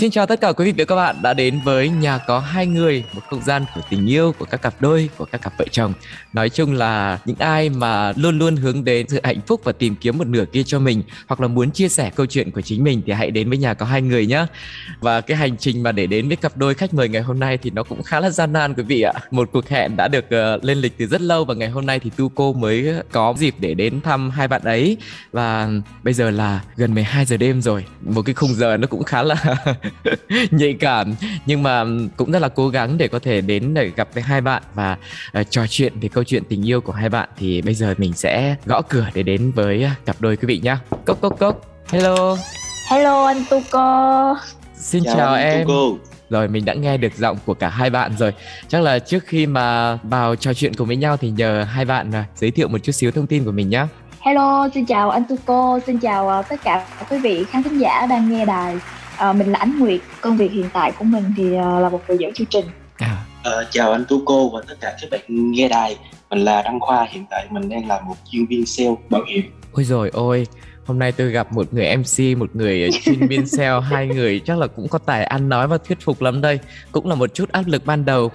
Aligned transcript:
Xin 0.00 0.10
chào 0.10 0.26
tất 0.26 0.40
cả 0.40 0.52
quý 0.52 0.64
vị 0.64 0.72
và 0.78 0.84
các 0.84 0.96
bạn 0.96 1.16
đã 1.22 1.34
đến 1.34 1.60
với 1.64 1.88
Nhà 1.88 2.18
có 2.18 2.38
hai 2.38 2.66
người, 2.66 3.04
một 3.14 3.20
không 3.30 3.42
gian 3.42 3.64
của 3.74 3.80
tình 3.90 4.06
yêu 4.06 4.34
của 4.38 4.44
các 4.44 4.62
cặp 4.62 4.74
đôi, 4.80 5.08
của 5.16 5.24
các 5.24 5.42
cặp 5.42 5.52
vợ 5.58 5.64
chồng. 5.70 5.92
Nói 6.32 6.50
chung 6.50 6.72
là 6.72 7.18
những 7.24 7.36
ai 7.38 7.68
mà 7.68 8.12
luôn 8.16 8.38
luôn 8.38 8.56
hướng 8.56 8.84
đến 8.84 9.08
sự 9.08 9.20
hạnh 9.22 9.40
phúc 9.46 9.60
và 9.64 9.72
tìm 9.72 9.96
kiếm 9.96 10.18
một 10.18 10.26
nửa 10.26 10.44
kia 10.44 10.62
cho 10.62 10.78
mình 10.78 11.02
hoặc 11.26 11.40
là 11.40 11.48
muốn 11.48 11.70
chia 11.70 11.88
sẻ 11.88 12.10
câu 12.16 12.26
chuyện 12.26 12.50
của 12.50 12.60
chính 12.60 12.84
mình 12.84 13.02
thì 13.06 13.12
hãy 13.12 13.30
đến 13.30 13.48
với 13.48 13.58
Nhà 13.58 13.74
có 13.74 13.86
hai 13.86 14.02
người 14.02 14.26
nhé. 14.26 14.46
Và 15.00 15.20
cái 15.20 15.36
hành 15.36 15.56
trình 15.56 15.82
mà 15.82 15.92
để 15.92 16.06
đến 16.06 16.28
với 16.28 16.36
cặp 16.36 16.56
đôi 16.56 16.74
khách 16.74 16.94
mời 16.94 17.08
ngày 17.08 17.22
hôm 17.22 17.40
nay 17.40 17.58
thì 17.58 17.70
nó 17.70 17.82
cũng 17.82 18.02
khá 18.02 18.20
là 18.20 18.30
gian 18.30 18.52
nan 18.52 18.74
quý 18.74 18.82
vị 18.82 19.02
ạ. 19.02 19.12
Một 19.30 19.48
cuộc 19.52 19.68
hẹn 19.68 19.96
đã 19.96 20.08
được 20.08 20.24
uh, 20.24 20.64
lên 20.64 20.78
lịch 20.78 20.98
từ 20.98 21.06
rất 21.06 21.20
lâu 21.20 21.44
và 21.44 21.54
ngày 21.54 21.68
hôm 21.68 21.86
nay 21.86 21.98
thì 21.98 22.10
Tu 22.16 22.28
cô 22.28 22.52
mới 22.52 22.94
có 23.12 23.34
dịp 23.38 23.54
để 23.58 23.74
đến 23.74 24.00
thăm 24.00 24.30
hai 24.30 24.48
bạn 24.48 24.62
ấy 24.64 24.96
và 25.32 25.68
bây 26.02 26.14
giờ 26.14 26.30
là 26.30 26.60
gần 26.76 26.94
12 26.94 27.24
giờ 27.24 27.36
đêm 27.36 27.62
rồi. 27.62 27.84
Một 28.00 28.22
cái 28.22 28.34
khung 28.34 28.54
giờ 28.54 28.76
nó 28.76 28.86
cũng 28.86 29.04
khá 29.04 29.22
là 29.22 29.64
nhạy 30.50 30.74
cảm. 30.80 31.14
Nhưng 31.46 31.62
mà 31.62 31.84
cũng 32.16 32.32
rất 32.32 32.38
là 32.38 32.48
cố 32.48 32.68
gắng 32.68 32.98
để 32.98 33.08
có 33.08 33.18
thể 33.18 33.40
đến 33.40 33.74
để 33.74 33.90
gặp 33.96 34.08
với 34.14 34.22
hai 34.22 34.40
bạn 34.40 34.62
và 34.74 34.96
uh, 35.40 35.50
trò 35.50 35.66
chuyện 35.66 35.92
về 36.00 36.08
câu 36.08 36.24
chuyện 36.24 36.42
tình 36.48 36.68
yêu 36.68 36.80
của 36.80 36.92
hai 36.92 37.08
bạn. 37.08 37.28
Thì 37.36 37.62
bây 37.62 37.74
giờ 37.74 37.94
mình 37.98 38.12
sẽ 38.12 38.56
gõ 38.66 38.82
cửa 38.82 39.06
để 39.14 39.22
đến 39.22 39.52
với 39.54 39.84
uh, 39.84 40.06
cặp 40.06 40.16
đôi 40.20 40.36
quý 40.36 40.46
vị 40.46 40.60
nhé 40.62 40.76
cốc 41.04 41.20
cốc 41.20 41.38
cốc. 41.38 41.60
Hello. 41.88 42.36
Hello 42.90 43.26
anh 43.26 43.44
Tuco 43.50 44.36
xin 44.74 45.04
chào, 45.04 45.16
chào 45.16 45.34
em. 45.34 45.66
Tuco. 45.66 45.98
rồi 46.30 46.48
mình 46.48 46.64
đã 46.64 46.74
nghe 46.74 46.96
được 46.96 47.16
giọng 47.16 47.36
của 47.44 47.54
cả 47.54 47.68
hai 47.68 47.90
bạn 47.90 48.12
rồi. 48.18 48.32
Chắc 48.68 48.82
là 48.82 48.98
trước 48.98 49.24
khi 49.26 49.46
mà 49.46 49.98
vào 50.02 50.36
trò 50.36 50.54
chuyện 50.54 50.74
cùng 50.74 50.86
với 50.86 50.96
nhau 50.96 51.16
thì 51.16 51.30
nhờ 51.30 51.64
hai 51.64 51.84
bạn 51.84 52.10
uh, 52.10 52.38
giới 52.38 52.50
thiệu 52.50 52.68
một 52.68 52.78
chút 52.78 52.92
xíu 52.92 53.10
thông 53.10 53.26
tin 53.26 53.44
của 53.44 53.52
mình 53.52 53.68
nhé 53.68 53.86
Hello, 54.20 54.68
xin 54.74 54.86
chào 54.86 55.10
anh 55.10 55.24
Tuco, 55.24 55.80
xin 55.86 55.98
chào 55.98 56.42
tất 56.42 56.62
cả 56.64 56.86
quý 57.10 57.18
vị 57.18 57.44
khán 57.50 57.62
thính 57.62 57.78
giả 57.78 58.06
đang 58.06 58.32
nghe 58.32 58.44
đài 58.44 58.76
à, 59.18 59.32
mình 59.32 59.52
là 59.52 59.58
Ánh 59.58 59.78
Nguyệt 59.78 60.00
công 60.20 60.36
việc 60.36 60.52
hiện 60.52 60.68
tại 60.72 60.92
của 60.98 61.04
mình 61.04 61.24
thì 61.36 61.44
uh, 61.44 61.82
là 61.82 61.88
một 61.88 62.00
người 62.08 62.18
dẫn 62.20 62.32
chương 62.34 62.46
trình. 62.46 62.66
À. 62.96 63.24
à, 63.44 63.52
chào 63.70 63.92
anh 63.92 64.04
Tu 64.08 64.22
cô 64.24 64.50
và 64.50 64.60
tất 64.68 64.74
cả 64.80 64.96
các 65.00 65.10
bạn 65.10 65.20
nghe 65.28 65.68
đài. 65.68 65.96
Mình 66.30 66.38
là 66.38 66.62
Đăng 66.62 66.80
Khoa 66.80 67.06
hiện 67.10 67.24
tại 67.30 67.46
mình 67.50 67.68
đang 67.68 67.88
là 67.88 68.00
một 68.00 68.14
chuyên 68.30 68.46
viên 68.46 68.66
sale 68.66 68.94
bảo 69.10 69.22
hiểm. 69.28 69.42
Ôi 69.72 69.84
rồi 69.84 70.10
ôi 70.12 70.46
hôm 70.88 70.98
nay 70.98 71.12
tôi 71.12 71.30
gặp 71.30 71.52
một 71.52 71.74
người 71.74 71.96
MC 71.96 72.38
một 72.38 72.56
người 72.56 72.90
chuyên 73.02 73.26
viên 73.28 73.46
sale 73.46 73.80
hai 73.90 74.06
người 74.06 74.40
chắc 74.40 74.58
là 74.58 74.66
cũng 74.66 74.88
có 74.88 74.98
tài 74.98 75.24
ăn 75.24 75.48
nói 75.48 75.68
và 75.68 75.78
thuyết 75.78 76.00
phục 76.00 76.22
lắm 76.22 76.40
đây. 76.40 76.58
Cũng 76.92 77.08
là 77.08 77.14
một 77.14 77.34
chút 77.34 77.48
áp 77.52 77.62
lực 77.66 77.86
ban 77.86 78.04
đầu. 78.04 78.30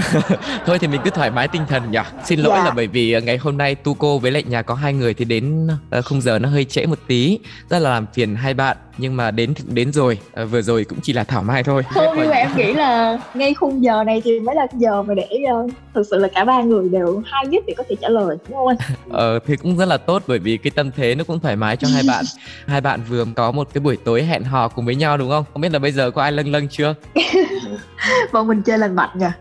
Thôi 0.66 0.78
thì 0.78 0.86
mình 0.86 1.00
cứ 1.04 1.10
thoải 1.10 1.30
mái 1.30 1.48
tinh 1.48 1.62
thần 1.68 1.90
nhỉ. 1.90 1.98
Xin 2.24 2.40
lỗi 2.40 2.52
yeah. 2.52 2.64
Dạ. 2.64 2.68
là 2.68 2.74
bởi 2.74 2.86
vì 2.86 3.20
ngày 3.20 3.36
hôm 3.36 3.58
nay 3.58 3.74
tu 3.74 3.94
cô 3.94 4.18
với 4.18 4.30
lại 4.30 4.42
nhà 4.42 4.62
có 4.62 4.74
hai 4.74 4.92
người 4.92 5.14
thì 5.14 5.24
đến 5.24 5.68
khung 6.04 6.20
giờ 6.20 6.38
nó 6.38 6.48
hơi 6.48 6.64
trễ 6.64 6.86
một 6.86 6.98
tí. 7.06 7.38
Rất 7.70 7.78
là 7.78 7.90
làm 7.90 8.06
phiền 8.14 8.34
hai 8.34 8.54
bạn 8.54 8.76
nhưng 8.98 9.16
mà 9.16 9.30
đến 9.30 9.54
đến 9.66 9.92
rồi 9.92 10.18
à, 10.34 10.44
vừa 10.44 10.62
rồi 10.62 10.84
cũng 10.84 10.98
chỉ 11.02 11.12
là 11.12 11.24
thảo 11.24 11.42
mai 11.42 11.62
thôi. 11.62 11.82
Không 11.90 12.16
nhưng 12.16 12.30
mà 12.30 12.36
em 12.36 12.50
nghĩ 12.56 12.72
là 12.72 13.18
ngay 13.34 13.54
khung 13.54 13.82
giờ 13.82 14.04
này 14.04 14.22
thì 14.24 14.40
mới 14.40 14.54
là 14.54 14.66
giờ 14.72 15.02
mà 15.02 15.14
để 15.14 15.28
uh, 15.64 15.70
thực 15.94 16.06
sự 16.10 16.16
là 16.18 16.28
cả 16.28 16.44
ba 16.44 16.62
người 16.62 16.88
đều 16.88 17.22
hay 17.24 17.46
nhất 17.46 17.64
để 17.66 17.74
có 17.76 17.84
thể 17.88 17.96
trả 18.00 18.08
lời 18.08 18.36
đúng 18.48 18.58
không 18.58 18.66
anh? 18.66 18.76
Ờ 19.10 19.38
thì 19.46 19.56
cũng 19.56 19.76
rất 19.76 19.84
là 19.84 19.96
tốt 19.96 20.22
bởi 20.26 20.38
vì 20.38 20.56
cái 20.56 20.70
tâm 20.70 20.90
thế 20.96 21.14
nó 21.14 21.24
cũng 21.24 21.40
thoải 21.40 21.56
mái 21.56 21.76
cho 21.76 21.88
hai 21.88 22.02
bạn. 22.08 22.24
Hai 22.66 22.80
bạn 22.80 23.00
vừa 23.08 23.24
có 23.36 23.50
một 23.50 23.68
cái 23.74 23.80
buổi 23.80 23.96
tối 23.96 24.22
hẹn 24.22 24.42
hò 24.42 24.68
cùng 24.68 24.86
với 24.86 24.94
nhau 24.94 25.16
đúng 25.16 25.30
không? 25.30 25.44
Không 25.52 25.62
biết 25.62 25.72
là 25.72 25.78
bây 25.78 25.92
giờ 25.92 26.10
có 26.10 26.22
ai 26.22 26.32
lâng 26.32 26.52
lâng 26.52 26.68
chưa? 26.68 26.94
Bọn 28.32 28.46
mình 28.46 28.62
chơi 28.62 28.78
lành 28.78 28.94
mạnh 28.94 29.10
nha 29.14 29.32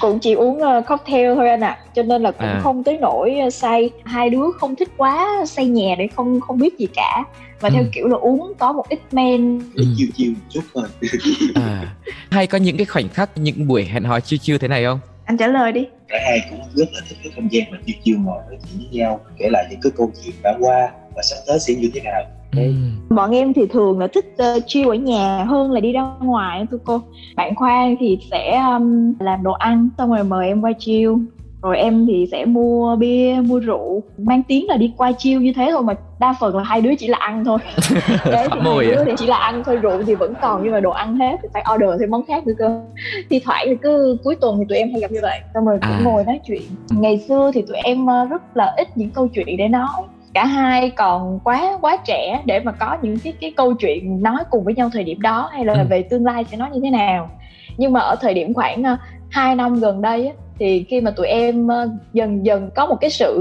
cũng 0.00 0.18
chỉ 0.18 0.32
uống 0.32 0.58
uh, 0.62 0.86
cocktail 0.86 1.34
thôi 1.34 1.48
anh 1.48 1.60
ạ. 1.60 1.68
À. 1.68 1.78
cho 1.94 2.02
nên 2.02 2.22
là 2.22 2.30
cũng 2.30 2.46
à. 2.46 2.60
không 2.62 2.84
tới 2.84 2.98
nỗi 3.00 3.36
uh, 3.46 3.54
say. 3.54 3.90
Hai 4.04 4.30
đứa 4.30 4.44
không 4.60 4.76
thích 4.76 4.88
quá 4.96 5.44
say 5.46 5.66
nhẹ 5.66 5.96
để 5.98 6.08
không 6.16 6.40
không 6.40 6.58
biết 6.58 6.78
gì 6.78 6.86
cả 6.94 7.24
và 7.60 7.68
ừ. 7.68 7.72
theo 7.72 7.84
kiểu 7.92 8.08
là 8.08 8.16
uống 8.16 8.52
có 8.58 8.72
một 8.72 8.88
ít 8.88 9.00
men 9.12 9.60
ừ. 9.74 9.84
chiều 9.96 10.08
chiều 10.14 10.32
một 10.32 10.40
chút 10.48 10.60
thôi 10.74 10.84
à. 11.54 11.96
hay 12.30 12.46
có 12.46 12.58
những 12.58 12.76
cái 12.76 12.86
khoảnh 12.86 13.08
khắc 13.08 13.38
những 13.38 13.68
buổi 13.68 13.84
hẹn 13.84 14.04
hò 14.04 14.20
chiêu 14.20 14.38
chiêu 14.38 14.58
thế 14.58 14.68
này 14.68 14.84
không 14.84 14.98
anh 15.24 15.36
trả 15.36 15.46
lời 15.46 15.72
đi 15.72 15.86
cả 16.08 16.18
hai 16.24 16.40
cũng 16.50 16.60
rất 16.74 16.88
là 16.92 17.00
thích 17.08 17.18
cái 17.22 17.32
không 17.34 17.52
gian 17.52 17.70
mà 17.70 17.78
chiêu 17.86 17.96
chiêu 18.04 18.16
ngồi 18.18 18.42
nói 18.48 18.58
chuyện 18.62 18.78
với 18.78 18.98
nhau 18.98 19.20
kể 19.38 19.48
lại 19.50 19.66
những 19.70 19.80
cái 19.82 19.92
câu 19.96 20.12
chuyện 20.24 20.34
đã 20.42 20.56
qua 20.60 20.90
và 21.16 21.22
sắp 21.22 21.36
tới 21.46 21.58
sẽ 21.60 21.74
như 21.74 21.90
thế 21.94 22.00
nào 22.00 22.22
Ừ. 22.56 22.72
bọn 23.08 23.30
em 23.30 23.52
thì 23.52 23.62
thường 23.66 23.98
là 23.98 24.06
thích 24.06 24.36
uh, 24.56 24.62
chill 24.66 24.88
ở 24.88 24.94
nhà 24.94 25.44
hơn 25.44 25.72
là 25.72 25.80
đi 25.80 25.92
ra 25.92 26.00
ngoài 26.20 26.66
thưa 26.70 26.78
cô 26.84 27.02
bạn 27.36 27.54
khoa 27.54 27.88
thì 28.00 28.18
sẽ 28.30 28.58
um, 28.58 29.14
làm 29.20 29.42
đồ 29.42 29.52
ăn 29.52 29.88
xong 29.98 30.10
rồi 30.10 30.24
mời 30.24 30.46
em 30.46 30.60
qua 30.60 30.72
chill 30.78 31.12
rồi 31.62 31.78
em 31.78 32.06
thì 32.06 32.26
sẽ 32.32 32.44
mua 32.44 32.96
bia 32.96 33.36
mua 33.44 33.58
rượu 33.58 34.02
mang 34.18 34.42
tiếng 34.42 34.68
là 34.68 34.76
đi 34.76 34.92
qua 34.96 35.12
chiêu 35.12 35.40
như 35.40 35.52
thế 35.56 35.68
thôi 35.72 35.82
mà 35.82 35.94
đa 36.20 36.34
phần 36.40 36.56
là 36.56 36.62
hai 36.62 36.80
đứa 36.80 36.94
chỉ 36.98 37.06
là 37.06 37.18
ăn 37.18 37.44
thôi. 37.44 37.58
Đấy 38.24 38.48
thì 38.52 38.60
hai 38.64 38.86
đứa 38.86 39.04
thì 39.04 39.12
chỉ 39.16 39.26
là 39.26 39.36
ăn 39.36 39.62
thôi 39.64 39.76
rượu 39.76 40.02
thì 40.06 40.14
vẫn 40.14 40.34
còn 40.42 40.60
nhưng 40.64 40.72
mà 40.72 40.80
đồ 40.80 40.90
ăn 40.90 41.16
hết 41.16 41.36
thì 41.42 41.48
phải 41.52 41.64
order 41.74 42.00
thêm 42.00 42.10
món 42.10 42.26
khác 42.26 42.46
nữa 42.46 42.52
cơ. 42.58 42.82
Thì 43.30 43.40
thoại 43.40 43.66
thì 43.68 43.76
cứ 43.82 44.16
cuối 44.24 44.36
tuần 44.36 44.58
thì 44.58 44.64
tụi 44.68 44.78
em 44.78 44.90
hay 44.92 45.00
gặp 45.00 45.10
như 45.10 45.18
vậy. 45.22 45.40
Xong 45.54 45.64
rồi 45.64 45.78
cũng 45.82 45.90
à. 45.90 46.00
ngồi 46.04 46.24
nói 46.24 46.40
chuyện. 46.46 46.62
Ngày 46.90 47.18
xưa 47.18 47.50
thì 47.54 47.62
tụi 47.62 47.76
em 47.76 48.06
ờ, 48.06 48.24
rất 48.24 48.56
là 48.56 48.74
ít 48.76 48.96
những 48.96 49.10
câu 49.10 49.28
chuyện 49.28 49.56
để 49.56 49.68
nói. 49.68 49.88
Cả 50.34 50.44
hai 50.44 50.90
còn 50.90 51.40
quá 51.44 51.78
quá 51.80 51.96
trẻ 52.04 52.42
để 52.44 52.60
mà 52.60 52.72
có 52.72 52.96
những 53.02 53.18
cái 53.18 53.32
cái 53.40 53.52
câu 53.56 53.74
chuyện 53.74 54.22
nói 54.22 54.44
cùng 54.50 54.64
với 54.64 54.74
nhau 54.74 54.90
thời 54.92 55.04
điểm 55.04 55.20
đó 55.20 55.48
hay 55.52 55.64
là 55.64 55.72
ừ. 55.72 55.86
về 55.90 56.02
tương 56.02 56.24
lai 56.24 56.44
sẽ 56.50 56.56
nói 56.56 56.68
như 56.72 56.80
thế 56.84 56.90
nào. 56.90 57.30
Nhưng 57.76 57.92
mà 57.92 58.00
ở 58.00 58.16
thời 58.20 58.34
điểm 58.34 58.54
khoảng 58.54 58.80
uh, 58.80 58.98
2 59.30 59.54
năm 59.54 59.80
gần 59.80 60.02
đây 60.02 60.26
á, 60.26 60.32
thì 60.58 60.84
khi 60.88 61.00
mà 61.00 61.10
tụi 61.10 61.26
em 61.26 61.66
uh, 61.66 61.90
dần 62.12 62.46
dần 62.46 62.70
có 62.76 62.86
một 62.86 62.96
cái 63.00 63.10
sự 63.10 63.40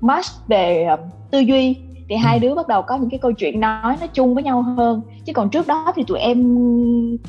match 0.00 0.26
về 0.48 0.86
uh, 0.94 1.00
tư 1.30 1.38
duy 1.38 1.76
thì 2.08 2.14
ừ. 2.14 2.18
hai 2.24 2.38
đứa 2.38 2.54
bắt 2.54 2.68
đầu 2.68 2.82
có 2.82 2.96
những 2.96 3.10
cái 3.10 3.18
câu 3.18 3.32
chuyện 3.32 3.60
nói 3.60 3.96
nó 4.00 4.06
chung 4.12 4.34
với 4.34 4.42
nhau 4.42 4.62
hơn. 4.62 5.00
Chứ 5.24 5.32
còn 5.32 5.50
trước 5.50 5.66
đó 5.66 5.92
thì 5.96 6.04
tụi 6.06 6.18
em 6.18 6.56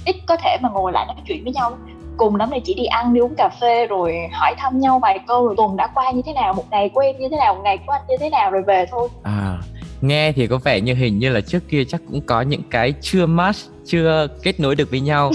ít 0.06 0.16
có 0.28 0.36
thể 0.36 0.58
mà 0.62 0.70
ngồi 0.70 0.92
lại 0.92 1.06
nói 1.06 1.16
chuyện 1.28 1.44
với 1.44 1.54
nhau. 1.54 1.78
Cùng 2.18 2.36
lắm 2.36 2.50
này 2.50 2.62
chỉ 2.64 2.74
đi 2.74 2.86
ăn 2.86 3.14
đi 3.14 3.20
uống 3.20 3.36
cà 3.36 3.50
phê 3.62 3.88
rồi 3.88 4.16
hỏi 4.32 4.56
thăm 4.58 4.80
nhau 4.80 5.00
vài 5.00 5.20
câu 5.28 5.46
rồi 5.46 5.56
tuần 5.58 5.78
đã 5.78 5.88
qua 5.94 6.12
như 6.12 6.22
thế 6.26 6.34
nào 6.34 6.54
một 6.54 6.64
ngày 6.72 6.90
của 6.90 7.02
em 7.02 7.16
như 7.20 7.30
thế 7.30 7.38
nào 7.38 7.56
một 7.56 7.62
ngày 7.64 7.78
của 7.78 7.92
anh 7.92 8.02
như 8.10 8.16
thế 8.20 8.30
nào 8.30 8.52
rồi 8.52 8.62
về 8.68 8.86
thôi. 8.92 9.10
À 9.24 9.58
nghe 10.02 10.32
thì 10.32 10.48
có 10.48 10.58
vẻ 10.58 10.82
như 10.82 10.94
hình 10.94 11.20
như 11.20 11.30
là 11.30 11.42
trước 11.42 11.70
kia 11.70 11.84
chắc 11.84 12.02
cũng 12.08 12.22
có 12.22 12.42
những 12.42 12.62
cái 12.70 12.94
chưa 13.02 13.26
match 13.26 13.58
chưa 13.86 14.28
kết 14.44 14.60
nối 14.60 14.76
được 14.76 14.92
với 14.92 15.00
nhau. 15.00 15.32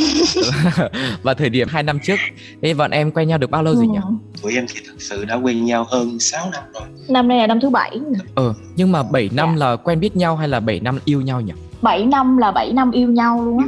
Và 1.23 1.35
thời 1.35 1.49
điểm 1.49 1.69
hai 1.69 1.83
năm 1.83 1.99
trước 2.03 2.17
thế 2.63 2.75
bọn 2.75 2.91
em 2.91 3.11
quen 3.11 3.29
nhau 3.29 3.39
được 3.39 3.51
bao 3.51 3.63
lâu 3.63 3.75
rồi 3.75 3.87
nhỉ? 3.87 3.99
Ừ. 4.03 4.11
tụi 4.43 4.55
em 4.55 4.67
thì 4.75 4.81
thực 4.87 5.03
sự 5.03 5.25
đã 5.25 5.35
quen 5.35 5.65
nhau 5.65 5.87
hơn 5.91 6.19
6 6.19 6.51
năm 6.53 6.63
rồi. 6.75 6.83
Năm 7.09 7.29
nay 7.29 7.39
là 7.39 7.47
năm 7.47 7.61
thứ 7.61 7.71
bảy. 7.71 8.01
Ờ 8.35 8.55
nhưng 8.77 8.93
mà 8.93 9.03
7 9.03 9.31
năm 9.33 9.57
dạ. 9.59 9.67
là 9.67 9.77
quen 9.77 10.01
biết 10.01 10.17
nhau 10.17 10.37
hay 10.37 10.49
là 10.49 10.61
7 10.61 10.81
năm 10.81 10.99
yêu 11.05 11.21
nhau 11.21 11.41
nhỉ 11.41 11.53
7 11.85 12.07
năm 12.07 12.37
là 12.37 12.51
7 12.51 12.73
năm 12.73 12.91
yêu 12.91 13.09
nhau 13.09 13.45
luôn 13.45 13.59
á. 13.59 13.65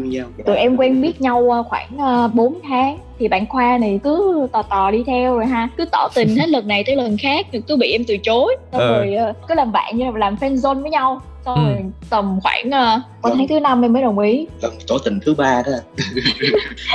Tụi 0.46 0.56
em 0.56 0.76
quen 0.76 1.02
biết 1.02 1.20
nhau 1.20 1.50
ờ, 1.50 1.62
khoảng 1.62 1.96
4 2.34 2.54
ờ, 2.54 2.60
tháng. 2.68 2.98
Thì 3.18 3.28
bạn 3.28 3.46
khoa 3.46 3.78
này 3.78 4.00
cứ 4.04 4.46
tò 4.52 4.62
tò 4.62 4.90
đi 4.90 5.04
theo 5.06 5.34
rồi 5.34 5.46
ha. 5.46 5.68
Cứ 5.76 5.84
tỏ 5.84 6.08
tình 6.14 6.36
hết 6.36 6.48
lần 6.48 6.68
này 6.68 6.84
tới 6.86 6.96
lần 6.96 7.16
khác 7.16 7.46
cứ 7.68 7.76
bị 7.76 7.92
em 7.92 8.04
từ 8.08 8.16
chối. 8.16 8.56
Xong 8.72 8.80
ừ. 8.80 8.92
rồi 8.92 9.14
ờ, 9.14 9.32
cứ 9.48 9.54
làm 9.54 9.72
bạn 9.72 9.96
như 9.96 10.04
là 10.04 10.18
làm 10.18 10.34
fan 10.34 10.54
zone 10.54 10.82
với 10.82 10.90
nhau. 10.90 11.20
Xong 11.44 11.54
ừ. 11.54 11.72
rồi 11.72 11.84
tầm 12.10 12.38
khoảng 12.42 12.66
uh, 12.68 13.02
tháng 13.22 13.48
thứ 13.48 13.60
năm 13.60 13.84
em 13.84 13.92
mới 13.92 14.02
đồng 14.02 14.18
ý. 14.18 14.46
Lần 14.62 14.72
tỏ 14.88 14.94
tình 15.04 15.20
thứ 15.26 15.34
ba 15.34 15.62
đó. 15.66 15.72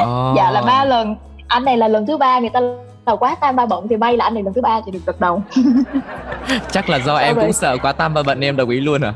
Oh. 0.03 0.35
dạ 0.37 0.51
là 0.51 0.61
ba 0.61 0.85
lần. 0.85 1.15
Anh 1.47 1.65
này 1.65 1.77
là 1.77 1.87
lần 1.87 2.05
thứ 2.05 2.17
ba 2.17 2.39
người 2.39 2.49
ta 2.49 2.59
là 3.05 3.15
quá 3.15 3.35
tam 3.41 3.55
ba 3.55 3.65
bận 3.65 3.87
thì 3.89 3.97
bay 3.97 4.17
là 4.17 4.25
anh 4.25 4.33
này 4.33 4.43
lần 4.43 4.53
thứ 4.53 4.61
ba 4.61 4.81
thì 4.85 4.91
được 4.91 4.99
gật 5.05 5.19
đầu. 5.19 5.43
Chắc 6.71 6.89
là 6.89 6.99
do 6.99 7.15
em 7.15 7.35
rồi. 7.35 7.45
cũng 7.45 7.53
sợ 7.53 7.77
quá 7.81 7.91
tam 7.91 8.13
ba 8.13 8.23
bận 8.23 8.41
em 8.41 8.55
đồng 8.55 8.69
ý 8.69 8.79
luôn 8.79 9.01
à 9.01 9.13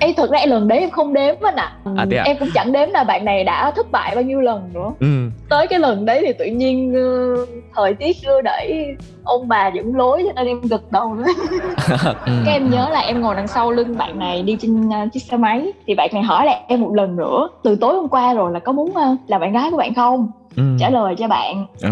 Ê 0.00 0.14
thật 0.16 0.30
ra 0.30 0.38
lần 0.46 0.68
đấy 0.68 0.78
em 0.78 0.90
không 0.90 1.12
đếm 1.12 1.34
anh 1.40 1.56
ạ 1.56 1.72
à. 1.84 1.92
à, 1.96 2.22
Em 2.24 2.36
cũng 2.40 2.48
chẳng 2.54 2.72
đếm 2.72 2.88
là 2.90 3.04
bạn 3.04 3.24
này 3.24 3.44
đã 3.44 3.70
thất 3.70 3.90
bại 3.90 4.14
bao 4.14 4.24
nhiêu 4.24 4.40
lần 4.40 4.70
nữa 4.74 4.92
ừ. 5.00 5.06
Tới 5.48 5.66
cái 5.66 5.78
lần 5.78 6.04
đấy 6.04 6.22
thì 6.26 6.32
tự 6.32 6.44
nhiên 6.44 6.94
uh, 7.42 7.48
thời 7.74 7.94
tiết 7.94 8.16
đưa 8.26 8.40
đẩy 8.40 8.96
ông 9.24 9.48
bà 9.48 9.68
dẫn 9.68 9.96
lối 9.96 10.22
cho 10.26 10.32
nên 10.32 10.46
em 10.46 10.60
gật 10.60 10.92
đầu 10.92 11.14
nữa 11.14 11.24
ừ. 12.26 12.32
Cái 12.44 12.54
em 12.54 12.70
nhớ 12.70 12.88
là 12.92 13.00
em 13.00 13.20
ngồi 13.20 13.34
đằng 13.34 13.48
sau 13.48 13.70
lưng 13.70 13.96
bạn 13.98 14.18
này 14.18 14.42
đi 14.42 14.56
trên 14.60 14.88
uh, 14.88 15.12
chiếc 15.12 15.22
xe 15.22 15.36
máy 15.36 15.72
Thì 15.86 15.94
bạn 15.94 16.10
này 16.12 16.22
hỏi 16.22 16.46
lại 16.46 16.60
em 16.68 16.80
một 16.80 16.94
lần 16.94 17.16
nữa 17.16 17.48
Từ 17.62 17.76
tối 17.76 17.94
hôm 17.94 18.08
qua 18.08 18.34
rồi 18.34 18.52
là 18.52 18.58
có 18.58 18.72
muốn 18.72 18.90
uh, 18.90 19.18
là 19.26 19.38
bạn 19.38 19.52
gái 19.52 19.70
của 19.70 19.76
bạn 19.76 19.94
không? 19.94 20.30
Ừ. 20.56 20.62
Trả 20.80 20.90
lời 20.90 21.14
cho 21.18 21.28
bạn 21.28 21.66
ừ 21.82 21.90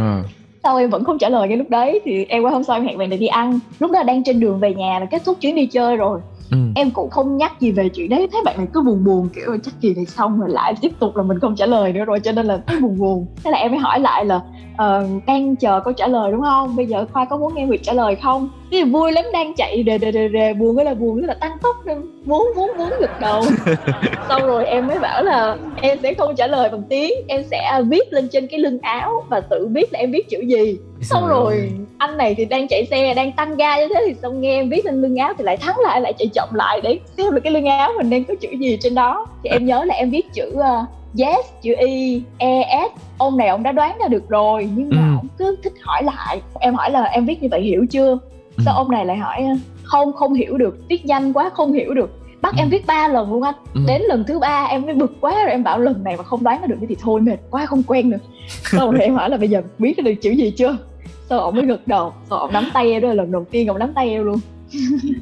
sau 0.66 0.76
em 0.76 0.90
vẫn 0.90 1.04
không 1.04 1.18
trả 1.18 1.28
lời 1.28 1.48
ngay 1.48 1.56
lúc 1.56 1.70
đấy 1.70 2.00
thì 2.04 2.24
em 2.28 2.42
qua 2.42 2.50
hôm 2.50 2.64
sau 2.64 2.76
em 2.76 2.86
hẹn 2.86 2.98
bạn 2.98 3.10
để 3.10 3.16
đi 3.16 3.26
ăn 3.26 3.58
lúc 3.78 3.90
đó 3.90 4.02
đang 4.02 4.24
trên 4.24 4.40
đường 4.40 4.58
về 4.58 4.74
nhà 4.74 4.98
là 4.98 5.06
kết 5.06 5.22
thúc 5.24 5.36
chuyến 5.40 5.54
đi 5.54 5.66
chơi 5.66 5.96
rồi 5.96 6.20
ừ. 6.50 6.58
em 6.74 6.90
cũng 6.90 7.10
không 7.10 7.36
nhắc 7.36 7.60
gì 7.60 7.72
về 7.72 7.88
chuyện 7.88 8.10
đấy. 8.10 8.28
Thấy 8.32 8.42
bạn 8.44 8.56
này 8.58 8.66
cứ 8.72 8.82
buồn 8.82 9.04
buồn 9.04 9.28
kiểu 9.34 9.56
chắc 9.62 9.74
gì 9.80 9.94
này 9.94 10.06
xong 10.06 10.40
rồi 10.40 10.50
lại 10.50 10.74
tiếp 10.80 10.92
tục 10.98 11.16
là 11.16 11.22
mình 11.22 11.40
không 11.40 11.56
trả 11.56 11.66
lời 11.66 11.92
nữa 11.92 12.04
rồi 12.04 12.20
cho 12.20 12.32
nên 12.32 12.46
là 12.46 12.60
thấy 12.66 12.80
buồn 12.80 12.98
buồn. 12.98 13.26
Thế 13.44 13.50
là 13.50 13.58
em 13.58 13.70
mới 13.70 13.80
hỏi 13.80 14.00
lại 14.00 14.24
là 14.24 14.40
ờ, 14.76 15.08
uh, 15.16 15.26
đang 15.26 15.56
chờ 15.56 15.80
câu 15.80 15.92
trả 15.92 16.06
lời 16.06 16.32
đúng 16.32 16.42
không? 16.42 16.76
Bây 16.76 16.86
giờ 16.86 17.06
khoa 17.12 17.24
có 17.24 17.36
muốn 17.36 17.54
nghe 17.54 17.66
việc 17.66 17.82
trả 17.82 17.92
lời 17.92 18.16
không? 18.16 18.48
Thì 18.70 18.84
vui 18.84 19.12
lắm 19.12 19.24
đang 19.32 19.54
chạy 19.54 19.82
đề 19.82 19.98
đề 19.98 20.10
đề 20.10 20.28
đề 20.28 20.54
buồn 20.54 20.76
cái 20.76 20.84
là 20.84 20.94
buồn 20.94 21.20
cái 21.20 21.26
là 21.26 21.34
tăng 21.34 21.58
tốc 21.62 21.76
muốn 22.24 22.52
muốn 22.56 22.70
muốn 22.78 22.90
gật 23.00 23.20
đầu. 23.20 23.42
Xong 24.28 24.46
rồi 24.46 24.66
em 24.66 24.86
mới 24.86 24.98
bảo 24.98 25.22
là 25.22 25.56
em 25.82 25.98
sẽ 26.02 26.14
không 26.14 26.36
trả 26.36 26.46
lời 26.46 26.68
bằng 26.68 26.82
tiếng. 26.88 27.12
Em 27.28 27.42
sẽ 27.50 27.82
viết 27.88 28.12
lên 28.12 28.28
trên 28.28 28.46
cái 28.46 28.60
lưng 28.60 28.78
áo 28.82 29.24
và 29.28 29.40
tự 29.40 29.66
biết 29.66 29.92
là 29.92 29.98
em 29.98 30.10
viết 30.10 30.28
chữ 30.28 30.40
gì. 30.40 30.78
Xong 31.02 31.28
rồi. 31.28 31.70
anh 31.98 32.16
này 32.16 32.34
thì 32.34 32.44
đang 32.44 32.68
chạy 32.68 32.86
xe 32.86 33.14
đang 33.14 33.32
tăng 33.32 33.56
ga 33.56 33.76
như 33.76 33.88
thế 33.88 34.02
thì 34.06 34.14
xong 34.22 34.40
nghe 34.40 34.60
em 34.60 34.70
viết 34.70 34.84
lên 34.84 35.02
lưng 35.02 35.16
áo 35.16 35.32
thì 35.38 35.44
lại 35.44 35.56
thắng 35.56 35.76
lại 35.78 36.00
lại 36.00 36.12
chạy 36.18 36.28
chậm 36.34 36.48
lại 36.54 36.80
để 36.80 36.98
xem 37.16 37.34
được 37.34 37.40
cái 37.44 37.52
lưng 37.52 37.66
áo 37.66 37.92
mình 37.96 38.10
đang 38.10 38.24
có 38.24 38.34
chữ 38.40 38.48
gì 38.60 38.78
trên 38.80 38.94
đó. 38.94 39.26
Thì 39.44 39.50
em 39.50 39.66
nhớ 39.66 39.84
là 39.84 39.94
em 39.94 40.10
viết 40.10 40.32
chữ 40.32 40.54
uh, 40.54 40.88
yes 41.18 41.46
chữ 41.62 41.74
y 41.78 42.22
e 42.38 42.88
s. 42.88 43.00
Ông 43.18 43.36
này 43.36 43.48
ông 43.48 43.62
đã 43.62 43.72
đoán 43.72 43.98
ra 44.00 44.08
được 44.08 44.28
rồi 44.28 44.68
nhưng 44.74 44.90
mà 44.90 45.02
ừ. 45.02 45.16
ông 45.16 45.28
cứ 45.38 45.56
thích 45.62 45.72
hỏi 45.82 46.02
lại. 46.02 46.40
Em 46.60 46.74
hỏi 46.74 46.90
là 46.90 47.04
em 47.04 47.26
viết 47.26 47.42
như 47.42 47.48
vậy 47.50 47.60
hiểu 47.60 47.86
chưa 47.90 48.18
ừ. 48.56 48.62
sao 48.64 48.74
ông 48.74 48.90
này 48.90 49.06
lại 49.06 49.16
hỏi 49.16 49.44
không 49.82 50.12
không 50.12 50.34
hiểu 50.34 50.58
được 50.58 50.78
viết 50.88 51.06
nhanh 51.06 51.32
quá 51.32 51.50
không 51.54 51.72
hiểu 51.72 51.94
được 51.94 52.10
bắt 52.42 52.54
ừ. 52.56 52.60
em 52.60 52.68
viết 52.68 52.86
ba 52.86 53.08
lần 53.08 53.32
luôn 53.32 53.42
anh 53.42 53.54
ừ. 53.74 53.80
đến 53.86 54.02
lần 54.02 54.24
thứ 54.24 54.38
ba 54.38 54.64
em 54.64 54.82
mới 54.82 54.94
bực 54.94 55.12
quá 55.20 55.32
rồi 55.44 55.50
em 55.50 55.64
bảo 55.64 55.78
lần 55.78 56.04
này 56.04 56.16
mà 56.16 56.22
không 56.22 56.44
đoán 56.44 56.68
được 56.68 56.76
thì 56.88 56.96
thôi 57.00 57.20
mệt 57.20 57.38
quá 57.50 57.66
không 57.66 57.82
quen 57.82 58.10
được 58.10 58.18
sau 58.48 58.90
rồi 58.90 59.02
em 59.02 59.14
hỏi 59.14 59.30
là 59.30 59.36
bây 59.36 59.48
giờ 59.48 59.62
biết 59.78 59.94
được 60.04 60.14
chữ 60.22 60.30
gì 60.30 60.50
chưa 60.50 60.76
sau 61.28 61.40
ông 61.40 61.54
mới 61.56 61.66
gật 61.66 61.86
đầu 61.86 62.12
sau 62.30 62.38
ông 62.38 62.52
nắm 62.52 62.68
tay 62.74 62.90
em 62.90 63.02
đó 63.02 63.08
là 63.08 63.14
lần 63.14 63.32
đầu 63.32 63.44
tiên 63.50 63.68
ông 63.68 63.78
nắm 63.78 63.92
tay 63.94 64.10
em 64.10 64.24
luôn 64.24 64.38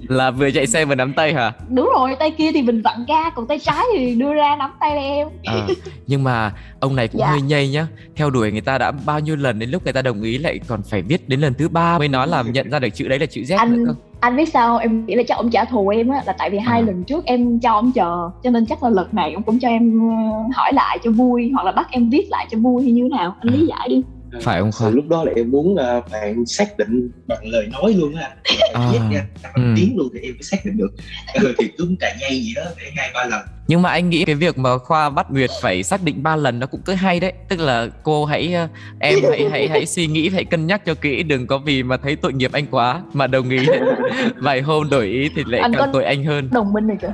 là 0.09 0.31
vừa 0.31 0.51
chạy 0.51 0.67
xe 0.67 0.85
vừa 0.85 0.95
nắm 0.95 1.13
tay 1.13 1.35
hả? 1.35 1.53
Đúng 1.69 1.91
rồi 1.95 2.17
tay 2.19 2.31
kia 2.31 2.53
thì 2.53 2.63
mình 2.63 2.83
vặn 2.83 3.05
ga 3.09 3.31
còn 3.31 3.47
tay 3.47 3.59
trái 3.59 3.85
thì 3.97 4.15
đưa 4.15 4.35
ra 4.35 4.57
nắm 4.59 4.71
tay 4.81 4.99
em. 4.99 5.29
À, 5.45 5.67
nhưng 6.07 6.25
mà 6.25 6.53
ông 6.81 6.97
này 6.97 7.09
cũng 7.09 7.21
dạ. 7.21 7.27
hơi 7.27 7.41
nhây 7.41 7.69
nhá. 7.69 7.87
Theo 8.17 8.31
đuổi 8.31 8.53
người 8.53 8.61
ta 8.61 8.79
đã 8.79 8.93
bao 9.07 9.21
nhiêu 9.21 9.37
lần 9.37 9.59
đến 9.59 9.71
lúc 9.71 9.85
người 9.85 9.93
ta 9.93 10.03
đồng 10.03 10.23
ý 10.23 10.39
lại 10.39 10.61
còn 10.69 10.83
phải 10.83 11.03
viết 11.03 11.29
đến 11.29 11.41
lần 11.41 11.55
thứ 11.55 11.69
ba 11.69 11.99
mới 11.99 12.09
nói 12.09 12.29
là 12.29 12.43
nhận 12.43 12.71
ra 12.71 12.79
được 12.79 12.89
chữ 12.95 13.09
đấy 13.09 13.19
là 13.19 13.27
chữ 13.27 13.41
Z 13.41 13.59
anh, 13.59 13.73
nữa 13.73 13.85
cơ 13.87 13.95
anh 14.21 14.37
biết 14.37 14.49
sao 14.49 14.79
em 14.79 15.07
nghĩ 15.07 15.15
là 15.15 15.23
chắc 15.29 15.37
ông 15.37 15.51
trả 15.51 15.65
thù 15.65 15.89
em 15.89 16.09
á 16.09 16.23
là 16.27 16.33
tại 16.39 16.51
vì 16.51 16.59
hai 16.59 16.81
à. 16.81 16.85
lần 16.87 17.05
trước 17.05 17.25
em 17.25 17.61
cho 17.61 17.73
ông 17.73 17.93
chờ 17.93 18.31
cho 18.43 18.51
nên 18.51 18.67
chắc 18.67 18.83
là 18.83 18.91
lần 18.91 19.09
này 19.13 19.33
ông 19.33 19.43
cũng 19.43 19.59
cho 19.59 19.69
em 19.69 20.01
ờ, 20.01 20.17
hỏi 20.55 20.73
lại 20.73 20.99
cho 21.05 21.11
vui 21.11 21.51
hoặc 21.55 21.67
là 21.67 21.73
bắt 21.73 21.89
em 21.91 22.11
viết 22.11 22.27
lại 22.31 22.47
cho 22.51 22.59
vui 22.59 22.83
hay 22.83 22.93
như 22.93 23.03
thế 23.03 23.17
nào. 23.17 23.37
Anh 23.41 23.55
lý 23.55 23.67
giải 23.67 23.89
đi 23.89 24.03
phải 24.43 24.61
không 24.61 24.73
khoa 24.73 24.91
lúc 24.91 25.09
đó 25.09 25.25
là 25.25 25.33
em 25.37 25.51
muốn 25.51 25.75
uh, 25.75 26.11
bạn 26.13 26.47
xác 26.47 26.79
định 26.79 27.11
bằng 27.27 27.47
lời 27.47 27.69
nói 27.73 27.95
luôn 27.95 28.15
á. 28.15 28.31
À, 28.75 28.91
viết 28.93 28.99
ra 29.13 29.27
bằng 29.43 29.53
ừ. 29.55 29.75
tiếng 29.77 29.97
luôn 29.97 30.09
thì 30.15 30.21
em 30.21 30.33
mới 30.33 30.43
xác 30.43 30.65
định 30.65 30.77
được. 30.77 30.93
Ừ, 31.35 31.55
thì 31.59 31.69
cứ 31.79 31.89
cà 32.01 32.17
nhây 32.21 32.41
gì 32.41 32.53
đó 32.55 32.63
để 32.77 32.91
hai 32.97 33.11
ba 33.15 33.25
lần 33.25 33.47
nhưng 33.67 33.83
mà 33.83 33.91
anh 33.91 34.11
nghĩ 34.11 34.25
cái 34.25 34.35
việc 34.35 34.59
mà 34.59 34.79
khoa 34.79 35.11
bắt 35.11 35.31
nguyệt 35.31 35.51
phải 35.63 35.83
xác 35.83 36.05
định 36.05 36.23
ba 36.23 36.37
lần 36.37 36.59
nó 36.59 36.67
cũng 36.67 36.81
cứ 36.85 36.95
hay 36.95 37.21
đấy. 37.21 37.33
Tức 37.49 37.61
là 37.61 37.89
cô 38.03 38.25
hãy 38.25 38.55
ờ, 38.55 38.69
em 39.01 39.19
hãy 39.31 39.49
hãy 39.51 39.69
hãy 39.69 39.87
suy 39.87 40.07
nghĩ 40.07 40.29
hãy 40.29 40.45
cân 40.45 40.67
nhắc 40.67 40.85
cho 40.85 40.95
kỹ 40.95 41.23
đừng 41.23 41.47
có 41.47 41.59
vì 41.59 41.83
mà 41.83 41.97
thấy 41.97 42.17
tội 42.17 42.33
nghiệp 42.33 42.51
anh 42.53 42.67
quá 42.71 43.03
mà 43.13 43.27
đồng 43.27 43.51
ý 43.51 43.67
vài 44.37 44.61
hôm 44.61 44.91
đổi 44.91 45.07
ý 45.07 45.31
thì 45.37 45.43
lại 45.47 45.61
anh 45.61 45.73
càng 45.79 45.91
tội 45.93 46.05
anh 46.05 46.25
hơn. 46.25 46.49
đồng 46.53 46.73
minh 46.73 46.87
này 46.87 46.97
kìa. 47.03 47.13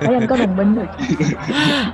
Thấy 0.00 0.14
anh 0.14 0.26
có 0.28 0.36
đồng 0.36 0.56
minh 0.56 0.74
rồi 0.74 0.86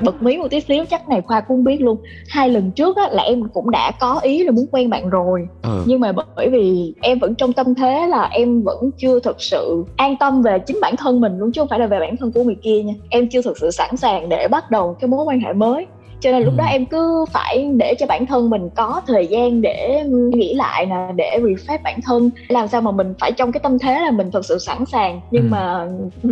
bật 0.01 0.23
mí 0.23 0.37
một 0.37 0.49
tí 0.51 0.61
xíu 0.61 0.85
chắc 0.91 1.09
này 1.09 1.21
khoa 1.21 1.41
cũng 1.41 1.65
biết 1.65 1.81
luôn. 1.81 1.99
Hai 2.29 2.49
lần 2.49 2.71
trước 2.71 2.97
á, 2.97 3.09
là 3.11 3.23
em 3.23 3.49
cũng 3.49 3.71
đã 3.71 3.91
có 4.01 4.19
ý 4.23 4.45
là 4.45 4.51
muốn 4.51 4.67
quen 4.73 4.91
bạn 4.91 5.11
rồi. 5.11 5.49
Ừ. 5.63 5.83
nhưng 5.87 6.01
mà 6.01 6.13
bởi 6.37 6.51
vì 6.51 6.95
em 7.03 7.19
vẫn 7.19 7.35
trong 7.35 7.53
tâm 7.53 7.75
thế 7.75 8.07
là 8.07 8.23
em 8.23 8.63
vẫn 8.63 8.91
chưa 8.99 9.21
thực 9.21 9.43
sự 9.43 9.85
an 9.97 10.17
tâm 10.21 10.43
về 10.43 10.59
chính 10.59 10.79
bản 10.81 10.97
thân 10.97 11.21
mình 11.21 11.39
luôn 11.39 11.53
chứ 11.53 11.61
không 11.61 11.69
phải 11.69 11.79
là 11.79 11.87
về 11.87 12.01
bản 12.01 12.17
thân 12.17 12.33
của 12.33 12.45
người 12.45 12.57
kia 12.63 12.83
nha. 12.83 12.95
Em 13.11 13.29
chưa 13.29 13.43
thực 13.43 13.59
sự 13.59 13.66
sẵn 13.71 13.97
sàng 13.97 14.29
để 14.29 14.49
bắt 14.49 14.71
đầu 14.71 14.97
cái 15.01 15.09
mối 15.09 15.25
quan 15.25 15.41
hệ 15.41 15.53
mới 15.53 15.87
cho 16.21 16.33
nên 16.33 16.43
lúc 16.43 16.55
ừ. 16.55 16.59
đó 16.59 16.65
em 16.65 16.87
cứ 16.87 17.25
phải 17.33 17.71
để 17.77 17.95
cho 17.99 18.07
bản 18.07 18.27
thân 18.27 18.51
mình 18.51 18.69
có 18.77 19.01
thời 19.07 19.27
gian 19.27 19.63
để 19.63 20.05
nghĩ 20.33 20.55
lại 20.55 20.87
nè 20.87 21.09
để 21.17 21.39
refresh 21.43 21.79
bản 21.85 22.01
thân 22.03 22.31
làm 22.49 22.69
sao 22.69 22.81
mà 22.81 22.91
mình 22.91 23.15
phải 23.21 23.33
trong 23.33 23.53
cái 23.53 23.61
tâm 23.61 23.79
thế 23.79 24.01
là 24.01 24.11
mình 24.11 24.31
thật 24.31 24.45
sự 24.45 24.59
sẵn 24.59 24.87
sàng 24.87 25.21
nhưng 25.31 25.43
ừ. 25.43 25.49
mà 25.51 25.87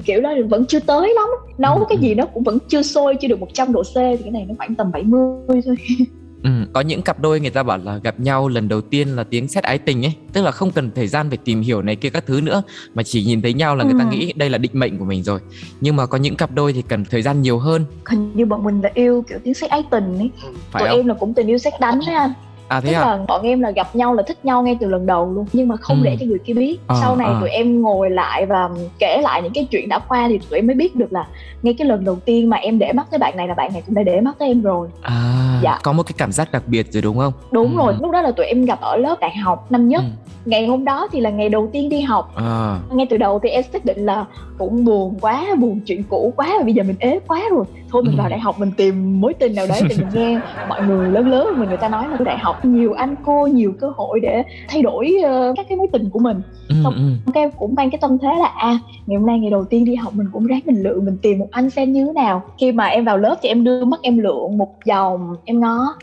kiểu 0.04 0.20
đó 0.20 0.34
vẫn 0.48 0.66
chưa 0.66 0.80
tới 0.80 1.14
lắm 1.14 1.28
nấu 1.58 1.74
ừ. 1.74 1.84
cái 1.88 1.98
gì 1.98 2.14
nó 2.14 2.26
cũng 2.26 2.42
vẫn 2.42 2.58
chưa 2.68 2.82
sôi 2.82 3.16
chưa 3.20 3.28
được 3.28 3.40
100 3.40 3.72
độ 3.72 3.82
C 3.82 3.94
thì 3.94 4.16
cái 4.22 4.30
này 4.30 4.44
nó 4.48 4.54
khoảng 4.58 4.74
tầm 4.74 4.92
70 4.92 5.62
thôi 5.64 5.76
Ừ, 6.44 6.50
có 6.72 6.80
những 6.80 7.02
cặp 7.02 7.20
đôi 7.20 7.40
người 7.40 7.50
ta 7.50 7.62
bảo 7.62 7.78
là 7.78 7.96
gặp 7.96 8.20
nhau 8.20 8.48
lần 8.48 8.68
đầu 8.68 8.80
tiên 8.80 9.08
là 9.08 9.24
tiếng 9.24 9.48
xét 9.48 9.64
ái 9.64 9.78
tình 9.78 10.04
ấy 10.04 10.14
tức 10.32 10.42
là 10.42 10.50
không 10.50 10.70
cần 10.70 10.90
thời 10.94 11.06
gian 11.06 11.28
phải 11.28 11.38
tìm 11.44 11.60
hiểu 11.60 11.82
này 11.82 11.96
kia 11.96 12.10
các 12.10 12.26
thứ 12.26 12.40
nữa 12.40 12.62
mà 12.94 13.02
chỉ 13.02 13.24
nhìn 13.24 13.42
thấy 13.42 13.54
nhau 13.54 13.76
là 13.76 13.84
người 13.84 13.94
ta 13.98 14.04
ừ. 14.04 14.10
nghĩ 14.10 14.32
đây 14.36 14.50
là 14.50 14.58
định 14.58 14.70
mệnh 14.74 14.98
của 14.98 15.04
mình 15.04 15.22
rồi 15.22 15.40
nhưng 15.80 15.96
mà 15.96 16.06
có 16.06 16.18
những 16.18 16.36
cặp 16.36 16.50
đôi 16.54 16.72
thì 16.72 16.82
cần 16.82 17.04
thời 17.04 17.22
gian 17.22 17.42
nhiều 17.42 17.58
hơn 17.58 17.84
hình 18.06 18.32
như 18.34 18.46
bọn 18.46 18.64
mình 18.64 18.80
là 18.80 18.90
yêu 18.94 19.24
kiểu 19.28 19.38
tiếng 19.44 19.54
xét 19.54 19.70
ái 19.70 19.82
tình 19.90 20.18
ấy 20.18 20.30
phải 20.70 20.80
tụi 20.82 20.88
không? 20.88 20.98
em 20.98 21.06
là 21.06 21.14
cũng 21.14 21.34
tình 21.34 21.46
yêu 21.46 21.58
xét 21.58 21.72
đánh 21.80 22.00
đấy 22.06 22.14
anh 22.14 22.32
à 22.68 22.80
thế 22.80 22.88
Tức 22.88 22.94
à? 22.94 23.00
là 23.00 23.18
bọn 23.28 23.42
em 23.42 23.60
là 23.60 23.70
gặp 23.70 23.96
nhau 23.96 24.14
là 24.14 24.22
thích 24.22 24.44
nhau 24.44 24.62
ngay 24.62 24.76
từ 24.80 24.88
lần 24.88 25.06
đầu 25.06 25.32
luôn 25.32 25.46
nhưng 25.52 25.68
mà 25.68 25.76
không 25.76 25.96
ừ. 25.96 26.04
để 26.04 26.16
cho 26.20 26.26
người 26.26 26.38
kia 26.38 26.54
biết 26.54 26.78
à, 26.86 26.96
sau 27.00 27.16
này 27.16 27.28
à. 27.28 27.36
tụi 27.40 27.50
em 27.50 27.82
ngồi 27.82 28.10
lại 28.10 28.46
và 28.46 28.68
kể 28.98 29.20
lại 29.22 29.42
những 29.42 29.52
cái 29.52 29.66
chuyện 29.70 29.88
đã 29.88 29.98
qua 29.98 30.28
thì 30.28 30.38
tụi 30.38 30.58
em 30.58 30.66
mới 30.66 30.74
biết 30.74 30.96
được 30.96 31.12
là 31.12 31.26
ngay 31.62 31.74
cái 31.78 31.88
lần 31.88 32.04
đầu 32.04 32.16
tiên 32.24 32.50
mà 32.50 32.56
em 32.56 32.78
để 32.78 32.92
mắt 32.92 33.06
tới 33.10 33.18
bạn 33.18 33.36
này 33.36 33.48
là 33.48 33.54
bạn 33.54 33.72
này 33.72 33.82
cũng 33.86 33.94
đã 33.94 34.02
để 34.02 34.20
mắt 34.20 34.34
tới 34.38 34.48
em 34.48 34.62
rồi 34.62 34.88
à 35.02 35.60
dạ. 35.62 35.78
có 35.82 35.92
một 35.92 36.02
cái 36.02 36.14
cảm 36.18 36.32
giác 36.32 36.52
đặc 36.52 36.62
biệt 36.66 36.92
rồi 36.92 37.02
đúng 37.02 37.18
không 37.18 37.32
đúng 37.50 37.76
ừ. 37.76 37.78
rồi 37.78 37.94
lúc 38.00 38.10
đó 38.10 38.22
là 38.22 38.30
tụi 38.30 38.46
em 38.46 38.64
gặp 38.64 38.80
ở 38.80 38.96
lớp 38.96 39.20
đại 39.20 39.36
học 39.36 39.72
năm 39.72 39.88
nhất 39.88 40.02
ừ. 40.02 40.30
ngày 40.44 40.66
hôm 40.66 40.84
đó 40.84 41.08
thì 41.12 41.20
là 41.20 41.30
ngày 41.30 41.48
đầu 41.48 41.68
tiên 41.72 41.88
đi 41.88 42.00
học 42.00 42.32
à. 42.36 42.78
ngay 42.90 43.06
từ 43.10 43.16
đầu 43.16 43.40
thì 43.42 43.48
em 43.48 43.64
xác 43.72 43.84
định 43.84 44.06
là 44.06 44.24
cũng 44.58 44.84
buồn 44.84 45.18
quá 45.20 45.46
buồn 45.58 45.80
chuyện 45.86 46.02
cũ 46.02 46.32
quá 46.36 46.48
và 46.58 46.64
bây 46.64 46.74
giờ 46.74 46.82
mình 46.82 46.96
ế 46.98 47.20
quá 47.26 47.42
rồi 47.50 47.64
thôi 47.94 48.02
mình 48.02 48.16
vào 48.16 48.28
đại 48.28 48.40
học 48.40 48.58
mình 48.58 48.70
tìm 48.76 49.20
mối 49.20 49.34
tình 49.34 49.54
nào 49.54 49.66
đấy 49.68 49.80
thì 49.88 49.96
mình 49.98 50.06
nghe. 50.14 50.40
Mọi 50.68 50.82
người 50.82 51.10
lớn 51.10 51.28
lớn 51.28 51.48
mình 51.58 51.68
người 51.68 51.78
ta 51.78 51.88
nói 51.88 52.08
là 52.08 52.16
đại 52.24 52.38
học 52.38 52.64
nhiều 52.64 52.92
anh 52.92 53.14
cô 53.24 53.46
nhiều 53.46 53.72
cơ 53.80 53.92
hội 53.96 54.20
để 54.20 54.42
thay 54.68 54.82
đổi 54.82 55.14
uh, 55.18 55.56
các 55.56 55.66
cái 55.68 55.78
mối 55.78 55.86
tình 55.92 56.10
của 56.10 56.18
mình. 56.18 56.40
Ừ, 56.68 56.74
xong 56.84 56.94
ừ. 56.94 57.30
em 57.34 57.50
cũng 57.58 57.74
mang 57.74 57.90
cái 57.90 57.98
tâm 57.98 58.18
thế 58.18 58.28
là 58.38 58.46
à 58.46 58.78
ngày 59.06 59.18
hôm 59.18 59.26
nay 59.26 59.38
ngày 59.38 59.50
đầu 59.50 59.64
tiên 59.64 59.84
đi 59.84 59.94
học 59.94 60.14
mình 60.14 60.26
cũng 60.32 60.46
ráng 60.46 60.60
mình 60.64 60.82
lựa 60.82 61.00
mình 61.00 61.16
tìm 61.22 61.38
một 61.38 61.48
anh 61.50 61.70
xem 61.70 61.92
như 61.92 62.06
thế 62.06 62.12
nào. 62.12 62.42
Khi 62.58 62.72
mà 62.72 62.86
em 62.86 63.04
vào 63.04 63.18
lớp 63.18 63.36
thì 63.42 63.48
em 63.48 63.64
đưa 63.64 63.84
mắt 63.84 64.00
em 64.02 64.18
lượn 64.18 64.58
một 64.58 64.74
vòng 64.88 65.36
em 65.44 65.60
ngó 65.60 65.94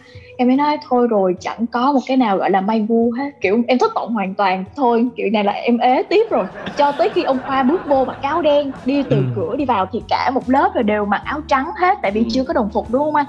em 0.42 0.48
mới 0.48 0.58
nói 0.58 0.78
thôi 0.90 1.08
rồi 1.08 1.36
chẳng 1.40 1.68
có 1.68 1.92
một 1.92 2.00
cái 2.08 2.18
nào 2.18 2.38
gọi 2.38 2.50
là 2.52 2.62
may 2.62 2.86
gu 2.90 3.12
hết 3.18 3.32
kiểu 3.42 3.64
em 3.68 3.78
thất 3.78 3.92
vọng 3.96 4.14
hoàn 4.14 4.34
toàn 4.34 4.66
thôi 4.76 5.08
kiểu 5.16 5.30
này 5.34 5.44
là 5.44 5.52
em 5.52 5.78
ế 5.78 6.04
tiếp 6.04 6.28
rồi 6.30 6.46
cho 6.78 6.92
tới 6.92 7.10
khi 7.10 7.24
ông 7.24 7.40
khoa 7.48 7.64
bước 7.64 7.82
vô 7.88 8.06
mặc 8.06 8.18
áo 8.22 8.42
đen 8.42 8.72
đi 8.86 9.04
từ 9.04 9.16
ừ. 9.16 9.24
cửa 9.36 9.56
đi 9.56 9.66
vào 9.66 9.86
thì 9.92 10.02
cả 10.10 10.32
một 10.34 10.50
lớp 10.50 10.72
rồi 10.74 10.84
đều 10.84 11.06
mặc 11.06 11.22
áo 11.26 11.42
trắng 11.48 11.72
hết 11.80 11.98
tại 12.02 12.12
vì 12.12 12.24
ừ. 12.24 12.28
chưa 12.32 12.44
có 12.44 12.54
đồng 12.54 12.70
phục 12.70 12.92
đúng 12.92 13.04
không 13.04 13.16
anh 13.16 13.26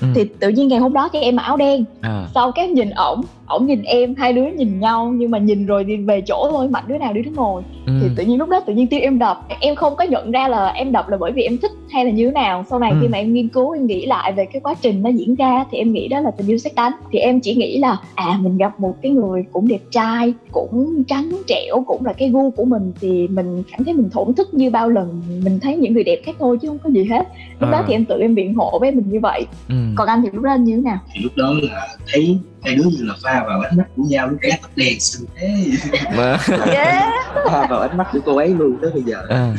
ừ. 0.00 0.06
thì 0.14 0.24
tự 0.40 0.48
nhiên 0.48 0.68
ngày 0.68 0.78
hôm 0.78 0.92
đó 0.92 1.08
thì 1.12 1.20
em 1.20 1.36
mặc 1.36 1.42
áo 1.42 1.56
đen 1.56 1.84
à. 2.00 2.26
sau 2.34 2.52
cái 2.52 2.68
nhìn 2.68 2.90
ổng 2.90 3.22
ổng 3.46 3.66
nhìn 3.66 3.82
em 3.82 4.14
hai 4.14 4.32
đứa 4.32 4.46
nhìn 4.46 4.80
nhau 4.80 5.12
nhưng 5.16 5.30
mà 5.30 5.38
nhìn 5.38 5.66
rồi 5.66 5.84
đi 5.84 5.96
về 5.96 6.20
chỗ 6.20 6.48
thôi 6.50 6.68
mạnh 6.68 6.84
đứa 6.86 6.98
nào 6.98 7.12
đứa 7.12 7.22
thứ 7.22 7.30
ngồi 7.34 7.62
ừ. 7.86 7.92
thì 8.02 8.08
tự 8.16 8.24
nhiên 8.24 8.38
lúc 8.38 8.48
đó 8.48 8.60
tự 8.60 8.74
nhiên 8.74 8.86
tim 8.86 9.00
em 9.00 9.18
đập 9.18 9.40
em 9.60 9.74
không 9.74 9.96
có 9.96 10.04
nhận 10.04 10.30
ra 10.30 10.48
là 10.48 10.68
em 10.68 10.92
đập 10.92 11.08
là 11.08 11.16
bởi 11.16 11.32
vì 11.32 11.42
em 11.42 11.58
thích 11.58 11.70
hay 11.90 12.04
là 12.04 12.10
như 12.10 12.26
thế 12.26 12.32
nào 12.32 12.64
sau 12.70 12.78
này 12.78 12.90
ừ. 12.90 12.96
khi 13.02 13.08
mà 13.08 13.18
em 13.18 13.34
nghiên 13.34 13.48
cứu 13.48 13.70
em 13.70 13.86
nghĩ 13.86 14.06
lại 14.06 14.32
về 14.32 14.46
cái 14.52 14.60
quá 14.60 14.74
trình 14.80 15.02
nó 15.02 15.10
diễn 15.10 15.34
ra 15.34 15.64
thì 15.70 15.78
em 15.78 15.92
nghĩ 15.92 16.08
đó 16.08 16.20
là 16.20 16.30
tình 16.30 16.46
yêu 16.46 16.58
xét 16.58 16.74
đánh 16.74 16.92
thì 17.12 17.18
em 17.18 17.40
chỉ 17.40 17.54
nghĩ 17.54 17.78
là 17.78 17.96
à 18.14 18.38
mình 18.42 18.56
gặp 18.56 18.80
một 18.80 18.94
cái 19.02 19.12
người 19.12 19.44
cũng 19.52 19.68
đẹp 19.68 19.80
trai 19.90 20.34
cũng 20.52 21.02
trắng 21.08 21.30
trẻo 21.46 21.84
cũng 21.86 22.06
là 22.06 22.12
cái 22.12 22.28
gu 22.28 22.50
của 22.50 22.64
mình 22.64 22.92
thì 23.00 23.28
mình 23.28 23.62
cảm 23.70 23.84
thấy 23.84 23.94
mình 23.94 24.10
thổn 24.10 24.34
thức 24.34 24.54
như 24.54 24.70
bao 24.70 24.88
lần 24.88 25.22
mình 25.44 25.60
thấy 25.60 25.76
những 25.76 25.94
người 25.94 26.04
đẹp 26.04 26.20
khác 26.24 26.36
thôi 26.38 26.58
chứ 26.62 26.68
không 26.68 26.78
có 26.78 26.90
gì 26.90 27.04
hết 27.04 27.28
lúc 27.60 27.70
à. 27.70 27.72
đó 27.72 27.84
thì 27.86 27.94
em 27.94 28.04
tự 28.04 28.20
em 28.20 28.34
biện 28.34 28.54
hộ 28.54 28.78
với 28.78 28.90
mình 28.90 29.04
như 29.10 29.20
vậy 29.20 29.46
ừ. 29.68 29.74
còn 29.94 30.08
anh 30.08 30.22
thì 30.22 30.28
lúc 30.32 30.42
đó 30.42 30.50
anh 30.50 30.64
như 30.64 30.76
thế 30.76 30.82
nào 30.82 30.98
thì 31.12 31.20
lúc 31.20 31.32
đó 31.36 31.52
là 31.62 31.88
thấy 32.12 32.38
hai 32.62 32.74
đứa 32.74 32.84
như 32.84 33.04
là 33.04 33.14
pha 33.22 33.44
vào 33.46 33.60
ánh 33.60 33.76
mắt 33.76 33.84
của 33.96 34.02
nhau 34.08 34.28
lúc 34.28 34.40
rác 34.40 34.58
tóc 34.62 34.70
đèn 34.76 35.00
xinh 35.00 35.26
thế. 35.36 35.70
Mà. 36.16 36.38
Yeah. 36.66 37.12
pha 37.50 37.66
vào 37.66 37.80
ánh 37.80 37.96
mắt 37.96 38.06
của 38.12 38.18
cô 38.24 38.36
ấy 38.36 38.48
luôn 38.48 38.76
tới 38.82 38.90
bây 38.90 39.02
giờ. 39.02 39.22
À. 39.28 39.54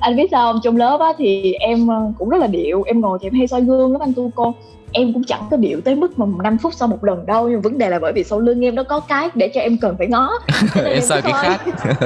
anh 0.00 0.16
biết 0.16 0.28
sao 0.30 0.52
không? 0.52 0.60
Trong 0.64 0.76
lớp 0.76 1.00
á 1.00 1.12
thì 1.18 1.52
em 1.52 1.88
ờ, 1.88 2.12
cũng 2.18 2.28
rất 2.28 2.40
là 2.40 2.46
điệu. 2.46 2.82
Em 2.82 3.00
ngồi 3.00 3.18
thì 3.22 3.26
em 3.26 3.34
hay 3.34 3.46
soi 3.46 3.60
gương 3.60 3.92
lắm 3.92 4.00
anh 4.00 4.14
tu 4.14 4.30
cô 4.34 4.54
em 4.92 5.12
cũng 5.12 5.24
chẳng 5.24 5.42
có 5.50 5.56
điệu 5.56 5.80
tới 5.80 5.94
mức 5.94 6.18
mà 6.18 6.26
5 6.42 6.58
phút 6.58 6.74
sau 6.74 6.88
một 6.88 7.04
lần 7.04 7.26
đâu 7.26 7.48
nhưng 7.48 7.60
vấn 7.60 7.78
đề 7.78 7.88
là 7.88 7.98
bởi 7.98 8.12
vì 8.12 8.24
sau 8.24 8.40
lưng 8.40 8.64
em 8.64 8.74
nó 8.74 8.82
có 8.82 9.00
cái 9.00 9.28
để 9.34 9.50
cho 9.54 9.60
em 9.60 9.78
cần 9.80 9.94
phải 9.98 10.06
ngó. 10.06 10.30
Em 10.84 11.02
soi 11.02 11.22
cái 11.22 11.32
khác. 11.32 11.60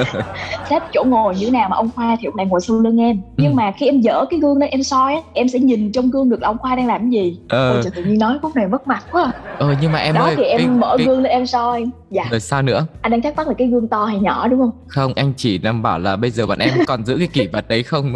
Xếp 0.71 0.83
chỗ 0.93 1.05
ngồi 1.05 1.35
như 1.35 1.51
nào 1.51 1.69
mà 1.69 1.77
ông 1.77 1.91
khoa 1.95 2.17
thì 2.21 2.27
ông 2.27 2.37
này 2.37 2.47
ngồi 2.47 2.61
sau 2.61 2.81
lưng 2.81 3.01
em. 3.01 3.21
Ừ. 3.37 3.43
nhưng 3.43 3.57
mà 3.57 3.73
khi 3.77 3.87
em 3.87 4.01
dở 4.01 4.25
cái 4.31 4.41
gương 4.41 4.59
lên 4.59 4.71
em 4.71 4.83
soi 4.83 5.15
á 5.15 5.21
em 5.33 5.49
sẽ 5.49 5.59
nhìn 5.59 5.93
trong 5.93 6.11
gương 6.11 6.31
được 6.31 6.43
là 6.43 6.49
ông 6.49 6.59
khoa 6.59 6.77
đang 6.77 6.87
làm 6.87 7.01
cái 7.01 7.11
gì. 7.11 7.39
Ờ. 7.49 7.73
Ôi 7.73 7.81
trời 7.83 7.93
tự 7.97 8.05
nhiên 8.05 8.19
nói 8.19 8.39
phút 8.43 8.57
này 8.57 8.69
mất 8.69 8.89
mặt 8.89 9.05
quá. 9.13 9.33
Ờ 9.59 9.75
nhưng 9.83 9.93
mà 9.93 9.99
em 9.99 10.15
đó 10.15 10.25
ơi, 10.25 10.35
thì 10.37 10.43
em 10.43 10.61
cái, 10.61 10.69
mở 10.69 10.97
cái... 10.99 11.07
gương 11.07 11.23
lên 11.23 11.33
em 11.33 11.47
soi. 11.47 11.85
Dạ. 12.11 12.25
Rồi 12.31 12.41
sao 12.41 12.63
nữa? 12.63 12.87
Anh 13.03 13.13
đang 13.13 13.23
thắc 13.23 13.37
mắc 13.37 13.49
là 13.49 13.55
cái 13.59 13.69
gương 13.69 13.89
to 13.89 14.05
hay 14.05 14.19
nhỏ 14.19 14.49
đúng 14.49 14.61
không? 14.61 14.71
Không 14.87 15.13
anh 15.17 15.33
chỉ 15.37 15.59
đang 15.59 15.83
bảo 15.83 15.99
là 15.99 16.17
bây 16.17 16.31
giờ 16.31 16.47
bọn 16.47 16.59
em 16.59 16.71
còn 16.87 17.05
giữ 17.05 17.17
cái 17.19 17.29
kỷ 17.33 17.47
vật 17.47 17.69
đấy 17.69 17.83
không 17.83 18.15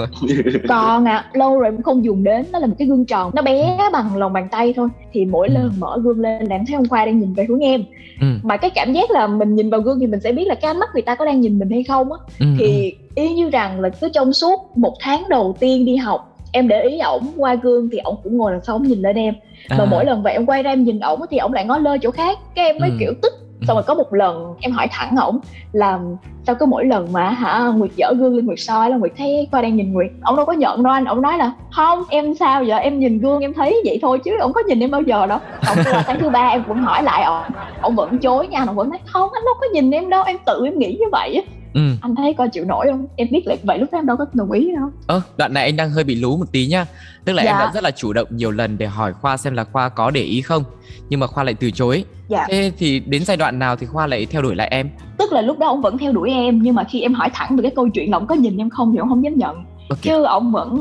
còn 0.68 1.04
ạ 1.04 1.16
à, 1.16 1.30
lâu 1.32 1.58
rồi 1.60 1.68
em 1.68 1.82
không 1.82 2.04
dùng 2.04 2.24
đến 2.24 2.46
nó 2.52 2.58
là 2.58 2.66
một 2.66 2.74
cái 2.78 2.88
gương 2.88 3.04
tròn. 3.04 3.30
Nó 3.34 3.42
bé 3.42 3.78
bằng 3.92 4.16
lòng 4.16 4.32
bàn 4.32 4.48
tay 4.50 4.55
thôi 4.76 4.88
thì 5.12 5.24
mỗi 5.24 5.48
ừ. 5.48 5.54
lần 5.54 5.72
mở 5.78 5.98
gương 6.02 6.20
lên 6.20 6.46
là 6.46 6.56
em 6.56 6.66
thấy 6.66 6.76
hôm 6.76 6.86
qua 6.86 7.04
đang 7.04 7.18
nhìn 7.18 7.34
về 7.34 7.44
hướng 7.48 7.60
em 7.60 7.84
ừ. 8.20 8.26
mà 8.42 8.56
cái 8.56 8.70
cảm 8.70 8.92
giác 8.92 9.10
là 9.10 9.26
mình 9.26 9.54
nhìn 9.54 9.70
vào 9.70 9.80
gương 9.80 10.00
thì 10.00 10.06
mình 10.06 10.20
sẽ 10.20 10.32
biết 10.32 10.46
là 10.46 10.54
cái 10.54 10.70
ánh 10.70 10.78
mắt 10.78 10.88
người 10.92 11.02
ta 11.02 11.14
có 11.14 11.24
đang 11.24 11.40
nhìn 11.40 11.58
mình 11.58 11.70
hay 11.70 11.84
không 11.84 12.12
á 12.12 12.18
ừ. 12.40 12.46
thì 12.58 12.92
ừ. 13.14 13.22
y 13.22 13.34
như 13.34 13.50
rằng 13.50 13.80
là 13.80 13.88
cứ 13.88 14.08
trong 14.14 14.32
suốt 14.32 14.76
một 14.76 14.94
tháng 15.00 15.22
đầu 15.28 15.56
tiên 15.60 15.84
đi 15.84 15.96
học 15.96 16.38
em 16.52 16.68
để 16.68 16.82
ý 16.82 16.98
ổng 16.98 17.26
qua 17.36 17.54
gương 17.54 17.88
thì 17.92 17.98
ổng 17.98 18.16
cũng 18.22 18.36
ngồi 18.36 18.52
đằng 18.52 18.64
sau 18.64 18.76
ổng 18.76 18.82
nhìn 18.82 19.02
lên 19.02 19.16
em 19.16 19.34
mà 19.70 19.84
à. 19.84 19.88
mỗi 19.90 20.04
lần 20.04 20.22
vậy 20.22 20.32
em 20.32 20.46
quay 20.46 20.62
ra 20.62 20.70
em 20.70 20.84
nhìn 20.84 21.00
ổng 21.00 21.20
thì 21.30 21.38
ổng 21.38 21.52
lại 21.52 21.64
ngó 21.64 21.78
lơ 21.78 21.98
chỗ 22.02 22.10
khác 22.10 22.38
cái 22.54 22.66
em 22.66 22.76
mới 22.80 22.90
ừ. 22.90 22.96
kiểu 23.00 23.12
tức 23.22 23.32
xong 23.62 23.76
rồi 23.76 23.82
có 23.82 23.94
một 23.94 24.14
lần 24.14 24.54
em 24.60 24.72
hỏi 24.72 24.88
thẳng 24.90 25.16
ổng 25.16 25.38
là 25.72 25.98
sao 26.46 26.54
cứ 26.54 26.66
mỗi 26.66 26.84
lần 26.84 27.12
mà 27.12 27.30
hả, 27.30 27.72
nguyệt 27.76 27.90
dở 27.96 28.12
gương 28.18 28.36
lên 28.36 28.46
nguyệt 28.46 28.60
soi 28.60 28.90
là 28.90 28.96
nguyệt 28.96 29.12
thấy 29.16 29.48
qua 29.52 29.62
đang 29.62 29.76
nhìn 29.76 29.92
nguyệt? 29.92 30.10
Ổng 30.22 30.36
đâu 30.36 30.46
có 30.46 30.52
nhận 30.52 30.82
đâu 30.82 30.92
anh, 30.92 31.04
ổng 31.04 31.22
nói 31.22 31.38
là 31.38 31.52
không, 31.70 32.02
em 32.08 32.34
sao 32.34 32.64
giờ 32.64 32.76
em 32.76 32.98
nhìn 32.98 33.18
gương 33.18 33.40
em 33.40 33.54
thấy 33.54 33.82
vậy 33.84 33.98
thôi 34.02 34.18
chứ 34.24 34.38
ổng 34.40 34.52
có 34.52 34.62
nhìn 34.66 34.80
em 34.80 34.90
bao 34.90 35.02
giờ 35.02 35.26
đâu. 35.26 35.38
Ổng 35.68 35.78
là 35.86 36.04
tháng 36.06 36.20
thứ 36.20 36.30
ba 36.30 36.48
em 36.48 36.62
cũng 36.68 36.82
hỏi 36.82 37.02
lại 37.02 37.24
ổng 37.24 37.42
ổng 37.82 37.94
vẫn 37.96 38.18
chối 38.18 38.48
nha, 38.48 38.64
ổng 38.66 38.76
vẫn 38.76 38.90
nói 38.90 38.98
không, 39.06 39.30
anh 39.32 39.44
đâu 39.44 39.54
có 39.60 39.66
nhìn 39.72 39.90
em 39.90 40.10
đâu, 40.10 40.22
em 40.26 40.36
tự 40.46 40.64
em 40.64 40.78
nghĩ 40.78 40.96
như 41.00 41.06
vậy 41.12 41.46
ừ. 41.76 41.82
anh 42.00 42.14
thấy 42.16 42.34
coi 42.34 42.48
chịu 42.48 42.64
nổi 42.64 42.86
không 42.90 43.06
em 43.16 43.28
biết 43.30 43.42
là 43.46 43.56
vậy 43.62 43.78
lúc 43.78 43.92
đó 43.92 43.98
em 43.98 44.06
đâu 44.06 44.16
có 44.16 44.26
đồng 44.32 44.52
ý 44.52 44.72
đâu 44.76 44.90
ơ 45.06 45.20
đoạn 45.36 45.54
này 45.54 45.64
anh 45.64 45.76
đang 45.76 45.90
hơi 45.90 46.04
bị 46.04 46.14
lú 46.14 46.36
một 46.36 46.52
tí 46.52 46.66
nhá 46.66 46.86
tức 47.24 47.32
là 47.32 47.42
dạ. 47.42 47.50
em 47.50 47.58
đã 47.58 47.70
rất 47.74 47.84
là 47.84 47.90
chủ 47.90 48.12
động 48.12 48.28
nhiều 48.30 48.50
lần 48.50 48.78
để 48.78 48.86
hỏi 48.86 49.12
khoa 49.12 49.36
xem 49.36 49.54
là 49.54 49.64
khoa 49.64 49.88
có 49.88 50.10
để 50.10 50.20
ý 50.20 50.40
không 50.40 50.64
nhưng 51.08 51.20
mà 51.20 51.26
khoa 51.26 51.44
lại 51.44 51.54
từ 51.54 51.70
chối 51.70 52.04
dạ. 52.28 52.46
thế 52.48 52.72
thì 52.78 53.00
đến 53.00 53.24
giai 53.24 53.36
đoạn 53.36 53.58
nào 53.58 53.76
thì 53.76 53.86
khoa 53.86 54.06
lại 54.06 54.26
theo 54.26 54.42
đuổi 54.42 54.54
lại 54.54 54.68
em 54.68 54.90
tức 55.18 55.32
là 55.32 55.40
lúc 55.40 55.58
đó 55.58 55.66
ông 55.66 55.82
vẫn 55.82 55.98
theo 55.98 56.12
đuổi 56.12 56.30
em 56.30 56.62
nhưng 56.62 56.74
mà 56.74 56.84
khi 56.84 57.00
em 57.00 57.14
hỏi 57.14 57.30
thẳng 57.34 57.56
về 57.56 57.62
cái 57.62 57.72
câu 57.76 57.88
chuyện 57.88 58.10
là 58.10 58.16
ông 58.16 58.26
có 58.26 58.34
nhìn 58.34 58.56
em 58.56 58.70
không 58.70 58.92
thì 58.92 58.98
ông 58.98 59.08
không 59.08 59.24
dám 59.24 59.34
nhận 59.34 59.56
okay. 59.88 60.02
chứ 60.02 60.22
ông 60.22 60.52
vẫn 60.52 60.78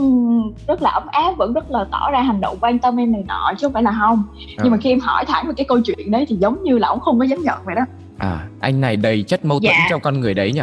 rất 0.68 0.82
là 0.82 0.90
ấm 0.90 1.08
áp 1.08 1.38
vẫn 1.38 1.54
rất 1.54 1.72
là 1.72 1.86
tỏ 1.92 2.12
ra 2.12 2.22
hành 2.22 2.42
động 2.42 2.58
quan 2.62 2.80
tâm 2.80 3.00
em 3.00 3.12
này 3.12 3.24
nọ 3.28 3.52
chứ 3.58 3.68
không 3.68 3.74
phải 3.74 3.84
là 3.84 3.96
không 4.00 4.24
à. 4.58 4.62
nhưng 4.64 4.72
mà 4.72 4.78
khi 4.78 4.90
em 4.90 5.00
hỏi 5.00 5.26
thẳng 5.26 5.48
về 5.48 5.54
cái 5.58 5.66
câu 5.66 5.80
chuyện 5.82 6.12
đấy 6.12 6.26
thì 6.30 6.36
giống 6.36 6.64
như 6.64 6.78
là 6.78 6.88
ông 6.88 7.00
không 7.00 7.20
có 7.20 7.26
dám 7.26 7.42
nhận 7.42 7.60
vậy 7.66 7.76
đó 7.76 7.86
à 8.18 8.48
anh 8.60 8.82
này 8.82 8.98
đầy 8.98 9.24
chất 9.24 9.46
mâu 9.46 9.60
thuẫn 9.60 9.74
dạ. 9.78 9.88
trong 9.90 10.02
con 10.02 10.20
người 10.20 10.34
đấy 10.34 10.52
nhỉ 10.52 10.62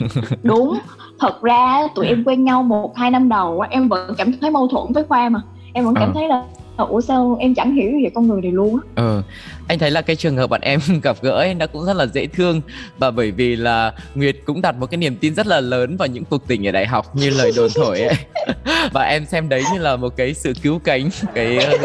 đúng 0.42 0.78
thật 1.18 1.42
ra 1.42 1.88
tụi 1.94 2.06
em 2.06 2.24
quen 2.24 2.44
nhau 2.44 2.62
một 2.62 2.96
hai 2.96 3.10
năm 3.10 3.28
đầu 3.28 3.60
em 3.70 3.88
vẫn 3.88 4.14
cảm 4.18 4.32
thấy 4.40 4.50
mâu 4.50 4.68
thuẫn 4.68 4.92
với 4.92 5.04
khoa 5.04 5.28
mà 5.28 5.40
em 5.72 5.84
vẫn 5.84 5.94
cảm 5.94 6.10
à. 6.10 6.12
thấy 6.14 6.28
là 6.28 6.44
ủa 6.76 7.00
sao 7.00 7.36
em 7.40 7.54
chẳng 7.54 7.74
hiểu 7.74 7.90
về 8.02 8.10
con 8.14 8.26
người 8.26 8.42
này 8.42 8.52
luôn 8.52 8.74
á 8.74 8.80
ờ 8.94 9.22
anh 9.70 9.78
thấy 9.78 9.90
là 9.90 10.02
cái 10.02 10.16
trường 10.16 10.36
hợp 10.36 10.46
bạn 10.46 10.60
em 10.60 10.80
gặp 11.02 11.16
gỡ 11.22 11.30
ấy 11.30 11.54
nó 11.54 11.66
cũng 11.66 11.84
rất 11.84 11.96
là 11.96 12.06
dễ 12.06 12.26
thương 12.26 12.60
và 12.98 13.10
bởi 13.10 13.30
vì 13.30 13.56
là 13.56 13.92
Nguyệt 14.14 14.36
cũng 14.44 14.62
đặt 14.62 14.76
một 14.76 14.90
cái 14.90 14.98
niềm 14.98 15.16
tin 15.16 15.34
rất 15.34 15.46
là 15.46 15.60
lớn 15.60 15.96
vào 15.96 16.08
những 16.08 16.24
cuộc 16.24 16.46
tình 16.46 16.68
ở 16.68 16.72
đại 16.72 16.86
học 16.86 17.16
như 17.16 17.30
lời 17.30 17.52
đồn 17.56 17.70
thổi 17.74 18.00
ấy 18.00 18.16
và 18.92 19.02
em 19.02 19.26
xem 19.26 19.48
đấy 19.48 19.62
như 19.72 19.78
là 19.78 19.96
một 19.96 20.16
cái 20.16 20.34
sự 20.34 20.52
cứu 20.62 20.78
cánh 20.78 21.10
cái 21.34 21.58
ờ, 21.58 21.78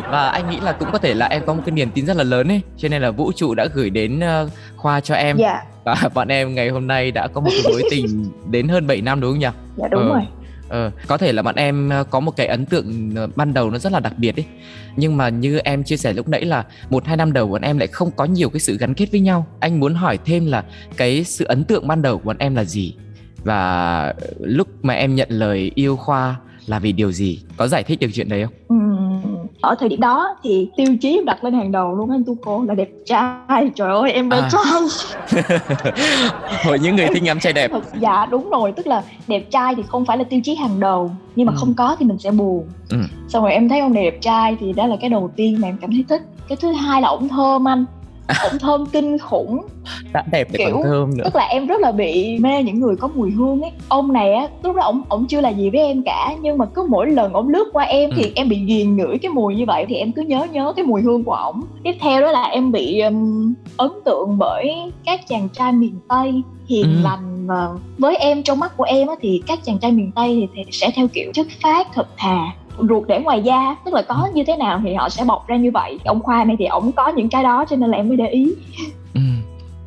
và 0.10 0.28
anh 0.28 0.50
nghĩ 0.50 0.60
là 0.60 0.72
cũng 0.72 0.88
có 0.92 0.98
thể 0.98 1.14
là 1.14 1.26
em 1.26 1.42
có 1.46 1.54
một 1.54 1.62
cái 1.66 1.72
niềm 1.72 1.90
tin 1.94 2.06
rất 2.06 2.16
là 2.16 2.24
lớn 2.24 2.48
ấy 2.48 2.60
cho 2.76 2.88
nên 2.88 3.02
là 3.02 3.10
vũ 3.10 3.32
trụ 3.32 3.54
đã 3.54 3.66
gửi 3.74 3.90
đến 3.90 4.20
uh, 4.44 4.50
khoa 4.76 5.00
cho 5.00 5.14
em 5.14 5.36
yeah. 5.36 5.62
Dạ. 5.84 5.94
và 6.02 6.08
bọn 6.14 6.28
em 6.28 6.54
ngày 6.54 6.68
hôm 6.68 6.86
nay 6.86 7.10
đã 7.10 7.28
có 7.28 7.40
một 7.40 7.50
cái 7.50 7.72
mối 7.72 7.82
tình 7.90 8.30
đến 8.50 8.68
hơn 8.68 8.86
7 8.86 9.00
năm 9.00 9.20
đúng 9.20 9.32
không 9.32 9.38
nhỉ? 9.38 9.48
Dạ 9.76 9.88
đúng 9.88 10.02
ờ. 10.02 10.08
rồi 10.08 10.22
Ờ, 10.68 10.90
có 11.06 11.18
thể 11.18 11.32
là 11.32 11.42
bọn 11.42 11.54
em 11.54 11.88
ờ, 11.88 12.04
có 12.04 12.20
một 12.20 12.36
cái 12.36 12.46
ấn 12.46 12.66
tượng 12.66 13.12
ờ, 13.16 13.28
ban 13.36 13.54
đầu 13.54 13.70
nó 13.70 13.78
rất 13.78 13.92
là 13.92 14.00
đặc 14.00 14.12
biệt 14.18 14.36
ấy. 14.36 14.44
Nhưng 14.96 15.16
mà 15.16 15.28
như 15.28 15.58
em 15.58 15.84
chia 15.84 15.96
sẻ 15.96 16.12
lúc 16.12 16.28
nãy 16.28 16.44
là 16.44 16.64
một 16.90 17.06
hai 17.06 17.16
năm 17.16 17.32
đầu 17.32 17.48
bọn 17.48 17.62
em 17.62 17.78
lại 17.78 17.86
không 17.86 18.10
có 18.16 18.24
nhiều 18.24 18.50
cái 18.50 18.60
sự 18.60 18.76
gắn 18.78 18.94
kết 18.94 19.06
với 19.12 19.20
nhau. 19.20 19.46
Anh 19.60 19.80
muốn 19.80 19.94
hỏi 19.94 20.18
thêm 20.24 20.46
là 20.46 20.64
cái 20.96 21.24
sự 21.24 21.44
ấn 21.44 21.64
tượng 21.64 21.88
ban 21.88 22.02
đầu 22.02 22.18
của 22.18 22.24
bọn 22.24 22.36
em 22.38 22.54
là 22.54 22.64
gì? 22.64 22.94
Và 23.44 24.00
ờ, 24.08 24.30
lúc 24.40 24.68
mà 24.82 24.94
em 24.94 25.14
nhận 25.14 25.28
lời 25.30 25.70
yêu 25.74 25.96
khoa 25.96 26.36
là 26.66 26.78
vì 26.78 26.92
điều 26.92 27.12
gì? 27.12 27.42
Có 27.56 27.68
giải 27.68 27.82
thích 27.82 28.00
được 28.00 28.08
chuyện 28.14 28.28
đấy 28.28 28.44
không? 28.44 28.54
Ừ, 28.68 29.28
ở 29.60 29.74
thời 29.78 29.88
điểm 29.88 30.00
đó 30.00 30.36
thì 30.42 30.68
tiêu 30.76 30.86
chí 31.00 31.20
đặt 31.26 31.44
lên 31.44 31.54
hàng 31.54 31.72
đầu 31.72 31.94
luôn 31.94 32.10
anh 32.10 32.24
tu 32.24 32.36
cô 32.42 32.64
là 32.64 32.74
đẹp 32.74 32.88
trai 33.06 33.70
trời 33.74 33.94
ơi 33.94 34.12
em 34.12 34.28
bé 34.28 34.36
à. 34.36 34.48
trai 34.52 34.82
hồi 36.64 36.78
những 36.78 36.96
người 36.96 37.06
thích 37.14 37.22
ngắm 37.22 37.40
trai 37.40 37.52
đẹp 37.52 37.70
dạ 38.00 38.26
đúng 38.26 38.50
rồi 38.50 38.72
tức 38.72 38.86
là 38.86 39.02
đẹp 39.28 39.50
trai 39.50 39.74
thì 39.74 39.82
không 39.88 40.04
phải 40.04 40.18
là 40.18 40.24
tiêu 40.24 40.40
chí 40.44 40.54
hàng 40.54 40.80
đầu 40.80 41.10
nhưng 41.36 41.46
mà 41.46 41.52
ừ. 41.52 41.56
không 41.60 41.74
có 41.74 41.96
thì 41.98 42.06
mình 42.06 42.18
sẽ 42.18 42.30
buồn 42.30 42.66
ừ. 42.90 42.96
xong 43.28 43.42
rồi 43.42 43.52
em 43.52 43.68
thấy 43.68 43.80
ông 43.80 43.92
này 43.92 44.04
đẹp 44.04 44.18
trai 44.20 44.56
thì 44.60 44.72
đó 44.72 44.86
là 44.86 44.96
cái 45.00 45.10
đầu 45.10 45.30
tiên 45.36 45.60
mà 45.60 45.68
em 45.68 45.78
cảm 45.80 45.90
thấy 45.90 46.04
thích 46.08 46.22
cái 46.48 46.58
thứ 46.60 46.72
hai 46.72 47.02
là 47.02 47.08
ổng 47.08 47.28
thơm 47.28 47.68
anh 47.68 47.84
cũng 48.28 48.58
thơm 48.58 48.86
kinh 48.86 49.18
khủng. 49.18 49.66
Đã 50.12 50.24
đẹp 50.32 50.48
để 50.52 50.58
kiểu, 50.58 50.70
còn 50.72 50.82
thơm 50.82 51.16
nữa. 51.16 51.24
tức 51.24 51.36
là 51.36 51.44
em 51.44 51.66
rất 51.66 51.80
là 51.80 51.92
bị 51.92 52.38
mê 52.38 52.62
những 52.62 52.80
người 52.80 52.96
có 52.96 53.08
mùi 53.14 53.30
hương 53.30 53.60
ấy. 53.60 53.70
Ông 53.88 54.12
này 54.12 54.34
á 54.34 54.48
lúc 54.62 54.76
đó 54.76 54.82
ông 54.82 55.02
ông 55.08 55.26
chưa 55.26 55.40
là 55.40 55.48
gì 55.48 55.70
với 55.70 55.80
em 55.80 56.02
cả 56.02 56.34
nhưng 56.40 56.58
mà 56.58 56.66
cứ 56.66 56.86
mỗi 56.88 57.10
lần 57.10 57.32
ông 57.32 57.48
lướt 57.48 57.70
qua 57.72 57.84
em 57.84 58.10
ừ. 58.10 58.14
thì 58.16 58.32
em 58.34 58.48
bị 58.48 58.56
ghiền 58.56 58.96
ngửi 58.96 59.18
cái 59.18 59.30
mùi 59.30 59.54
như 59.54 59.64
vậy 59.66 59.86
thì 59.88 59.94
em 59.94 60.12
cứ 60.12 60.22
nhớ 60.22 60.46
nhớ 60.52 60.72
cái 60.76 60.84
mùi 60.84 61.00
hương 61.00 61.24
của 61.24 61.34
ổng. 61.34 61.62
Tiếp 61.82 61.94
theo 62.00 62.20
đó 62.20 62.32
là 62.32 62.42
em 62.42 62.72
bị 62.72 63.00
um, 63.00 63.54
ấn 63.76 63.90
tượng 64.04 64.38
bởi 64.38 64.92
các 65.04 65.28
chàng 65.28 65.48
trai 65.48 65.72
miền 65.72 65.98
tây 66.08 66.42
hiền 66.68 66.84
ừ. 66.84 67.02
lành 67.04 67.46
và 67.46 67.68
với 67.98 68.16
em 68.16 68.42
trong 68.42 68.60
mắt 68.60 68.76
của 68.76 68.84
em 68.84 69.08
á, 69.08 69.14
thì 69.20 69.42
các 69.46 69.58
chàng 69.64 69.78
trai 69.78 69.92
miền 69.92 70.10
tây 70.14 70.48
thì 70.54 70.62
sẽ 70.70 70.90
theo 70.94 71.08
kiểu 71.08 71.32
chất 71.34 71.46
phát 71.62 71.88
thật 71.94 72.06
thà 72.16 72.52
ruột 72.78 73.08
để 73.08 73.20
ngoài 73.20 73.42
da 73.42 73.76
tức 73.84 73.94
là 73.94 74.02
có 74.02 74.28
như 74.34 74.44
thế 74.44 74.56
nào 74.56 74.80
thì 74.84 74.94
họ 74.94 75.08
sẽ 75.08 75.24
bọc 75.24 75.46
ra 75.46 75.56
như 75.56 75.70
vậy. 75.70 75.98
Ông 76.04 76.20
khoa 76.22 76.44
này 76.44 76.56
thì 76.58 76.64
ổng 76.64 76.92
có 76.92 77.08
những 77.08 77.28
cái 77.28 77.42
đó 77.42 77.64
cho 77.70 77.76
nên 77.76 77.90
là 77.90 77.96
em 77.96 78.08
mới 78.08 78.16
để 78.16 78.28
ý 78.28 78.54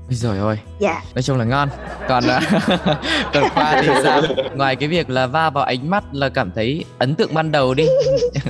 ừ. 0.10 0.16
rồi 0.16 0.38
ơi. 0.38 0.58
Dạ. 0.80 1.02
Nói 1.16 1.24
chung 1.24 1.38
là 1.38 1.46
ngon. 1.46 1.70
Còn 2.08 2.24
à, 2.24 2.42
còn 3.34 3.50
khoa 3.50 3.82
thì 3.82 3.90
sao? 4.04 4.22
Ngoài 4.56 4.76
cái 4.76 4.90
việc 4.90 5.10
là 5.10 5.28
va 5.28 5.50
vào 5.50 5.64
ánh 5.64 5.90
mắt 5.90 6.04
là 6.12 6.30
cảm 6.30 6.52
thấy 6.56 6.86
ấn 6.98 7.16
tượng 7.16 7.34
ban 7.34 7.52
đầu 7.52 7.74
đi. 7.74 7.88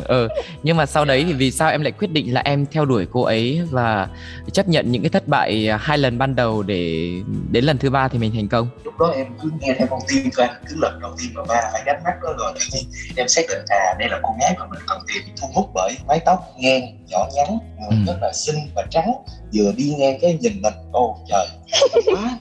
Ừ 0.07 0.27
nhưng 0.63 0.77
mà 0.77 0.85
sau 0.85 1.05
đấy 1.05 1.23
thì 1.27 1.33
vì 1.33 1.51
sao 1.51 1.71
em 1.71 1.81
lại 1.81 1.91
quyết 1.91 2.11
định 2.11 2.33
là 2.33 2.41
em 2.45 2.65
theo 2.71 2.85
đuổi 2.85 3.07
cô 3.11 3.21
ấy 3.21 3.61
và 3.71 4.07
chấp 4.51 4.67
nhận 4.67 4.91
những 4.91 5.01
cái 5.01 5.09
thất 5.09 5.27
bại 5.27 5.69
hai 5.79 5.97
lần 5.97 6.17
ban 6.17 6.35
đầu 6.35 6.63
để 6.63 7.11
đến 7.51 7.63
lần 7.63 7.77
thứ 7.77 7.89
ba 7.89 8.07
thì 8.07 8.19
mình 8.19 8.31
thành 8.35 8.47
công? 8.47 8.69
Lúc 8.83 8.97
đó 8.99 9.13
em 9.15 9.25
cứ 9.41 9.51
nghe 9.59 9.75
theo 9.77 9.87
con 9.89 9.99
tim 10.07 10.29
thôi 10.37 10.47
cứ 10.69 10.75
lần 10.79 10.99
đầu 11.01 11.11
tiên 11.19 11.31
mà 11.33 11.41
ba 11.47 11.69
phải 11.73 11.81
đánh 11.85 12.01
mắt 12.03 12.13
đó 12.23 12.29
rồi 12.37 12.53
tự 12.55 12.65
nhiên 12.73 12.83
em 13.15 13.27
xác 13.27 13.41
định 13.49 13.65
à 13.69 13.95
đây 13.99 14.09
là 14.09 14.19
cô 14.23 14.29
gái 14.39 14.55
mà 14.59 14.65
mình 14.71 14.79
cần 14.87 15.01
tìm 15.07 15.23
thu 15.41 15.47
hút 15.53 15.69
bởi 15.73 15.97
mái 16.07 16.19
tóc 16.25 16.39
ngang 16.57 16.81
nhỏ 17.07 17.27
nhắn 17.35 17.59
ừ. 17.89 17.95
rất 18.07 18.17
là 18.21 18.31
xinh 18.33 18.55
và 18.75 18.85
trắng. 18.89 19.11
Vừa 19.53 19.71
đi 19.77 19.95
ngang 19.97 20.17
cái 20.21 20.37
nhìn 20.41 20.61
mình 20.61 20.73
ô 20.91 21.17
trời 21.29 21.46
quá 22.05 22.37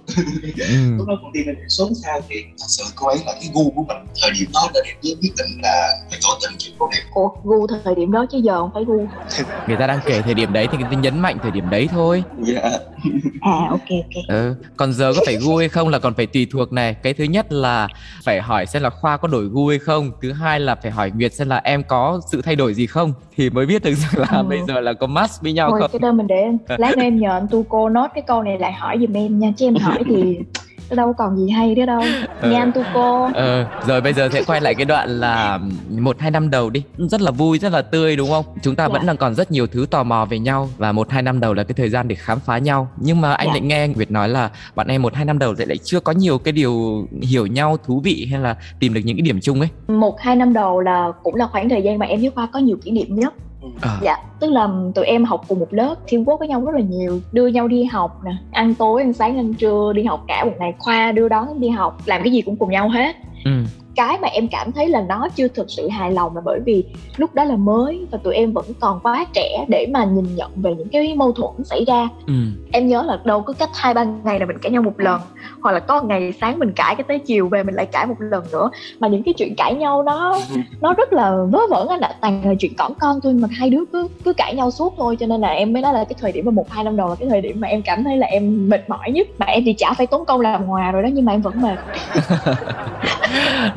ừ. 0.56 0.96
lúc 0.98 1.08
đó 1.08 1.14
con 1.22 1.30
tim 1.34 1.46
em 1.46 1.56
sớm 1.68 1.88
sao 2.04 2.20
thì 2.28 2.36
thật 2.58 2.66
sự 2.68 2.84
cô 2.96 3.06
ấy 3.06 3.18
là 3.26 3.32
cái 3.40 3.50
gu 3.54 3.70
của 3.70 3.82
mình. 3.82 3.96
Thời 4.22 4.30
điểm 4.38 4.48
đó 4.54 4.68
là 4.74 4.80
em 4.84 4.96
quyết 5.02 5.32
định 5.38 5.60
là 5.62 5.88
phải 6.10 6.18
tỏ 6.22 6.28
tình 6.42 6.58
chuyện 6.58 6.74
cô 6.78 6.88
đẹp 6.92 7.02
Ủa, 7.14 7.28
gu 7.44 7.66
thời 7.84 7.94
điểm 7.94 8.12
đó 8.12 8.26
chứ 8.30 8.38
giờ 8.38 8.58
không 8.58 8.70
phải 8.74 8.84
gu. 8.84 9.06
Người 9.68 9.76
ta 9.76 9.86
đang 9.86 10.00
kể 10.06 10.22
thời 10.22 10.34
điểm 10.34 10.52
đấy 10.52 10.68
thì 10.72 10.78
người 10.78 10.86
ta 10.90 10.96
nhấn 10.96 11.18
mạnh 11.18 11.38
thời 11.42 11.50
điểm 11.50 11.70
đấy 11.70 11.88
thôi. 11.90 12.22
Dạ. 12.42 12.60
Yeah. 12.60 12.82
à 13.40 13.66
ok 13.70 13.88
ok. 13.88 14.24
Ừ. 14.28 14.54
còn 14.76 14.92
giờ 14.92 15.12
có 15.16 15.20
phải 15.26 15.36
gu 15.36 15.56
hay 15.56 15.68
không 15.68 15.88
là 15.88 15.98
còn 15.98 16.14
phải 16.14 16.26
tùy 16.26 16.46
thuộc 16.52 16.72
này. 16.72 16.94
Cái 16.94 17.14
thứ 17.14 17.24
nhất 17.24 17.52
là 17.52 17.88
phải 18.24 18.40
hỏi 18.40 18.66
xem 18.66 18.82
là 18.82 18.90
khoa 18.90 19.16
có 19.16 19.28
đổi 19.28 19.44
gu 19.44 19.68
hay 19.68 19.78
không. 19.78 20.12
Thứ 20.22 20.32
hai 20.32 20.60
là 20.60 20.74
phải 20.74 20.90
hỏi 20.90 21.12
nguyệt 21.14 21.34
xem 21.34 21.48
là 21.48 21.60
em 21.64 21.82
có 21.82 22.20
sự 22.32 22.42
thay 22.42 22.56
đổi 22.56 22.74
gì 22.74 22.86
không. 22.86 23.12
Thì 23.36 23.50
mới 23.50 23.66
biết 23.66 23.84
được 23.84 23.94
rằng 23.94 24.12
là 24.16 24.38
ừ. 24.38 24.42
bây 24.42 24.60
giờ 24.68 24.80
là 24.80 24.92
có 24.92 25.06
match 25.06 25.32
với 25.42 25.52
nhau 25.52 25.70
Thôi, 25.70 25.80
không. 25.80 25.90
cái 25.92 25.98
đó 25.98 26.12
mình 26.12 26.26
để 26.26 26.44
lát 26.76 26.96
nữa 26.96 27.02
em 27.02 27.20
nhờ 27.20 27.30
anh 27.30 27.46
tu 27.50 27.64
cô 27.68 27.88
nốt 27.88 28.06
cái 28.14 28.22
câu 28.26 28.42
này 28.42 28.58
lại 28.58 28.72
hỏi 28.72 28.95
giùm 29.00 29.12
em 29.12 29.38
nha 29.38 29.52
chứ 29.56 29.66
em 29.66 29.74
hỏi 29.74 30.02
thì 30.06 30.38
đâu 30.90 31.12
còn 31.12 31.36
gì 31.36 31.50
hay 31.50 31.74
nữa 31.74 31.86
đâu 31.86 32.00
nha 32.42 32.58
anh 32.58 32.72
tu 32.72 32.82
cô 32.94 33.30
ừ. 33.34 33.64
rồi 33.86 34.00
bây 34.00 34.12
giờ 34.12 34.28
sẽ 34.32 34.42
quay 34.44 34.60
lại 34.60 34.74
cái 34.74 34.84
đoạn 34.84 35.20
là 35.20 35.60
một 35.90 36.20
hai 36.20 36.30
năm 36.30 36.50
đầu 36.50 36.70
đi 36.70 36.82
rất 36.96 37.20
là 37.20 37.30
vui 37.30 37.58
rất 37.58 37.72
là 37.72 37.82
tươi 37.82 38.16
đúng 38.16 38.30
không 38.30 38.44
chúng 38.62 38.74
ta 38.74 38.84
dạ. 38.84 38.92
vẫn 38.92 39.04
là 39.04 39.14
còn 39.14 39.34
rất 39.34 39.50
nhiều 39.50 39.66
thứ 39.66 39.86
tò 39.90 40.02
mò 40.02 40.24
về 40.24 40.38
nhau 40.38 40.68
và 40.76 40.92
một 40.92 41.10
hai 41.10 41.22
năm 41.22 41.40
đầu 41.40 41.54
là 41.54 41.64
cái 41.64 41.74
thời 41.74 41.88
gian 41.88 42.08
để 42.08 42.14
khám 42.14 42.40
phá 42.40 42.58
nhau 42.58 42.88
nhưng 42.96 43.20
mà 43.20 43.32
anh 43.32 43.46
dạ. 43.46 43.52
lại 43.52 43.60
nghe 43.60 43.88
Việt 43.88 44.10
nói 44.10 44.28
là 44.28 44.50
bạn 44.74 44.86
em 44.86 45.02
một 45.02 45.14
hai 45.14 45.24
năm 45.24 45.38
đầu 45.38 45.54
lại 45.58 45.66
lại 45.66 45.78
chưa 45.84 46.00
có 46.00 46.12
nhiều 46.12 46.38
cái 46.38 46.52
điều 46.52 47.06
hiểu 47.22 47.46
nhau 47.46 47.76
thú 47.86 48.00
vị 48.04 48.28
hay 48.30 48.40
là 48.40 48.56
tìm 48.80 48.94
được 48.94 49.00
những 49.04 49.16
cái 49.16 49.22
điểm 49.22 49.40
chung 49.42 49.60
ấy 49.60 49.68
một 49.88 50.20
hai 50.20 50.36
năm 50.36 50.52
đầu 50.52 50.80
là 50.80 51.12
cũng 51.22 51.34
là 51.34 51.46
khoảng 51.46 51.68
thời 51.68 51.82
gian 51.82 51.98
mà 51.98 52.06
em 52.06 52.20
với 52.20 52.30
khoa 52.30 52.46
có 52.52 52.58
nhiều 52.58 52.76
kỷ 52.84 52.90
niệm 52.90 53.16
nhất 53.16 53.34
à. 53.80 53.98
dạ 54.02 54.16
tức 54.40 54.50
là 54.50 54.68
tụi 54.94 55.04
em 55.04 55.24
học 55.24 55.44
cùng 55.48 55.60
một 55.60 55.68
lớp 55.70 55.94
thiên 56.06 56.24
quốc 56.24 56.38
với 56.38 56.48
nhau 56.48 56.64
rất 56.64 56.74
là 56.74 56.80
nhiều 56.80 57.20
đưa 57.32 57.46
nhau 57.46 57.68
đi 57.68 57.84
học 57.84 58.20
nè. 58.24 58.32
Ăn 58.52 58.74
tối 58.74 59.02
ăn 59.02 59.12
sáng 59.12 59.36
ăn 59.36 59.54
trưa 59.54 59.92
đi 59.94 60.04
học 60.04 60.24
cả 60.28 60.44
một 60.44 60.52
ngày. 60.58 60.74
Khoa 60.78 61.12
đưa 61.12 61.28
đón 61.28 61.60
đi 61.60 61.68
học 61.68 61.98
làm 62.06 62.22
cái 62.22 62.32
gì 62.32 62.40
cũng 62.40 62.56
cùng 62.56 62.70
nhau 62.70 62.88
hết. 62.88 63.16
Ừ. 63.44 63.50
Cái 63.96 64.18
mà 64.22 64.28
em 64.28 64.48
cảm 64.48 64.72
thấy 64.72 64.88
là 64.88 65.04
nó 65.08 65.28
chưa 65.28 65.48
thực 65.48 65.70
sự 65.70 65.88
hài 65.88 66.12
lòng 66.12 66.34
là 66.34 66.42
bởi 66.44 66.60
vì 66.66 66.84
lúc 67.16 67.34
đó 67.34 67.44
là 67.44 67.56
mới 67.56 68.06
và 68.10 68.18
tụi 68.18 68.34
em 68.34 68.52
vẫn 68.52 68.64
còn 68.80 69.00
quá 69.00 69.26
trẻ 69.32 69.64
để 69.68 69.86
mà 69.92 70.04
nhìn 70.04 70.36
nhận 70.36 70.50
về 70.56 70.74
những 70.74 70.88
cái 70.88 71.14
mâu 71.14 71.32
thuẫn 71.32 71.64
xảy 71.64 71.84
ra. 71.84 72.08
Ừ. 72.26 72.32
em 72.72 72.88
nhớ 72.88 73.02
là 73.02 73.20
đâu 73.24 73.42
có 73.42 73.52
cách 73.52 73.70
hai 73.74 73.94
ba 73.94 74.04
ngày 74.04 74.40
là 74.40 74.46
mình 74.46 74.58
cãi 74.58 74.72
nhau 74.72 74.82
một 74.82 75.00
lần 75.00 75.20
hoặc 75.60 75.72
là 75.72 75.80
có 75.80 76.02
ngày 76.02 76.32
sáng 76.40 76.58
mình 76.58 76.72
cãi 76.72 76.94
cái 76.94 77.04
tới 77.08 77.18
chiều 77.18 77.48
về 77.48 77.62
mình 77.62 77.74
lại 77.74 77.86
cãi 77.86 78.06
một 78.06 78.14
lần 78.18 78.44
nữa. 78.52 78.70
Mà 79.00 79.08
những 79.08 79.22
cái 79.22 79.34
chuyện 79.34 79.54
cãi 79.56 79.74
nhau 79.74 80.02
nó 80.02 80.38
nó 80.80 80.94
rất 80.94 81.12
là 81.12 81.36
vớ 81.50 81.60
vẩn 81.70 81.88
anh 81.88 82.00
ạ. 82.00 82.14
Toàn 82.20 82.42
là 82.44 82.54
chuyện 82.58 82.72
cỏn 82.78 82.92
con 83.00 83.20
thôi 83.20 83.32
mà 83.32 83.48
hai 83.52 83.70
đứa 83.70 83.84
cứ 84.24 84.25
cứ 84.26 84.32
cãi 84.32 84.54
nhau 84.54 84.70
suốt 84.70 84.94
thôi 84.96 85.16
cho 85.20 85.26
nên 85.26 85.40
là 85.40 85.48
em 85.48 85.72
mới 85.72 85.82
nói 85.82 85.92
là 85.92 86.04
cái 86.04 86.16
thời 86.20 86.32
điểm 86.32 86.44
mà 86.44 86.50
một 86.50 86.70
hai 86.70 86.84
năm 86.84 86.96
đầu 86.96 87.08
là 87.08 87.14
cái 87.14 87.28
thời 87.28 87.40
điểm 87.40 87.60
mà 87.60 87.68
em 87.68 87.82
cảm 87.82 88.04
thấy 88.04 88.16
là 88.16 88.26
em 88.26 88.68
mệt 88.68 88.90
mỏi 88.90 89.10
nhất 89.10 89.26
mà 89.38 89.46
em 89.46 89.62
thì 89.66 89.72
chả 89.72 89.92
phải 89.92 90.06
tốn 90.06 90.24
công 90.24 90.40
làm 90.40 90.64
hòa 90.64 90.92
rồi 90.92 91.02
đó 91.02 91.08
nhưng 91.12 91.24
mà 91.24 91.32
em 91.32 91.42
vẫn 91.42 91.62
mệt 91.62 91.78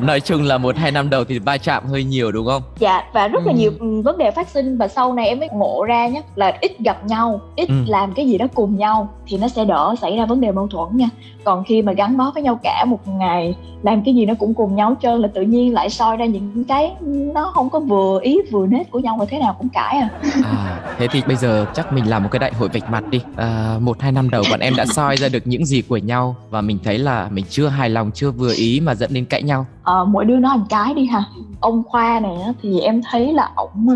nói 0.00 0.20
chung 0.20 0.42
là 0.42 0.58
một 0.58 0.76
hai 0.76 0.92
năm 0.92 1.10
đầu 1.10 1.24
thì 1.24 1.38
va 1.38 1.56
chạm 1.56 1.86
hơi 1.86 2.04
nhiều 2.04 2.32
đúng 2.32 2.46
không 2.46 2.62
dạ 2.78 3.02
và 3.12 3.28
rất 3.28 3.46
là 3.46 3.52
ừ. 3.52 3.56
nhiều 3.58 3.72
vấn 4.04 4.18
đề 4.18 4.30
phát 4.30 4.48
sinh 4.48 4.78
và 4.78 4.88
sau 4.88 5.12
này 5.12 5.28
em 5.28 5.38
mới 5.38 5.48
ngộ 5.52 5.84
ra 5.84 6.08
nhé 6.08 6.22
là 6.34 6.58
ít 6.60 6.78
gặp 6.78 7.06
nhau 7.06 7.40
ít 7.56 7.68
ừ. 7.68 7.74
làm 7.86 8.12
cái 8.12 8.26
gì 8.26 8.38
đó 8.38 8.46
cùng 8.54 8.76
nhau 8.76 9.08
thì 9.26 9.38
nó 9.38 9.48
sẽ 9.48 9.64
đỡ 9.64 9.94
xảy 10.00 10.16
ra 10.16 10.26
vấn 10.26 10.40
đề 10.40 10.52
mâu 10.52 10.66
thuẫn 10.66 10.96
nha 10.96 11.08
còn 11.44 11.64
khi 11.64 11.82
mà 11.82 11.92
gắn 11.92 12.16
bó 12.16 12.30
với 12.34 12.42
nhau 12.42 12.58
cả 12.62 12.84
một 12.84 13.08
ngày 13.08 13.54
làm 13.82 14.02
cái 14.02 14.14
gì 14.14 14.26
nó 14.26 14.34
cũng 14.38 14.54
cùng 14.54 14.76
nhau 14.76 14.94
trơn 15.02 15.20
là 15.20 15.28
tự 15.34 15.42
nhiên 15.42 15.74
lại 15.74 15.90
soi 15.90 16.16
ra 16.16 16.24
những 16.24 16.64
cái 16.64 16.92
nó 17.34 17.50
không 17.54 17.70
có 17.70 17.80
vừa 17.80 18.18
ý 18.22 18.38
vừa 18.50 18.66
nết 18.66 18.90
của 18.90 18.98
nhau 18.98 19.16
và 19.18 19.24
thế 19.24 19.38
nào 19.38 19.56
cũng 19.58 19.68
cãi 19.68 19.96
à 19.96 20.08
à 20.44 20.80
thế 20.98 21.08
thì 21.08 21.22
bây 21.26 21.36
giờ 21.36 21.66
chắc 21.74 21.92
mình 21.92 22.08
làm 22.08 22.22
một 22.22 22.28
cái 22.32 22.38
đại 22.38 22.52
hội 22.54 22.68
vạch 22.72 22.90
mặt 22.90 23.04
đi. 23.10 23.20
À, 23.36 23.76
một 23.80 24.00
hai 24.00 24.12
năm 24.12 24.30
đầu 24.30 24.44
bọn 24.50 24.60
em 24.60 24.76
đã 24.76 24.86
soi 24.86 25.16
ra 25.16 25.28
được 25.28 25.46
những 25.46 25.66
gì 25.66 25.82
của 25.82 25.96
nhau 25.96 26.36
và 26.50 26.60
mình 26.60 26.78
thấy 26.84 26.98
là 26.98 27.28
mình 27.32 27.44
chưa 27.48 27.68
hài 27.68 27.90
lòng 27.90 28.10
chưa 28.14 28.30
vừa 28.30 28.52
ý 28.54 28.80
mà 28.80 28.94
dẫn 28.94 29.14
đến 29.14 29.24
cãi 29.24 29.42
nhau. 29.42 29.66
À, 29.82 29.94
mỗi 30.06 30.24
đứa 30.24 30.36
nói 30.36 30.56
một 30.56 30.66
cái 30.68 30.94
đi 30.94 31.06
ha 31.06 31.24
ông 31.60 31.82
khoa 31.86 32.20
này 32.20 32.36
thì 32.62 32.80
em 32.80 33.00
thấy 33.10 33.32
là 33.32 33.50
ổng 33.54 33.88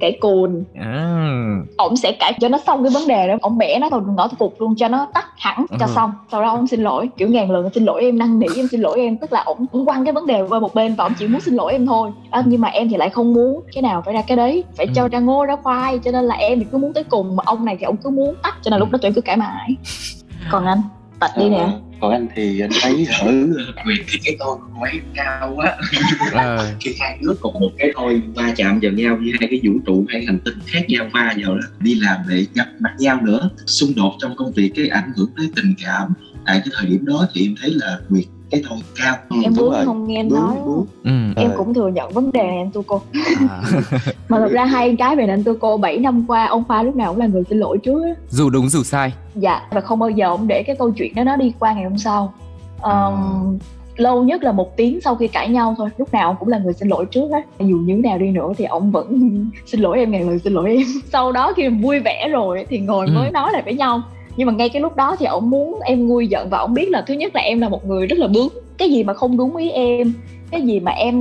kẻ 0.00 0.10
cùn 0.20 0.64
à. 0.74 1.16
ổng 1.76 1.96
sẽ 1.96 2.12
cãi 2.12 2.32
cho 2.40 2.48
nó 2.48 2.58
xong 2.66 2.82
cái 2.82 2.90
vấn 2.94 3.08
đề 3.08 3.28
đó. 3.28 3.34
Ổng 3.40 3.58
bẻ 3.58 3.78
nó 3.78 3.88
vào 3.88 4.00
ngõ 4.00 4.28
cục 4.38 4.60
luôn 4.60 4.74
cho 4.76 4.88
nó 4.88 5.06
tắt 5.14 5.26
hẳn 5.38 5.66
cho 5.70 5.86
ừ. 5.86 5.92
xong. 5.94 6.12
Sau 6.32 6.42
đó 6.42 6.50
ông 6.50 6.66
xin 6.66 6.82
lỗi 6.82 7.08
kiểu 7.16 7.28
ngàn 7.28 7.50
lần 7.50 7.70
xin 7.74 7.84
lỗi 7.84 8.02
em 8.02 8.18
năn 8.18 8.38
nỉ 8.38 8.46
em 8.56 8.68
xin 8.68 8.80
lỗi 8.80 9.00
em. 9.00 9.16
Tức 9.16 9.32
là 9.32 9.42
ổng 9.46 9.66
cũng 9.72 9.86
quăng 9.86 10.04
cái 10.04 10.12
vấn 10.12 10.26
đề 10.26 10.42
qua 10.48 10.60
một 10.60 10.74
bên 10.74 10.94
và 10.94 11.04
ổng 11.04 11.12
chỉ 11.18 11.26
muốn 11.26 11.40
xin 11.40 11.54
lỗi 11.54 11.72
em 11.72 11.86
thôi. 11.86 12.10
Đó, 12.30 12.42
nhưng 12.46 12.60
mà 12.60 12.68
em 12.68 12.88
thì 12.88 12.96
lại 12.96 13.10
không 13.10 13.34
muốn 13.34 13.60
cái 13.72 13.82
nào 13.82 14.02
phải 14.02 14.14
ra 14.14 14.22
cái 14.22 14.36
đấy. 14.36 14.64
Phải 14.76 14.86
ừ. 14.86 14.92
cho 14.94 15.08
ra 15.08 15.18
ngô 15.18 15.44
ra 15.44 15.56
khoai 15.62 15.98
cho 15.98 16.10
nên 16.10 16.24
là 16.24 16.34
em 16.34 16.58
thì 16.58 16.66
cứ 16.72 16.78
muốn 16.78 16.92
tới 16.92 17.04
cùng. 17.04 17.36
Mà 17.36 17.42
ông 17.46 17.64
này 17.64 17.76
thì 17.80 17.84
ông 17.84 17.96
cứ 17.96 18.10
muốn 18.10 18.34
tắt 18.42 18.54
cho 18.62 18.70
nên 18.70 18.80
lúc 18.80 18.90
đó 18.90 18.98
tụi 19.02 19.08
em 19.08 19.14
cứ 19.14 19.20
cãi 19.20 19.36
mãi. 19.36 19.76
Còn 20.50 20.64
anh 20.64 20.82
tạch 21.20 21.30
đi 21.38 21.48
nè. 21.48 21.68
Còn 22.00 22.12
anh 22.12 22.26
thì 22.36 22.60
anh 22.60 22.70
thấy 22.80 23.06
ở 23.20 23.26
quyền 23.86 23.98
thì 24.08 24.18
cái 24.24 24.36
tôi 24.38 24.56
ấy 24.80 25.00
cao 25.14 25.52
quá. 25.56 25.76
À. 26.32 26.58
khi 26.80 26.94
hai 27.00 27.18
đứa 27.20 27.34
cùng 27.40 27.60
một 27.60 27.70
cái 27.78 27.90
thôi 27.94 28.22
va 28.34 28.52
chạm 28.56 28.78
vào 28.82 28.92
nhau 28.92 29.16
như 29.16 29.32
hai 29.40 29.48
cái 29.50 29.60
vũ 29.64 29.72
trụ 29.86 30.04
hai 30.08 30.24
hành 30.26 30.38
tinh 30.44 30.54
khác 30.66 30.80
nhau 30.88 31.08
va 31.12 31.34
vào 31.42 31.54
đó. 31.54 31.62
Đi 31.80 31.94
làm 31.94 32.16
để 32.28 32.46
gặp 32.54 32.66
mặt 32.80 32.94
nhau 32.98 33.20
nữa. 33.22 33.50
Xung 33.66 33.94
đột 33.96 34.12
trong 34.18 34.36
công 34.36 34.52
việc 34.52 34.72
cái 34.76 34.88
ảnh 34.88 35.12
hưởng 35.16 35.30
tới 35.36 35.50
tình 35.56 35.74
cảm. 35.84 36.12
Tại 36.46 36.60
cái 36.64 36.68
thời 36.72 36.90
điểm 36.90 37.04
đó 37.04 37.28
thì 37.34 37.46
em 37.46 37.54
thấy 37.60 37.70
là 37.70 37.98
việc 38.08 38.26
cái 38.50 38.62
thôi 38.68 38.78
cao. 38.96 39.16
Ừ, 39.28 39.36
em 39.42 39.52
bướng 39.56 39.74
không 39.84 40.06
nghe 40.06 40.16
em 40.16 40.28
bướng, 40.28 40.40
nói. 40.40 40.56
bướng. 40.64 40.84
Ừ. 41.04 41.10
em 41.36 41.50
cũng 41.56 41.74
thừa 41.74 41.88
nhận 41.88 42.12
vấn 42.12 42.32
đề 42.32 42.42
này 42.42 42.56
anh 42.56 42.70
tu 42.72 42.82
cô 42.86 43.02
à. 43.50 43.62
mà 44.28 44.38
thật 44.38 44.48
ra 44.50 44.64
hai 44.64 44.96
cái 44.98 45.16
về 45.16 45.26
anh 45.26 45.44
tu 45.44 45.54
cô 45.60 45.76
7 45.76 45.98
năm 45.98 46.24
qua 46.28 46.46
ông 46.46 46.64
pha 46.68 46.82
lúc 46.82 46.96
nào 46.96 47.12
cũng 47.12 47.20
là 47.20 47.26
người 47.26 47.42
xin 47.48 47.58
lỗi 47.58 47.78
trước 47.78 48.02
dù 48.30 48.50
đúng 48.50 48.68
dù 48.68 48.82
sai. 48.82 49.12
Dạ 49.34 49.62
và 49.70 49.80
không 49.80 49.98
bao 49.98 50.10
giờ 50.10 50.28
ông 50.28 50.48
để 50.48 50.62
cái 50.62 50.76
câu 50.76 50.90
chuyện 50.90 51.14
đó 51.14 51.24
nó 51.24 51.36
đi 51.36 51.52
qua 51.58 51.72
ngày 51.72 51.84
hôm 51.84 51.98
sau. 51.98 52.34
Um, 52.82 52.92
à. 52.92 53.08
lâu 53.96 54.24
nhất 54.24 54.42
là 54.42 54.52
một 54.52 54.76
tiếng 54.76 55.00
sau 55.00 55.14
khi 55.14 55.28
cãi 55.28 55.48
nhau 55.48 55.74
thôi. 55.78 55.90
Lúc 55.96 56.12
nào 56.12 56.28
ông 56.28 56.36
cũng 56.40 56.48
là 56.48 56.58
người 56.58 56.72
xin 56.72 56.88
lỗi 56.88 57.06
trước 57.10 57.30
á. 57.32 57.42
Dù 57.58 57.76
như 57.76 57.94
nào 57.94 58.18
đi 58.18 58.30
nữa 58.30 58.52
thì 58.58 58.64
ông 58.64 58.90
vẫn 58.90 59.30
xin 59.66 59.80
lỗi 59.80 59.98
em 59.98 60.10
ngàn 60.10 60.28
lần 60.28 60.38
xin 60.38 60.52
lỗi 60.52 60.70
em. 60.70 60.86
Sau 61.12 61.32
đó 61.32 61.52
khi 61.56 61.68
vui 61.68 62.00
vẻ 62.00 62.28
rồi 62.28 62.66
thì 62.68 62.78
ngồi 62.78 63.06
ừ. 63.06 63.12
mới 63.14 63.30
nói 63.30 63.52
lại 63.52 63.62
với 63.62 63.74
nhau 63.74 64.02
nhưng 64.36 64.46
mà 64.46 64.52
ngay 64.52 64.68
cái 64.68 64.82
lúc 64.82 64.96
đó 64.96 65.16
thì 65.18 65.26
ông 65.26 65.50
muốn 65.50 65.80
em 65.80 66.08
nguôi 66.08 66.26
giận 66.26 66.48
và 66.50 66.58
ông 66.58 66.74
biết 66.74 66.88
là 66.90 67.04
thứ 67.06 67.14
nhất 67.14 67.34
là 67.34 67.40
em 67.40 67.60
là 67.60 67.68
một 67.68 67.86
người 67.86 68.06
rất 68.06 68.18
là 68.18 68.26
bướng. 68.26 68.48
Cái 68.78 68.90
gì 68.90 69.04
mà 69.04 69.14
không 69.14 69.36
đúng 69.36 69.56
ý 69.56 69.70
em 69.70 70.12
cái 70.50 70.62
gì 70.62 70.80
mà 70.80 70.92
em 70.92 71.14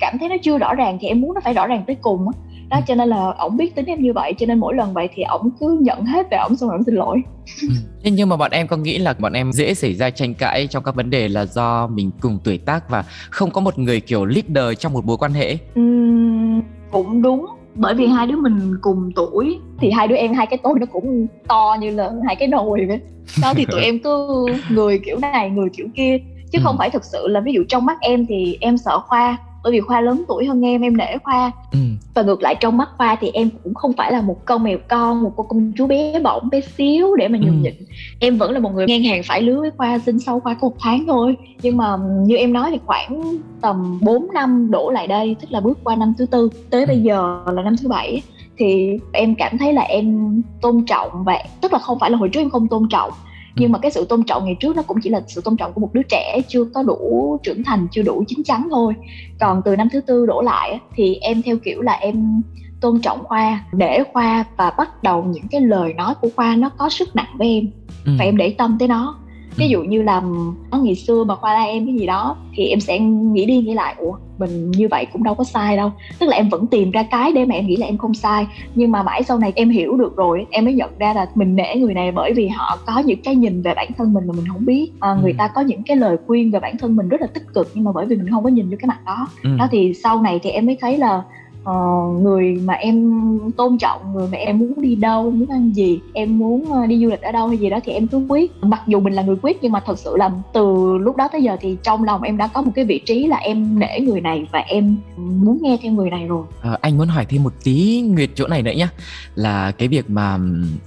cảm 0.00 0.18
thấy 0.18 0.28
nó 0.28 0.36
chưa 0.42 0.58
rõ 0.58 0.74
ràng 0.74 0.98
thì 1.00 1.08
em 1.08 1.20
muốn 1.20 1.34
nó 1.34 1.40
phải 1.44 1.54
rõ 1.54 1.66
ràng 1.66 1.84
tới 1.86 1.96
cùng 2.00 2.28
á. 2.28 2.32
Đó 2.70 2.80
cho 2.86 2.94
nên 2.94 3.08
là 3.08 3.32
ổng 3.38 3.56
biết 3.56 3.74
tính 3.74 3.86
em 3.86 4.02
như 4.02 4.12
vậy 4.12 4.34
cho 4.38 4.46
nên 4.46 4.58
mỗi 4.58 4.74
lần 4.74 4.94
vậy 4.94 5.08
thì 5.14 5.22
ổng 5.22 5.50
cứ 5.60 5.78
nhận 5.82 6.04
hết 6.04 6.26
về 6.30 6.36
ổng 6.36 6.56
xong 6.56 6.68
rồi 6.68 6.78
ổng 6.78 6.84
xin 6.84 6.94
lỗi. 6.94 7.22
Ừ. 7.62 7.68
nhưng 8.12 8.28
mà 8.28 8.36
bọn 8.36 8.50
em 8.50 8.66
có 8.66 8.76
nghĩ 8.76 8.98
là 8.98 9.14
bọn 9.18 9.32
em 9.32 9.52
dễ 9.52 9.74
xảy 9.74 9.94
ra 9.94 10.10
tranh 10.10 10.34
cãi 10.34 10.66
trong 10.66 10.82
các 10.82 10.94
vấn 10.94 11.10
đề 11.10 11.28
là 11.28 11.46
do 11.46 11.86
mình 11.86 12.10
cùng 12.20 12.38
tuổi 12.44 12.58
tác 12.58 12.90
và 12.90 13.04
không 13.30 13.50
có 13.50 13.60
một 13.60 13.78
người 13.78 14.00
kiểu 14.00 14.24
leader 14.24 14.78
trong 14.78 14.92
một 14.92 15.04
mối 15.04 15.16
quan 15.16 15.32
hệ? 15.32 15.56
Uhm, 15.80 16.60
cũng 16.90 17.22
đúng 17.22 17.46
bởi 17.74 17.94
vì 17.94 18.06
hai 18.06 18.26
đứa 18.26 18.36
mình 18.36 18.76
cùng 18.80 19.10
tuổi 19.16 19.58
thì 19.78 19.90
hai 19.90 20.08
đứa 20.08 20.16
em 20.16 20.32
hai 20.32 20.46
cái 20.46 20.58
tôi 20.62 20.74
nó 20.80 20.86
cũng 20.86 21.26
to 21.48 21.76
như 21.80 21.90
là 21.90 22.10
hai 22.26 22.36
cái 22.36 22.48
nồi 22.48 22.86
vậy 22.88 23.00
đó 23.42 23.52
thì 23.56 23.66
tụi 23.70 23.80
em 23.84 23.98
cứ 23.98 24.46
người 24.68 25.00
kiểu 25.04 25.18
này 25.18 25.50
người 25.50 25.68
kiểu 25.76 25.86
kia 25.94 26.18
chứ 26.52 26.58
ừ. 26.58 26.62
không 26.64 26.76
phải 26.78 26.90
thực 26.90 27.04
sự 27.04 27.28
là 27.28 27.40
ví 27.40 27.52
dụ 27.52 27.62
trong 27.68 27.86
mắt 27.86 27.98
em 28.00 28.26
thì 28.26 28.58
em 28.60 28.78
sợ 28.78 28.98
khoa 28.98 29.36
bởi 29.62 29.72
vì 29.72 29.80
khoa 29.80 30.00
lớn 30.00 30.24
tuổi 30.28 30.46
hơn 30.46 30.64
em 30.64 30.80
em 30.80 30.96
nể 30.96 31.18
khoa 31.24 31.52
ừ. 31.72 31.78
và 32.14 32.22
ngược 32.22 32.42
lại 32.42 32.54
trong 32.60 32.76
mắt 32.76 32.88
khoa 32.96 33.16
thì 33.20 33.30
em 33.34 33.50
cũng 33.64 33.74
không 33.74 33.92
phải 33.92 34.12
là 34.12 34.20
một 34.20 34.44
con 34.44 34.62
mèo 34.62 34.78
con 34.88 35.22
một 35.22 35.32
cô 35.36 35.42
công 35.42 35.72
chúa 35.76 35.86
bé 35.86 36.20
bỏng 36.20 36.48
bé 36.50 36.60
xíu 36.60 37.14
để 37.16 37.28
mà 37.28 37.38
nhường 37.38 37.62
ừ. 37.62 37.62
nhịn 37.62 37.74
em 38.18 38.38
vẫn 38.38 38.52
là 38.52 38.58
một 38.58 38.70
người 38.74 38.86
ngang 38.86 39.02
hàng 39.02 39.22
phải 39.22 39.42
lứa 39.42 39.60
với 39.60 39.70
khoa 39.76 39.98
sinh 39.98 40.18
sau 40.18 40.40
khoa 40.40 40.54
có 40.54 40.68
một 40.68 40.76
tháng 40.80 41.04
thôi 41.06 41.36
nhưng 41.62 41.76
mà 41.76 41.96
như 42.20 42.36
em 42.36 42.52
nói 42.52 42.70
thì 42.70 42.78
khoảng 42.86 43.38
tầm 43.60 43.98
4 44.02 44.28
năm 44.34 44.70
đổ 44.70 44.90
lại 44.90 45.06
đây 45.06 45.36
tức 45.40 45.52
là 45.52 45.60
bước 45.60 45.78
qua 45.84 45.96
năm 45.96 46.14
thứ 46.18 46.26
tư 46.26 46.50
tới 46.70 46.80
ừ. 46.80 46.86
bây 46.86 47.00
giờ 47.00 47.42
là 47.52 47.62
năm 47.62 47.76
thứ 47.82 47.88
bảy 47.88 48.22
thì 48.56 48.98
em 49.12 49.34
cảm 49.34 49.58
thấy 49.58 49.72
là 49.72 49.82
em 49.82 50.42
tôn 50.60 50.84
trọng 50.86 51.24
và 51.24 51.38
tức 51.60 51.72
là 51.72 51.78
không 51.78 51.98
phải 51.98 52.10
là 52.10 52.18
hồi 52.18 52.28
trước 52.28 52.40
em 52.40 52.50
không 52.50 52.68
tôn 52.68 52.88
trọng 52.88 53.10
nhưng 53.56 53.72
mà 53.72 53.78
cái 53.78 53.90
sự 53.90 54.06
tôn 54.08 54.24
trọng 54.24 54.44
ngày 54.44 54.56
trước 54.60 54.76
nó 54.76 54.82
cũng 54.82 54.98
chỉ 55.02 55.10
là 55.10 55.20
sự 55.26 55.40
tôn 55.40 55.56
trọng 55.56 55.72
của 55.72 55.80
một 55.80 55.90
đứa 55.92 56.02
trẻ 56.08 56.40
chưa 56.48 56.64
có 56.64 56.82
đủ 56.82 57.38
trưởng 57.42 57.64
thành 57.64 57.86
chưa 57.92 58.02
đủ 58.02 58.24
chín 58.28 58.42
chắn 58.44 58.68
thôi. 58.70 58.94
Còn 59.40 59.62
từ 59.64 59.76
năm 59.76 59.88
thứ 59.92 60.00
tư 60.00 60.26
đổ 60.26 60.42
lại 60.42 60.80
thì 60.94 61.14
em 61.14 61.42
theo 61.42 61.56
kiểu 61.64 61.80
là 61.80 61.92
em 61.92 62.42
tôn 62.80 63.00
trọng 63.00 63.24
khoa 63.24 63.64
để 63.72 64.04
khoa 64.12 64.44
và 64.56 64.70
bắt 64.78 65.02
đầu 65.02 65.24
những 65.24 65.48
cái 65.50 65.60
lời 65.60 65.94
nói 65.94 66.14
của 66.20 66.28
khoa 66.36 66.56
nó 66.56 66.68
có 66.68 66.88
sức 66.88 67.16
nặng 67.16 67.34
với 67.38 67.48
em. 67.48 67.70
Ừ. 68.06 68.12
và 68.18 68.24
em 68.24 68.36
để 68.36 68.54
tâm 68.58 68.76
tới 68.78 68.88
nó 68.88 69.18
ví 69.56 69.68
dụ 69.68 69.82
như 69.82 70.02
là 70.02 70.22
nó 70.70 70.78
ngày 70.78 70.94
xưa 70.94 71.24
mà 71.24 71.34
khoa 71.34 71.54
la 71.54 71.62
em 71.62 71.86
cái 71.86 71.94
gì 71.94 72.06
đó 72.06 72.36
thì 72.54 72.66
em 72.66 72.80
sẽ 72.80 72.98
nghĩ 72.98 73.46
đi 73.46 73.58
nghĩ 73.58 73.74
lại 73.74 73.94
ủa 73.98 74.12
mình 74.38 74.70
như 74.70 74.88
vậy 74.90 75.06
cũng 75.12 75.22
đâu 75.22 75.34
có 75.34 75.44
sai 75.44 75.76
đâu 75.76 75.92
tức 76.18 76.26
là 76.26 76.36
em 76.36 76.48
vẫn 76.48 76.66
tìm 76.66 76.90
ra 76.90 77.02
cái 77.02 77.32
để 77.32 77.44
mà 77.44 77.54
em 77.54 77.66
nghĩ 77.66 77.76
là 77.76 77.86
em 77.86 77.98
không 77.98 78.14
sai 78.14 78.46
nhưng 78.74 78.90
mà 78.90 79.02
mãi 79.02 79.22
sau 79.22 79.38
này 79.38 79.52
em 79.54 79.70
hiểu 79.70 79.96
được 79.96 80.16
rồi 80.16 80.46
em 80.50 80.64
mới 80.64 80.74
nhận 80.74 80.90
ra 80.98 81.12
là 81.12 81.26
mình 81.34 81.56
nể 81.56 81.74
người 81.76 81.94
này 81.94 82.12
bởi 82.12 82.32
vì 82.32 82.48
họ 82.48 82.78
có 82.86 82.98
những 82.98 83.22
cái 83.22 83.34
nhìn 83.34 83.62
về 83.62 83.74
bản 83.74 83.90
thân 83.98 84.12
mình 84.12 84.26
mà 84.26 84.32
mình 84.36 84.44
không 84.52 84.64
biết 84.64 84.90
à, 85.00 85.14
người 85.22 85.32
ừ. 85.32 85.36
ta 85.38 85.48
có 85.48 85.60
những 85.60 85.82
cái 85.82 85.96
lời 85.96 86.16
khuyên 86.26 86.50
về 86.50 86.60
bản 86.60 86.78
thân 86.78 86.96
mình 86.96 87.08
rất 87.08 87.20
là 87.20 87.26
tích 87.26 87.44
cực 87.54 87.68
nhưng 87.74 87.84
mà 87.84 87.92
bởi 87.92 88.06
vì 88.06 88.16
mình 88.16 88.30
không 88.30 88.44
có 88.44 88.50
nhìn 88.50 88.70
vô 88.70 88.76
cái 88.80 88.88
mặt 88.88 88.98
đó 89.06 89.26
ừ. 89.42 89.50
đó 89.58 89.68
thì 89.70 89.94
sau 89.94 90.22
này 90.22 90.40
thì 90.42 90.50
em 90.50 90.66
mới 90.66 90.76
thấy 90.80 90.98
là 90.98 91.22
uh, 91.70 92.22
người 92.22 92.60
mà 92.64 92.74
em 92.74 93.12
tôn 93.56 93.78
trọng 93.78 94.14
người 94.14 94.28
mà 94.32 94.38
em 94.38 94.58
muốn 94.58 94.82
đi 94.82 94.94
đâu 94.94 95.30
muốn 95.30 95.48
ăn 95.50 95.72
gì 95.74 96.00
em 96.12 96.38
muốn 96.38 96.64
uh, 96.70 96.88
đi 96.88 97.04
du 97.04 97.10
lịch 97.10 97.22
ở 97.22 97.32
đâu 97.32 97.48
hay 97.48 97.58
gì 97.58 97.70
đó 97.70 97.78
thì 97.84 97.92
em 97.92 98.06
cứ 98.06 98.26
quyết. 98.28 98.52
Mặc 98.62 98.82
dù 98.86 99.00
mình 99.00 99.12
là 99.12 99.22
người 99.22 99.36
quyết 99.42 99.58
nhưng 99.62 99.72
mà 99.72 99.80
thật 99.86 99.98
sự 99.98 100.16
là 100.16 100.30
từ 100.52 100.96
lúc 100.98 101.16
đó 101.16 101.28
tới 101.32 101.42
giờ 101.42 101.56
thì 101.60 101.76
trong 101.82 102.04
lòng 102.04 102.22
em 102.22 102.36
đã 102.36 102.46
có 102.46 102.62
một 102.62 102.72
cái 102.74 102.84
vị 102.84 103.00
trí 103.06 103.26
là 103.26 103.36
em 103.36 103.78
nể 103.78 104.00
người 104.00 104.20
này 104.20 104.46
và 104.52 104.58
em 104.58 104.96
muốn 105.16 105.58
nghe 105.62 105.78
theo 105.82 105.92
người 105.92 106.10
này 106.10 106.26
rồi. 106.26 106.44
À, 106.62 106.78
anh 106.80 106.98
muốn 106.98 107.08
hỏi 107.08 107.26
thêm 107.28 107.42
một 107.42 107.52
tí 107.64 108.04
nguyệt 108.08 108.30
chỗ 108.34 108.46
này 108.46 108.62
nữa 108.62 108.72
nhá. 108.76 108.88
Là 109.34 109.70
cái 109.70 109.88
việc 109.88 110.10
mà 110.10 110.38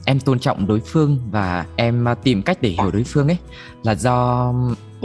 em 0.06 0.20
tôn 0.20 0.40
trọng 0.40 0.68
đối 0.68 0.80
phương 0.80 1.18
và 1.32 1.66
em 1.76 2.06
tìm 2.24 2.42
cách 2.42 2.58
để 2.62 2.70
hiểu 2.70 2.92
đối 2.92 3.04
phương 3.04 3.28
ấy 3.28 3.38
là 3.84 3.96
do 3.96 4.54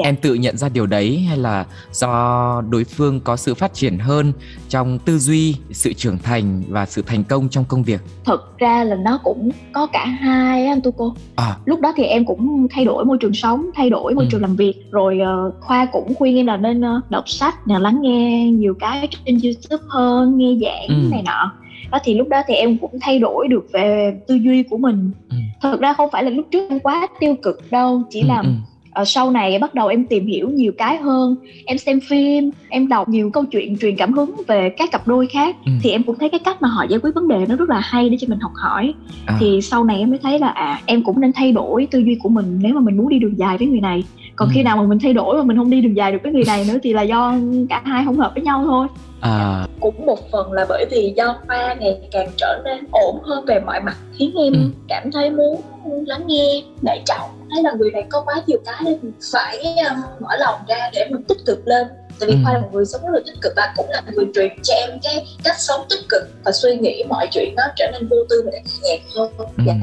dạ. 0.02 0.08
em 0.08 0.16
tự 0.16 0.34
nhận 0.34 0.56
ra 0.56 0.68
điều 0.68 0.86
đấy 0.86 1.18
hay 1.28 1.38
là 1.38 1.66
do 1.92 2.62
đối 2.70 2.84
phương 2.84 3.20
có 3.20 3.36
sự 3.36 3.54
phát 3.54 3.74
triển 3.74 3.98
hơn 3.98 4.32
trong 4.68 4.98
tư 4.98 5.18
duy 5.18 5.56
sự 5.70 5.92
trưởng 5.92 6.18
thành 6.18 6.62
và 6.68 6.86
sự 6.86 7.02
thành 7.06 7.24
công 7.24 7.48
trong 7.48 7.64
công 7.68 7.82
việc 7.82 8.00
thực 8.24 8.58
ra 8.58 8.84
là 8.84 8.96
nó 8.96 9.20
cũng 9.24 9.50
có 9.72 9.86
cả 9.86 10.04
hai 10.04 10.66
anh 10.66 10.80
tu 10.80 10.90
cô 10.90 11.14
à. 11.36 11.56
lúc 11.64 11.80
đó 11.80 11.92
thì 11.96 12.04
em 12.04 12.26
cũng 12.26 12.66
thay 12.70 12.84
đổi 12.84 13.04
môi 13.04 13.18
trường 13.18 13.34
sống 13.34 13.70
thay 13.74 13.90
đổi 13.90 14.14
môi 14.14 14.24
ừ. 14.24 14.28
trường 14.30 14.42
làm 14.42 14.56
việc 14.56 14.74
rồi 14.90 15.20
uh, 15.48 15.54
khoa 15.60 15.86
cũng 15.92 16.14
khuyên 16.14 16.36
em 16.36 16.46
là 16.46 16.56
nên 16.56 16.80
uh, 16.80 17.10
đọc 17.10 17.28
sách 17.28 17.68
là 17.68 17.78
lắng 17.78 17.98
nghe 18.02 18.50
nhiều 18.50 18.74
cái 18.80 19.08
trên 19.24 19.38
youtube 19.42 19.84
hơn 19.88 20.38
nghe 20.38 20.54
giảng 20.62 20.88
ừ. 20.88 21.08
này 21.10 21.22
nọ 21.22 21.52
đó 21.90 21.98
thì 22.04 22.14
lúc 22.14 22.28
đó 22.28 22.42
thì 22.46 22.54
em 22.54 22.78
cũng 22.78 23.00
thay 23.00 23.18
đổi 23.18 23.48
được 23.48 23.66
về 23.72 24.18
tư 24.28 24.34
duy 24.34 24.62
của 24.62 24.78
mình 24.78 25.10
ừ. 25.30 25.36
thật 25.62 25.80
ra 25.80 25.92
không 25.92 26.08
phải 26.12 26.24
là 26.24 26.30
lúc 26.30 26.46
trước 26.50 26.66
em 26.68 26.80
quá 26.80 27.08
tiêu 27.20 27.34
cực 27.42 27.70
đâu 27.70 28.02
chỉ 28.10 28.20
ừ, 28.20 28.26
là 28.26 28.40
ừ 28.40 28.48
uh, 29.00 29.08
sau 29.08 29.30
này 29.30 29.58
bắt 29.58 29.74
đầu 29.74 29.88
em 29.88 30.04
tìm 30.04 30.26
hiểu 30.26 30.50
nhiều 30.50 30.72
cái 30.78 30.96
hơn 30.96 31.36
em 31.64 31.78
xem 31.78 32.00
phim 32.08 32.50
em 32.68 32.88
đọc 32.88 33.08
nhiều 33.08 33.30
câu 33.30 33.44
chuyện 33.44 33.78
truyền 33.78 33.96
cảm 33.96 34.12
hứng 34.12 34.34
về 34.46 34.68
các 34.68 34.90
cặp 34.92 35.08
đôi 35.08 35.26
khác 35.26 35.56
ừ. 35.66 35.72
thì 35.82 35.90
em 35.90 36.02
cũng 36.02 36.18
thấy 36.18 36.28
cái 36.28 36.40
cách 36.44 36.62
mà 36.62 36.68
họ 36.68 36.84
giải 36.88 37.00
quyết 37.02 37.14
vấn 37.14 37.28
đề 37.28 37.46
nó 37.48 37.56
rất 37.56 37.68
là 37.68 37.80
hay 37.80 38.08
để 38.08 38.16
cho 38.20 38.26
mình 38.28 38.38
học 38.38 38.52
hỏi 38.54 38.94
à. 39.26 39.36
thì 39.40 39.60
sau 39.62 39.84
này 39.84 39.98
em 39.98 40.10
mới 40.10 40.18
thấy 40.18 40.38
là 40.38 40.48
à 40.48 40.80
em 40.86 41.02
cũng 41.02 41.20
nên 41.20 41.32
thay 41.32 41.52
đổi 41.52 41.88
tư 41.90 41.98
duy 41.98 42.14
của 42.14 42.28
mình 42.28 42.58
nếu 42.62 42.74
mà 42.74 42.80
mình 42.80 42.96
muốn 42.96 43.08
đi 43.08 43.18
đường 43.18 43.38
dài 43.38 43.58
với 43.58 43.66
người 43.66 43.80
này 43.80 44.04
còn 44.36 44.48
ừ. 44.48 44.52
khi 44.54 44.62
nào 44.62 44.76
mà 44.76 44.82
mình 44.82 44.98
thay 45.02 45.12
đổi 45.12 45.36
mà 45.36 45.42
mình 45.42 45.56
không 45.56 45.70
đi 45.70 45.80
đường 45.80 45.96
dài 45.96 46.12
được 46.12 46.18
với 46.22 46.32
người 46.32 46.44
này 46.46 46.64
nữa 46.68 46.78
thì 46.82 46.92
là 46.92 47.02
do 47.02 47.34
cả 47.68 47.82
hai 47.84 48.04
không 48.04 48.16
hợp 48.16 48.32
với 48.34 48.42
nhau 48.42 48.64
thôi 48.64 48.86
à. 49.20 49.66
cũng 49.80 50.06
một 50.06 50.30
phần 50.32 50.52
là 50.52 50.66
bởi 50.68 50.84
vì 50.90 51.12
do 51.16 51.38
khoa 51.46 51.74
ngày 51.74 52.08
càng 52.12 52.30
trở 52.36 52.62
nên 52.64 52.84
ổn 52.92 53.20
hơn 53.24 53.44
về 53.44 53.60
mọi 53.60 53.80
mặt 53.80 53.96
khiến 54.18 54.32
em 54.38 54.52
ừ. 54.52 54.60
cảm 54.88 55.10
thấy 55.12 55.30
muốn 55.30 55.60
lắng 56.06 56.26
nghe 56.26 56.62
nể 56.82 56.98
trọng 57.06 57.30
thấy 57.50 57.62
là 57.62 57.72
người 57.78 57.90
này 57.90 58.04
có 58.08 58.22
quá 58.22 58.42
nhiều 58.46 58.58
cái 58.64 58.82
để 58.84 58.96
mình 59.02 59.12
phải 59.32 59.58
um, 59.62 60.00
mở 60.20 60.36
lòng 60.38 60.60
ra 60.68 60.90
để 60.92 61.08
mình 61.10 61.22
tích 61.22 61.38
cực 61.46 61.66
lên 61.66 61.86
tại 62.20 62.28
vì 62.28 62.34
ừ. 62.34 62.40
khoa 62.44 62.52
là 62.52 62.60
một 62.60 62.68
người 62.72 62.84
sống 62.84 63.02
rất 63.02 63.10
là 63.12 63.20
tích 63.26 63.38
cực 63.42 63.52
và 63.56 63.72
cũng 63.76 63.86
là 63.90 64.02
người 64.12 64.26
truyền 64.34 64.52
cho 64.62 64.74
em 64.74 64.90
cái 65.02 65.26
cách 65.44 65.56
sống 65.58 65.80
tích 65.90 66.08
cực 66.08 66.22
và 66.44 66.52
suy 66.52 66.76
nghĩ 66.76 67.04
mọi 67.08 67.28
chuyện 67.32 67.54
nó 67.56 67.62
trở 67.76 67.90
nên 67.92 68.08
vô 68.08 68.16
tư 68.30 68.42
và 68.44 68.50
nhẹ 68.52 68.62
nhàng 68.82 69.00
hơn 69.16 69.32
ừ. 69.38 69.64
dạ. 69.66 69.74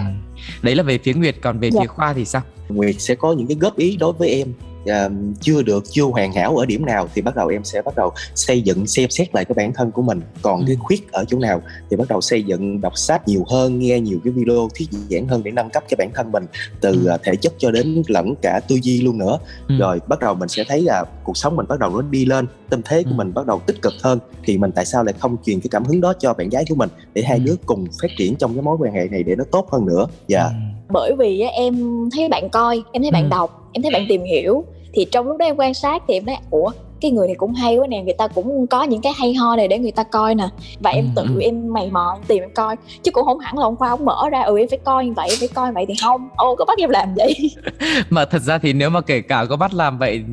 đấy 0.62 0.76
là 0.76 0.84
về 0.84 0.98
phía 0.98 1.14
nguyệt 1.14 1.36
còn 1.42 1.60
về 1.60 1.70
dạ. 1.72 1.82
phía 1.82 1.88
khoa 1.88 2.14
thì 2.14 2.26
sao 2.26 2.42
nguyệt 2.70 2.96
sẽ 3.00 3.16
có 3.16 3.34
những 3.34 3.48
cái 3.48 3.58
góp 3.60 3.78
ý 3.78 3.98
đối 4.00 4.14
với 4.14 4.30
em 4.30 4.54
uh, 4.90 5.12
chưa 5.42 5.62
được 5.62 5.84
chưa 5.92 6.04
hoàn 6.04 6.34
hảo 6.34 6.58
ở 6.58 6.66
điểm 6.66 6.86
nào 6.86 7.08
thì 7.14 7.22
bắt 7.22 7.36
đầu 7.36 7.48
em 7.48 7.64
sẽ 7.64 7.82
bắt 7.82 7.96
đầu 7.96 8.12
xây 8.36 8.62
dựng 8.62 8.88
xem 8.88 9.10
xét 9.10 9.36
lại 9.36 9.46
cái 9.46 9.54
bản 9.56 9.74
thân 9.74 9.92
của 9.92 10.02
mình 10.02 10.22
còn 10.42 10.60
ừ. 10.60 10.64
cái 10.68 10.76
khuyết 10.76 11.12
ở 11.12 11.26
chỗ 11.28 11.40
nào 11.40 11.62
thì 11.90 11.98
bắt 11.98 12.08
đầu 12.10 12.22
xây 12.22 12.44
dựng 12.44 12.82
đọc 12.82 12.98
sách 12.98 13.28
nhiều 13.28 13.46
hơn 13.50 13.80
nghe 13.80 14.00
nhiều 14.00 14.20
cái 14.24 14.34
video 14.34 14.70
thuyết 14.78 14.88
giảng 15.10 15.28
hơn 15.28 15.44
để 15.44 15.52
nâng 15.52 15.70
cấp 15.70 15.84
cho 15.90 15.96
bản 15.98 16.10
thân 16.16 16.32
mình 16.32 16.46
từ 16.82 16.92
ừ. 16.92 17.14
uh, 17.14 17.22
thể 17.24 17.36
chất 17.36 17.54
cho 17.58 17.72
đến 17.72 18.04
lẫn 18.08 18.36
cả 18.42 18.60
tư 18.68 18.80
duy 18.82 19.02
luôn 19.02 19.18
nữa 19.18 19.40
ừ. 19.68 19.76
rồi 19.80 20.00
bắt 20.08 20.20
đầu 20.20 20.36
mình 20.36 20.50
sẽ 20.50 20.64
thấy 20.68 20.82
là 20.82 21.06
cuộc 21.24 21.38
sống 21.38 21.56
mình 21.56 21.66
bắt 21.70 21.80
đầu 21.80 21.90
nó 21.90 22.02
đi 22.02 22.26
lên 22.26 22.48
tâm 22.70 22.82
thế 22.86 23.04
của 23.04 23.10
ừ. 23.10 23.16
mình 23.16 23.34
bắt 23.34 23.46
đầu 23.48 23.62
tích 23.66 23.82
cực 23.82 23.94
hơn 24.04 24.20
thì 24.44 24.58
mình 24.58 24.72
tại 24.72 24.86
sao 24.86 25.04
lại 25.04 25.14
không 25.20 25.38
truyền 25.46 25.60
cái 25.60 25.68
cảm 25.72 25.84
hứng 25.84 26.02
đó 26.02 26.14
cho 26.20 26.34
bạn 26.34 26.50
gái 26.50 26.66
của 26.70 26.76
mình 26.76 26.90
để 27.14 27.24
hai 27.24 27.38
ừ. 27.38 27.44
đứa 27.46 27.56
cùng 27.66 27.86
phát 28.02 28.12
triển 28.18 28.36
trong 28.36 28.54
cái 28.54 28.62
mối 28.62 28.78
quan 28.80 28.94
hệ 28.94 29.08
này 29.12 29.24
để 29.24 29.36
nó 29.36 29.44
tốt 29.52 29.68
hơn 29.72 29.86
nữa 29.86 30.08
dạ 30.28 30.40
yeah. 30.40 30.52
ừ. 30.52 30.94
bởi 30.94 31.16
vì 31.20 31.42
em 31.42 31.76
thấy 32.16 32.30
bạn 32.30 32.50
coi 32.50 32.84
em 32.92 33.02
thấy 33.02 33.12
bạn 33.12 33.24
ừ. 33.24 33.30
đọc 33.30 33.70
em 33.74 33.82
thấy 33.82 33.92
bạn 33.92 34.06
tìm 34.10 34.24
hiểu 34.24 34.66
thì 34.98 35.06
trong 35.12 35.28
lúc 35.28 35.38
đó 35.38 35.46
em 35.46 35.56
quan 35.56 35.74
sát 35.74 36.04
thì 36.08 36.14
em 36.14 36.26
thấy 36.26 36.36
ủa 36.52 36.72
cái 37.02 37.12
người 37.12 37.28
này 37.28 37.36
cũng 37.36 37.54
hay 37.54 37.78
quá 37.78 37.88
nè 37.88 38.02
người 38.02 38.14
ta 38.18 38.28
cũng 38.28 38.68
có 38.68 38.84
những 38.84 39.02
cái 39.02 39.14
hay 39.20 39.34
ho 39.34 39.56
này 39.56 39.68
để 39.68 39.80
người 39.80 39.92
ta 39.92 40.04
coi 40.04 40.36
nè. 40.36 40.48
Và 40.80 40.92
em 40.92 41.10
tự 41.16 41.22
ừ. 41.22 41.40
em 41.42 41.74
mày 41.74 41.92
mò 41.92 42.14
em 42.18 42.24
tìm 42.28 42.44
em 42.44 42.50
coi 42.56 42.76
chứ 43.04 43.12
cũng 43.12 43.26
không 43.26 43.40
hẳn 43.40 43.58
là 43.58 43.64
hôm 43.64 43.76
qua 43.76 43.90
ông 43.90 44.06
mở 44.06 44.30
ra 44.32 44.42
ừ 44.42 44.60
em 44.60 44.68
phải 44.70 44.80
coi 44.86 45.06
như 45.06 45.14
vậy 45.16 45.30
em 45.30 45.40
phải 45.40 45.48
coi 45.48 45.72
vậy 45.72 45.86
thì 45.88 45.94
không. 46.02 46.30
Ô 46.36 46.56
có 46.56 46.66
bắt 46.66 46.78
em 46.78 46.90
làm 46.90 47.16
vậy? 47.16 47.52
Mà 48.10 48.26
thật 48.26 48.42
ra 48.42 48.58
thì 48.58 48.74
nếu 48.74 48.90
mà 48.90 49.02
kể 49.02 49.22
cả 49.22 49.46
có 49.46 49.56
bắt 49.56 49.74
làm 49.74 49.98
vậy 49.98 50.24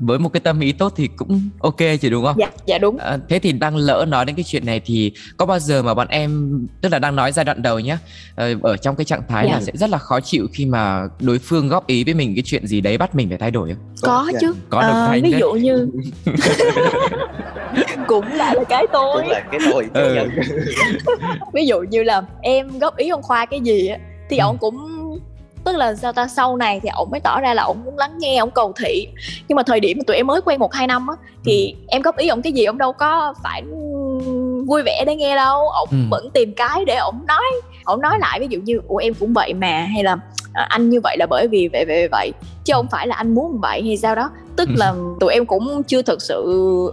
với 0.00 0.18
một 0.18 0.28
cái 0.32 0.40
tâm 0.40 0.60
ý 0.60 0.72
tốt 0.72 0.92
thì 0.96 1.08
cũng 1.16 1.40
ok 1.60 1.78
chứ 2.00 2.10
đúng 2.10 2.24
không? 2.24 2.36
Dạ 2.38 2.50
dạ 2.66 2.78
đúng. 2.78 2.98
À, 2.98 3.18
thế 3.28 3.38
thì 3.38 3.52
đang 3.52 3.76
lỡ 3.76 4.04
nói 4.08 4.24
đến 4.24 4.36
cái 4.36 4.44
chuyện 4.44 4.66
này 4.66 4.80
thì 4.84 5.12
có 5.36 5.46
bao 5.46 5.58
giờ 5.58 5.82
mà 5.82 5.94
bọn 5.94 6.08
em 6.08 6.60
tức 6.80 6.88
là 6.92 6.98
đang 6.98 7.16
nói 7.16 7.32
giai 7.32 7.44
đoạn 7.44 7.62
đầu 7.62 7.80
nhá 7.80 7.98
ờ, 8.34 8.54
ở 8.62 8.76
trong 8.76 8.96
cái 8.96 9.04
trạng 9.04 9.22
thái 9.28 9.46
dạ. 9.46 9.52
là 9.52 9.60
sẽ 9.60 9.72
rất 9.74 9.90
là 9.90 9.98
khó 9.98 10.20
chịu 10.20 10.46
khi 10.52 10.66
mà 10.66 11.08
đối 11.20 11.38
phương 11.38 11.68
góp 11.68 11.86
ý 11.86 12.04
với 12.04 12.14
mình 12.14 12.34
cái 12.34 12.42
chuyện 12.46 12.66
gì 12.66 12.80
đấy 12.80 12.98
bắt 12.98 13.14
mình 13.14 13.28
phải 13.28 13.38
thay 13.38 13.50
đổi 13.50 13.68
không? 13.68 13.84
Có, 14.02 14.26
có 14.26 14.38
chứ. 14.40 14.54
Có 14.68 14.80
đồng 14.80 14.90
à, 14.90 15.18
ví 15.22 15.34
dụ 15.38 15.52
như 15.52 15.88
cũng 18.06 18.32
lại 18.32 18.54
là 18.56 18.64
cái 18.68 18.86
tôi 18.92 19.22
cũng 19.22 19.30
là 19.30 19.40
cái 19.50 19.60
tôi 19.72 19.86
ừ. 19.94 20.16
ví 21.52 21.66
dụ 21.66 21.80
như 21.80 22.02
là 22.02 22.22
em 22.42 22.78
góp 22.78 22.96
ý 22.96 23.08
ông 23.08 23.22
khoa 23.22 23.46
cái 23.46 23.60
gì 23.60 23.88
á 23.88 23.98
thì 24.30 24.38
ừ. 24.38 24.42
ông 24.42 24.58
cũng 24.58 24.76
tức 25.64 25.76
là 25.76 25.94
sao 25.94 26.12
ta 26.12 26.28
sau 26.28 26.56
này 26.56 26.80
thì 26.82 26.88
ông 26.88 27.10
mới 27.10 27.20
tỏ 27.20 27.40
ra 27.40 27.54
là 27.54 27.62
ông 27.62 27.84
muốn 27.84 27.98
lắng 27.98 28.18
nghe 28.18 28.36
ông 28.36 28.50
cầu 28.50 28.72
thị 28.82 29.08
nhưng 29.48 29.56
mà 29.56 29.62
thời 29.62 29.80
điểm 29.80 29.98
mà 29.98 30.02
tụi 30.06 30.16
em 30.16 30.26
mới 30.26 30.40
quen 30.40 30.58
một 30.58 30.74
hai 30.74 30.86
năm 30.86 31.06
á 31.06 31.14
thì 31.44 31.74
ừ. 31.80 31.84
em 31.88 32.02
góp 32.02 32.16
ý 32.16 32.28
ông 32.28 32.42
cái 32.42 32.52
gì 32.52 32.64
ông 32.64 32.78
đâu 32.78 32.92
có 32.92 33.34
phải 33.42 33.62
vui 34.66 34.82
vẻ 34.82 35.04
để 35.06 35.16
nghe 35.16 35.36
đâu 35.36 35.68
ông 35.68 35.88
ừ. 35.90 35.96
vẫn 36.10 36.30
tìm 36.34 36.52
cái 36.56 36.84
để 36.84 36.96
ông 36.96 37.26
nói 37.26 37.44
ông 37.84 38.00
nói 38.00 38.18
lại 38.18 38.40
ví 38.40 38.46
dụ 38.50 38.60
như 38.60 38.80
ủa 38.88 38.96
em 38.96 39.14
cũng 39.14 39.32
vậy 39.32 39.54
mà 39.54 39.86
hay 39.94 40.02
là 40.02 40.16
à, 40.52 40.66
anh 40.68 40.90
như 40.90 41.00
vậy 41.00 41.16
là 41.18 41.26
bởi 41.26 41.48
vì 41.48 41.68
vậy 41.72 41.84
vậy 41.84 42.08
vậy 42.08 42.32
chứ 42.70 42.74
không 42.76 42.86
phải 42.90 43.06
là 43.06 43.16
anh 43.16 43.34
muốn 43.34 43.60
vậy 43.60 43.82
hay 43.82 43.96
sao 43.96 44.14
đó 44.14 44.30
tức 44.56 44.68
ừ. 44.68 44.74
là 44.78 44.94
tụi 45.20 45.32
em 45.32 45.46
cũng 45.46 45.82
chưa 45.82 46.02
thực 46.02 46.22
sự 46.22 46.44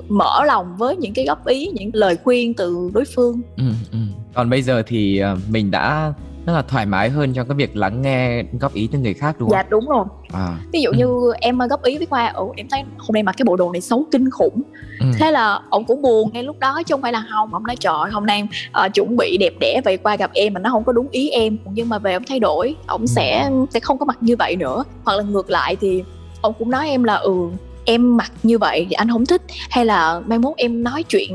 mở 0.10 0.44
lòng 0.46 0.76
với 0.78 0.96
những 0.96 1.14
cái 1.14 1.26
góp 1.26 1.48
ý 1.48 1.72
những 1.74 1.90
lời 1.94 2.18
khuyên 2.24 2.54
từ 2.54 2.92
đối 2.94 3.06
phương 3.06 3.42
ừ, 3.58 3.64
ừ. 3.92 3.98
còn 4.34 4.50
bây 4.50 4.62
giờ 4.62 4.84
thì 4.88 5.20
à, 5.20 5.36
mình 5.50 5.72
đã 5.72 6.14
rất 6.48 6.54
là 6.54 6.62
thoải 6.62 6.86
mái 6.86 7.10
hơn 7.10 7.34
trong 7.34 7.48
cái 7.48 7.56
việc 7.56 7.76
lắng 7.76 8.02
nghe 8.02 8.44
góp 8.60 8.74
ý 8.74 8.90
từ 8.92 9.00
người 9.00 9.14
khác 9.14 9.36
đúng 9.40 9.50
không? 9.50 9.58
Dạ 9.58 9.64
đúng 9.70 9.88
rồi. 9.88 10.06
À. 10.34 10.58
Ví 10.74 10.82
dụ 10.82 10.92
như 10.92 11.34
em 11.42 11.60
góp 11.70 11.84
ý 11.84 11.98
với 11.98 12.08
Khoa, 12.08 12.28
ồ 12.28 12.54
em 12.58 12.68
thấy 12.72 12.84
hôm 12.98 13.14
nay 13.14 13.24
mặc 13.24 13.36
cái 13.38 13.44
bộ 13.44 13.56
đồ 13.56 13.72
này 13.72 13.82
xấu 13.82 14.06
kinh 14.12 14.30
khủng. 14.30 14.62
Ừ. 15.00 15.06
Thế 15.20 15.32
là 15.32 15.60
ông 15.70 15.86
cũng 15.86 16.02
buồn 16.02 16.30
ngay 16.34 16.44
lúc 16.44 16.60
đó 16.60 16.82
chứ 16.86 16.94
không 16.94 17.02
phải 17.02 17.12
là 17.12 17.26
không. 17.30 17.54
Ông 17.54 17.68
nói 17.68 17.76
trời 17.76 18.12
hôm 18.12 18.26
nay 18.26 18.48
uh, 18.86 18.94
chuẩn 18.94 19.18
bị 19.18 19.38
đẹp 19.38 19.54
đẽ 19.60 19.82
vậy 19.86 19.98
qua 19.98 20.16
gặp 20.16 20.32
em 20.34 20.54
mà 20.54 20.60
nó 20.60 20.70
không 20.70 20.84
có 20.84 20.92
đúng 20.92 21.08
ý 21.12 21.30
em. 21.30 21.58
Nhưng 21.74 21.90
mà 21.90 22.00
về 22.00 22.14
ông 22.14 22.24
thay 22.28 22.40
đổi, 22.40 22.76
ông 22.86 23.02
ừ. 23.02 23.08
sẽ 23.08 23.50
sẽ 23.70 23.80
không 23.80 23.98
có 23.98 24.06
mặc 24.06 24.18
như 24.22 24.36
vậy 24.36 24.56
nữa. 24.56 24.84
Hoặc 25.04 25.16
là 25.16 25.24
ngược 25.24 25.50
lại 25.50 25.76
thì 25.76 26.04
ông 26.42 26.54
cũng 26.60 26.72
nói 26.72 26.90
em 26.90 27.04
là 27.04 27.16
ừ 27.16 27.34
em 27.88 28.18
mặc 28.18 28.32
như 28.44 28.58
vậy 28.58 28.86
thì 28.90 28.94
anh 28.94 29.10
không 29.10 29.26
thích? 29.26 29.42
Hay 29.70 29.86
là 29.86 30.22
mai 30.26 30.40
mốt 30.40 30.58
em 30.58 30.84
nói 30.84 31.04
chuyện 31.04 31.30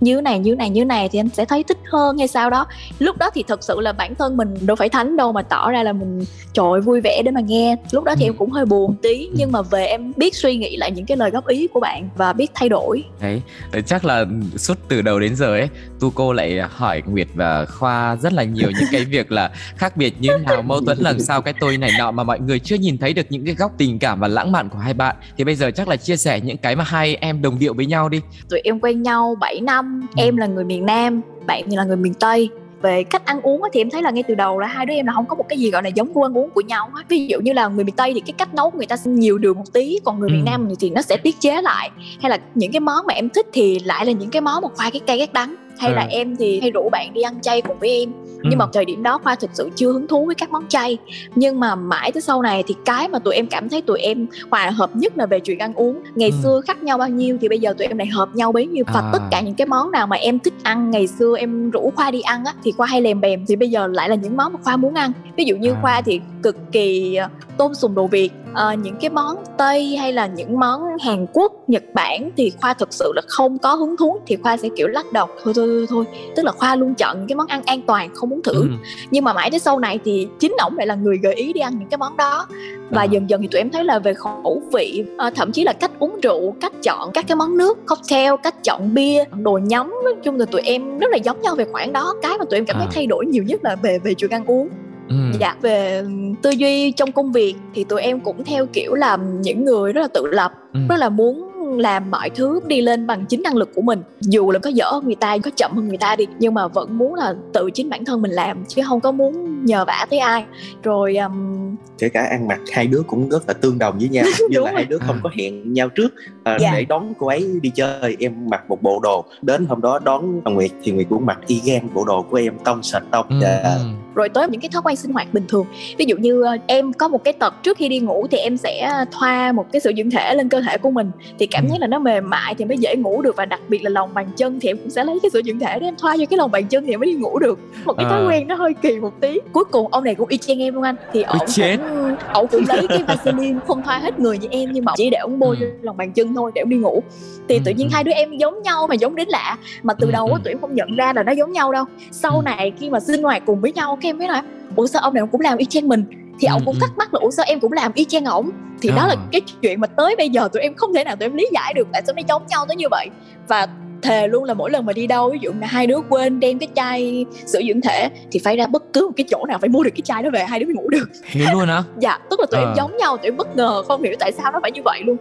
như 0.00 0.20
này 0.20 0.38
như 0.38 0.54
này 0.54 0.70
như 0.70 0.84
này 0.84 1.08
thì 1.08 1.18
anh 1.18 1.28
sẽ 1.28 1.44
thấy 1.44 1.62
thích 1.62 1.78
hơn 1.92 2.18
hay 2.18 2.28
sao 2.28 2.50
đó? 2.50 2.66
Lúc 2.98 3.18
đó 3.18 3.30
thì 3.34 3.44
thật 3.48 3.64
sự 3.64 3.80
là 3.80 3.92
bản 3.92 4.14
thân 4.14 4.36
mình 4.36 4.54
đâu 4.60 4.76
phải 4.76 4.88
thánh 4.88 5.16
đâu 5.16 5.32
mà 5.32 5.42
tỏ 5.42 5.70
ra 5.70 5.82
là 5.82 5.92
mình 5.92 6.24
trời 6.52 6.80
vui 6.80 7.00
vẻ 7.00 7.22
để 7.24 7.30
mà 7.30 7.40
nghe. 7.40 7.76
Lúc 7.90 8.04
đó 8.04 8.14
thì 8.18 8.24
ừ. 8.24 8.28
em 8.28 8.36
cũng 8.36 8.50
hơi 8.50 8.64
buồn 8.64 8.96
tí 9.02 9.28
nhưng 9.32 9.52
mà 9.52 9.62
về 9.62 9.86
em 9.86 10.12
biết 10.16 10.34
suy 10.34 10.56
nghĩ 10.56 10.76
lại 10.76 10.90
những 10.90 11.06
cái 11.06 11.16
lời 11.16 11.30
góp 11.30 11.46
ý 11.46 11.66
của 11.66 11.80
bạn 11.80 12.08
và 12.16 12.32
biết 12.32 12.50
thay 12.54 12.68
đổi. 12.68 13.04
Đấy 13.20 13.42
chắc 13.86 14.04
là 14.04 14.24
suốt 14.56 14.78
từ 14.88 15.02
đầu 15.02 15.20
đến 15.20 15.36
giờ 15.36 15.46
ấy 15.46 15.68
tu 16.00 16.10
cô 16.14 16.32
lại 16.32 16.60
hỏi 16.70 17.02
nguyệt 17.06 17.28
và 17.34 17.64
khoa 17.64 18.16
rất 18.16 18.32
là 18.32 18.44
nhiều 18.44 18.70
những 18.70 18.88
cái 18.92 19.04
việc 19.04 19.32
là 19.32 19.50
khác 19.76 19.96
biệt 19.96 20.14
như 20.20 20.30
nào 20.46 20.62
mâu 20.62 20.80
thuẫn 20.80 20.98
làm 20.98 21.20
sao 21.20 21.42
cái 21.42 21.54
tôi 21.60 21.76
này 21.76 21.90
nọ 21.98 22.10
mà 22.10 22.24
mọi 22.24 22.40
người 22.40 22.58
chưa 22.58 22.76
nhìn 22.76 22.98
thấy 22.98 23.12
được 23.12 23.26
những 23.28 23.46
cái 23.46 23.54
góc 23.54 23.72
tình 23.78 23.98
cảm 23.98 24.20
và 24.20 24.28
lãng 24.28 24.52
mạn 24.52 24.68
của 24.68 24.78
hai 24.78 24.94
bạn. 24.94 25.16
Thì 25.36 25.44
bây 25.44 25.54
giờ 25.54 25.70
chắc 25.76 25.88
là 25.88 25.96
chia 25.96 26.16
sẻ 26.16 26.40
những 26.40 26.56
cái 26.56 26.76
mà 26.76 26.84
hai 26.84 27.16
em 27.20 27.42
đồng 27.42 27.58
điệu 27.58 27.74
với 27.74 27.86
nhau 27.86 28.08
đi. 28.08 28.20
Tụi 28.48 28.60
em 28.64 28.80
quen 28.80 29.02
nhau 29.02 29.36
7 29.40 29.60
năm 29.60 30.06
ừ. 30.16 30.22
em 30.22 30.36
là 30.36 30.46
người 30.46 30.64
miền 30.64 30.86
Nam 30.86 31.20
bạn 31.46 31.72
là 31.72 31.84
người 31.84 31.96
miền 31.96 32.14
Tây. 32.14 32.48
Về 32.82 33.04
cách 33.04 33.26
ăn 33.26 33.40
uống 33.42 33.62
thì 33.72 33.80
em 33.80 33.90
thấy 33.90 34.02
là 34.02 34.10
ngay 34.10 34.22
từ 34.22 34.34
đầu 34.34 34.58
là 34.58 34.66
hai 34.66 34.86
đứa 34.86 34.94
em 34.94 35.06
là 35.06 35.12
không 35.12 35.26
có 35.26 35.34
một 35.34 35.44
cái 35.48 35.58
gì 35.58 35.70
gọi 35.70 35.82
là 35.82 35.88
giống 35.88 36.12
gu 36.12 36.22
ăn 36.22 36.38
uống 36.38 36.50
của 36.50 36.60
nhau 36.60 36.90
ví 37.08 37.26
dụ 37.26 37.40
như 37.40 37.52
là 37.52 37.68
người 37.68 37.84
miền 37.84 37.94
tây 37.96 38.14
thì 38.14 38.20
cái 38.20 38.32
cách 38.32 38.54
nấu 38.54 38.70
của 38.70 38.78
người 38.78 38.86
ta 38.86 38.96
nhiều 39.04 39.38
đường 39.38 39.56
một 39.56 39.72
tí 39.72 39.98
còn 40.04 40.20
người 40.20 40.28
ừ. 40.28 40.32
miền 40.32 40.44
nam 40.44 40.68
thì 40.80 40.90
nó 40.90 41.02
sẽ 41.02 41.16
tiết 41.16 41.40
chế 41.40 41.62
lại. 41.62 41.90
Hay 42.20 42.30
là 42.30 42.38
những 42.54 42.72
cái 42.72 42.80
món 42.80 43.06
mà 43.06 43.14
em 43.14 43.28
thích 43.28 43.46
thì 43.52 43.78
lại 43.78 44.06
là 44.06 44.12
những 44.12 44.30
cái 44.30 44.40
món 44.40 44.62
mà 44.62 44.68
khoai 44.76 44.90
cái 44.90 45.00
cay 45.00 45.18
ghét 45.18 45.32
đắng 45.32 45.54
hay 45.78 45.90
ừ. 45.90 45.96
là 45.96 46.06
em 46.10 46.36
thì 46.36 46.60
hay 46.60 46.70
rủ 46.70 46.88
bạn 46.88 47.14
đi 47.14 47.20
ăn 47.20 47.40
chay 47.40 47.62
cùng 47.62 47.78
với 47.78 47.90
em 47.90 48.12
ừ. 48.42 48.48
nhưng 48.50 48.58
mà 48.58 48.66
thời 48.72 48.84
điểm 48.84 49.02
đó 49.02 49.18
khoa 49.24 49.34
thực 49.34 49.50
sự 49.52 49.70
chưa 49.76 49.92
hứng 49.92 50.06
thú 50.06 50.26
với 50.26 50.34
các 50.34 50.50
món 50.50 50.68
chay 50.68 50.98
nhưng 51.34 51.60
mà 51.60 51.74
mãi 51.74 52.12
tới 52.12 52.20
sau 52.20 52.42
này 52.42 52.62
thì 52.66 52.74
cái 52.84 53.08
mà 53.08 53.18
tụi 53.18 53.34
em 53.34 53.46
cảm 53.46 53.68
thấy 53.68 53.82
tụi 53.82 54.00
em 54.00 54.26
hòa 54.50 54.70
hợp 54.70 54.96
nhất 54.96 55.18
là 55.18 55.26
về 55.26 55.40
chuyện 55.40 55.58
ăn 55.58 55.74
uống 55.74 56.02
ngày 56.14 56.30
ừ. 56.30 56.36
xưa 56.42 56.60
khác 56.66 56.82
nhau 56.82 56.98
bao 56.98 57.08
nhiêu 57.08 57.38
thì 57.40 57.48
bây 57.48 57.58
giờ 57.58 57.74
tụi 57.78 57.86
em 57.86 57.98
lại 57.98 58.06
hợp 58.06 58.28
nhau 58.34 58.52
bấy 58.52 58.66
nhiêu 58.66 58.84
và 58.86 59.00
à. 59.00 59.10
tất 59.12 59.22
cả 59.30 59.40
những 59.40 59.54
cái 59.54 59.66
món 59.66 59.90
nào 59.90 60.06
mà 60.06 60.16
em 60.16 60.38
thích 60.38 60.54
ăn 60.62 60.90
ngày 60.90 61.06
xưa 61.06 61.36
em 61.38 61.70
rủ 61.70 61.92
khoa 61.96 62.10
đi 62.10 62.20
ăn 62.20 62.44
á 62.44 62.52
thì 62.64 62.72
khoa 62.72 62.86
hay 62.86 63.00
lèm 63.00 63.20
bèm 63.20 63.46
thì 63.46 63.56
bây 63.56 63.70
giờ 63.70 63.86
lại 63.86 64.08
là 64.08 64.14
những 64.14 64.36
món 64.36 64.52
mà 64.52 64.58
khoa 64.62 64.76
muốn 64.76 64.94
ăn 64.94 65.12
ví 65.36 65.44
dụ 65.44 65.56
như 65.56 65.72
à. 65.72 65.78
khoa 65.82 66.00
thì 66.00 66.20
cực 66.42 66.56
kỳ 66.72 67.14
ờ, 67.14 67.28
tôn 67.56 67.74
sùng 67.74 67.94
đồ 67.94 68.06
việt 68.06 68.30
à, 68.54 68.74
những 68.74 68.96
cái 69.00 69.10
món 69.10 69.36
tây 69.58 69.96
hay 69.96 70.12
là 70.12 70.26
những 70.26 70.60
món 70.60 70.82
hàn 71.00 71.26
quốc 71.32 71.52
nhật 71.66 71.82
bản 71.94 72.30
thì 72.36 72.52
khoa 72.60 72.74
thực 72.74 72.92
sự 72.92 73.12
là 73.14 73.22
không 73.26 73.58
có 73.58 73.74
hứng 73.74 73.96
thú 73.96 74.18
thì 74.26 74.36
khoa 74.36 74.56
sẽ 74.56 74.68
kiểu 74.76 74.88
lắc 74.88 75.12
đầu 75.12 75.26
thôi 75.44 75.54
thôi 75.56 75.66
thôi, 75.68 75.86
thôi. 75.88 76.04
tức 76.36 76.44
là 76.44 76.52
khoa 76.52 76.76
luôn 76.76 76.94
chọn 76.94 77.18
những 77.18 77.28
cái 77.28 77.36
món 77.36 77.46
ăn 77.46 77.62
an 77.66 77.80
toàn 77.86 78.14
không 78.14 78.30
muốn 78.30 78.42
thử 78.42 78.52
ừ. 78.52 78.68
nhưng 79.10 79.24
mà 79.24 79.32
mãi 79.32 79.50
tới 79.50 79.60
sau 79.60 79.78
này 79.78 79.98
thì 80.04 80.28
chính 80.40 80.54
ổng 80.58 80.76
lại 80.76 80.86
là 80.86 80.94
người 80.94 81.18
gợi 81.22 81.34
ý 81.34 81.52
đi 81.52 81.60
ăn 81.60 81.78
những 81.78 81.88
cái 81.88 81.98
món 81.98 82.16
đó 82.16 82.46
và 82.90 83.02
à. 83.02 83.04
dần 83.04 83.30
dần 83.30 83.42
thì 83.42 83.48
tụi 83.48 83.60
em 83.60 83.70
thấy 83.70 83.84
là 83.84 83.98
về 83.98 84.14
khẩu 84.14 84.62
vị 84.72 85.04
à, 85.18 85.30
thậm 85.30 85.52
chí 85.52 85.64
là 85.64 85.72
cách 85.72 85.90
uống 85.98 86.20
rượu 86.22 86.56
cách 86.60 86.72
chọn 86.82 87.10
các 87.14 87.24
cái 87.28 87.36
món 87.36 87.56
nước 87.56 87.86
cocktail 87.86 88.32
cách 88.42 88.64
chọn 88.64 88.94
bia 88.94 89.24
đồ 89.42 89.58
nhắm 89.62 89.94
nói 90.04 90.14
chung 90.24 90.36
là 90.38 90.44
tụi 90.44 90.60
em 90.60 90.98
rất 90.98 91.10
là 91.10 91.16
giống 91.16 91.42
nhau 91.42 91.54
về 91.54 91.66
khoản 91.72 91.92
đó 91.92 92.14
cái 92.22 92.38
mà 92.38 92.44
tụi 92.44 92.58
em 92.58 92.66
cảm 92.66 92.76
thấy 92.76 92.86
à. 92.86 92.92
thay 92.94 93.06
đổi 93.06 93.26
nhiều 93.26 93.42
nhất 93.42 93.60
là 93.64 93.76
về 93.76 93.98
về 93.98 94.14
chuyện 94.14 94.30
ăn 94.30 94.44
uống 94.46 94.68
Ừ. 95.08 95.16
dạ 95.40 95.56
về 95.62 96.04
tư 96.42 96.50
duy 96.50 96.90
trong 96.90 97.12
công 97.12 97.32
việc 97.32 97.54
thì 97.74 97.84
tụi 97.84 98.02
em 98.02 98.20
cũng 98.20 98.44
theo 98.44 98.66
kiểu 98.66 98.94
là 98.94 99.16
những 99.16 99.64
người 99.64 99.92
rất 99.92 100.00
là 100.00 100.08
tự 100.08 100.26
lập 100.26 100.52
ừ. 100.72 100.80
rất 100.88 100.96
là 100.96 101.08
muốn 101.08 101.50
làm 101.78 102.10
mọi 102.10 102.30
thứ 102.30 102.60
đi 102.66 102.80
lên 102.80 103.06
bằng 103.06 103.26
chính 103.26 103.42
năng 103.42 103.56
lực 103.56 103.74
của 103.74 103.82
mình 103.82 104.02
dù 104.20 104.50
là 104.50 104.58
có 104.58 104.70
dở 104.70 104.90
hơn 104.90 105.04
người 105.04 105.14
ta 105.14 105.38
có 105.38 105.50
chậm 105.56 105.72
hơn 105.74 105.88
người 105.88 105.96
ta 105.96 106.16
đi 106.16 106.26
nhưng 106.38 106.54
mà 106.54 106.68
vẫn 106.68 106.98
muốn 106.98 107.14
là 107.14 107.34
tự 107.52 107.70
chính 107.74 107.90
bản 107.90 108.04
thân 108.04 108.22
mình 108.22 108.30
làm 108.30 108.64
chứ 108.68 108.82
không 108.86 109.00
có 109.00 109.12
muốn 109.12 109.64
nhờ 109.64 109.84
vả 109.84 110.06
tới 110.10 110.18
ai 110.18 110.44
rồi 110.82 111.16
um... 111.16 111.76
kể 111.98 112.08
cả 112.08 112.26
ăn 112.30 112.48
mặc 112.48 112.60
hai 112.72 112.86
đứa 112.86 113.02
cũng 113.06 113.28
rất 113.28 113.48
là 113.48 113.54
tương 113.54 113.78
đồng 113.78 113.98
với 113.98 114.08
nhau 114.08 114.24
như 114.50 114.60
là 114.60 114.70
rồi. 114.70 114.74
hai 114.74 114.84
đứa 114.84 114.98
không 114.98 115.18
có 115.22 115.30
hẹn 115.38 115.72
nhau 115.72 115.88
trước 115.88 116.08
à, 116.44 116.56
dạ. 116.60 116.72
để 116.74 116.84
đón 116.84 117.12
cô 117.18 117.26
ấy 117.26 117.50
đi 117.62 117.70
chơi 117.74 118.16
em 118.20 118.32
mặc 118.50 118.62
một 118.68 118.82
bộ 118.82 119.00
đồ 119.02 119.24
đến 119.42 119.66
hôm 119.66 119.80
đó 119.80 119.98
đón 119.98 120.40
Nguyệt 120.44 120.70
thì 120.82 120.92
Nguyệt 120.92 121.06
cũng 121.10 121.26
mặc 121.26 121.38
y 121.46 121.60
gan 121.64 121.94
bộ 121.94 122.04
đồ 122.04 122.22
của 122.22 122.36
em 122.36 122.54
tông 122.64 122.82
sạch 122.82 123.02
tông 123.10 123.26
ừ. 123.28 123.36
dạ. 123.42 123.62
Ừ. 123.64 123.84
rồi 124.14 124.28
tới 124.28 124.48
những 124.48 124.60
cái 124.60 124.68
thói 124.72 124.82
quen 124.82 124.96
sinh 124.96 125.12
hoạt 125.12 125.34
bình 125.34 125.44
thường 125.48 125.66
ví 125.98 126.04
dụ 126.04 126.16
như 126.16 126.40
uh, 126.40 126.60
em 126.66 126.92
có 126.92 127.08
một 127.08 127.24
cái 127.24 127.32
tật 127.32 127.54
trước 127.62 127.78
khi 127.78 127.88
đi 127.88 127.98
ngủ 127.98 128.26
thì 128.30 128.38
em 128.38 128.56
sẽ 128.56 129.04
thoa 129.12 129.52
một 129.52 129.66
cái 129.72 129.80
sữa 129.80 129.90
dưỡng 129.96 130.10
thể 130.10 130.34
lên 130.34 130.48
cơ 130.48 130.60
thể 130.60 130.78
của 130.78 130.90
mình 130.90 131.10
thì 131.38 131.46
cảm 131.46 131.63
giác 131.68 131.80
là 131.80 131.86
nó 131.86 131.98
mềm 131.98 132.30
mại 132.30 132.54
thì 132.54 132.64
mới 132.64 132.78
dễ 132.78 132.96
ngủ 132.96 133.22
được 133.22 133.36
và 133.36 133.44
đặc 133.44 133.60
biệt 133.68 133.82
là 133.82 133.90
lòng 133.90 134.14
bàn 134.14 134.26
chân 134.36 134.60
thì 134.60 134.68
em 134.68 134.78
cũng 134.78 134.90
sẽ 134.90 135.04
lấy 135.04 135.18
cái 135.22 135.30
sữa 135.30 135.40
dưỡng 135.44 135.58
thể 135.58 135.78
để 135.78 135.86
em 135.86 135.94
thoa 135.96 136.16
vô 136.18 136.24
cái 136.30 136.38
lòng 136.38 136.50
bàn 136.50 136.66
chân 136.66 136.86
thì 136.86 136.92
em 136.92 137.00
mới 137.00 137.06
đi 137.06 137.14
ngủ 137.14 137.38
được. 137.38 137.58
Một 137.84 137.92
cái 137.96 138.06
thói 138.10 138.20
à. 138.20 138.26
quen 138.28 138.48
nó 138.48 138.54
hơi 138.54 138.74
kỳ 138.82 139.00
một 139.00 139.20
tí. 139.20 139.38
Cuối 139.52 139.64
cùng 139.64 139.88
ông 139.88 140.04
này 140.04 140.14
cũng 140.14 140.28
y 140.28 140.38
chang 140.38 140.62
em 140.62 140.74
luôn 140.74 140.82
anh. 140.82 140.96
Thì 141.12 141.22
ông 141.22 141.38
cũng 141.38 142.16
ông 142.32 142.46
cũng 142.48 142.64
lấy 142.68 142.86
cái 142.88 143.02
vaseline 143.08 143.58
không 143.66 143.82
thoa 143.82 143.98
hết 143.98 144.18
người 144.18 144.38
như 144.38 144.48
em 144.50 144.72
nhưng 144.72 144.84
mà 144.84 144.92
chỉ 144.96 145.10
để 145.10 145.18
ông 145.18 145.38
bôi 145.38 145.56
ừ. 145.60 145.70
lòng 145.82 145.96
bàn 145.96 146.12
chân 146.12 146.34
thôi 146.34 146.50
để 146.54 146.62
ông 146.62 146.68
đi 146.68 146.76
ngủ. 146.76 147.02
Thì 147.48 147.60
tự 147.64 147.72
nhiên 147.72 147.88
ừ. 147.88 147.92
hai 147.94 148.04
đứa 148.04 148.12
em 148.12 148.36
giống 148.36 148.62
nhau 148.62 148.86
mà 148.86 148.94
giống 148.94 149.14
đến 149.14 149.28
lạ. 149.28 149.58
Mà 149.82 149.94
từ 149.94 150.06
ừ, 150.06 150.12
đầu 150.12 150.26
á 150.26 150.38
tụi 150.44 150.52
em 150.52 150.60
không 150.60 150.74
nhận 150.74 150.96
ra 150.96 151.12
là 151.12 151.22
nó 151.22 151.32
giống 151.32 151.52
nhau 151.52 151.72
đâu. 151.72 151.84
Sau 152.10 152.42
này 152.42 152.72
khi 152.78 152.90
mà 152.90 153.00
sinh 153.00 153.22
hoạt 153.22 153.42
cùng 153.46 153.60
với 153.60 153.72
nhau 153.72 153.98
cái 154.00 154.08
em 154.08 154.18
mới 154.18 154.28
nói 154.28 154.42
ủa 154.76 154.86
sao 154.86 155.02
ông 155.02 155.14
này 155.14 155.24
cũng 155.32 155.40
làm 155.40 155.58
y 155.58 155.64
chang 155.64 155.88
mình 155.88 156.04
thì 156.40 156.48
ông 156.48 156.62
cũng 156.64 156.80
thắc 156.80 156.90
mắc 156.96 157.14
là 157.14 157.20
ủa 157.20 157.30
sao 157.30 157.44
em 157.48 157.60
cũng 157.60 157.72
làm 157.72 157.92
y 157.94 158.04
chang 158.04 158.24
ổng? 158.24 158.50
Thì 158.82 158.88
à. 158.88 158.96
đó 158.96 159.06
là 159.06 159.16
cái 159.32 159.40
chuyện 159.62 159.80
mà 159.80 159.86
tới 159.86 160.16
bây 160.16 160.28
giờ 160.28 160.48
tụi 160.52 160.62
em 160.62 160.74
không 160.74 160.94
thể 160.94 161.04
nào 161.04 161.16
tụi 161.16 161.26
em 161.26 161.36
lý 161.36 161.48
giải 161.52 161.74
được 161.74 161.88
tại 161.92 162.02
sao 162.06 162.14
nó 162.14 162.22
giống 162.28 162.46
nhau 162.46 162.64
tới 162.68 162.76
như 162.76 162.86
vậy. 162.90 163.08
Và 163.48 163.68
thề 164.02 164.28
luôn 164.28 164.44
là 164.44 164.54
mỗi 164.54 164.70
lần 164.70 164.86
mà 164.86 164.92
đi 164.92 165.06
đâu 165.06 165.30
ví 165.30 165.38
dụ 165.42 165.50
là 165.60 165.66
hai 165.66 165.86
đứa 165.86 165.98
quên 166.08 166.40
đem 166.40 166.58
cái 166.58 166.68
chai 166.76 167.26
sữa 167.46 167.60
dưỡng 167.68 167.80
thể 167.80 168.08
thì 168.32 168.40
phải 168.44 168.56
ra 168.56 168.66
bất 168.66 168.82
cứ 168.92 169.06
một 169.06 169.12
cái 169.16 169.26
chỗ 169.30 169.46
nào 169.46 169.58
phải 169.58 169.68
mua 169.68 169.82
được 169.82 169.90
cái 169.94 170.02
chai 170.04 170.22
đó 170.22 170.30
về 170.32 170.44
hai 170.44 170.58
đứa 170.58 170.66
mới 170.66 170.74
ngủ 170.74 170.88
được. 170.88 171.08
Thế 171.32 171.44
luôn 171.52 171.68
hả? 171.68 171.82
Dạ 171.98 172.18
tức 172.30 172.40
là 172.40 172.46
tụi 172.50 172.60
à. 172.60 172.66
em 172.66 172.74
giống 172.76 172.96
nhau 172.96 173.16
tụi 173.16 173.26
em 173.26 173.36
bất 173.36 173.56
ngờ 173.56 173.82
không 173.88 174.02
hiểu 174.02 174.14
tại 174.18 174.32
sao 174.32 174.52
nó 174.52 174.58
phải 174.62 174.72
như 174.72 174.82
vậy 174.84 175.02
luôn 175.04 175.16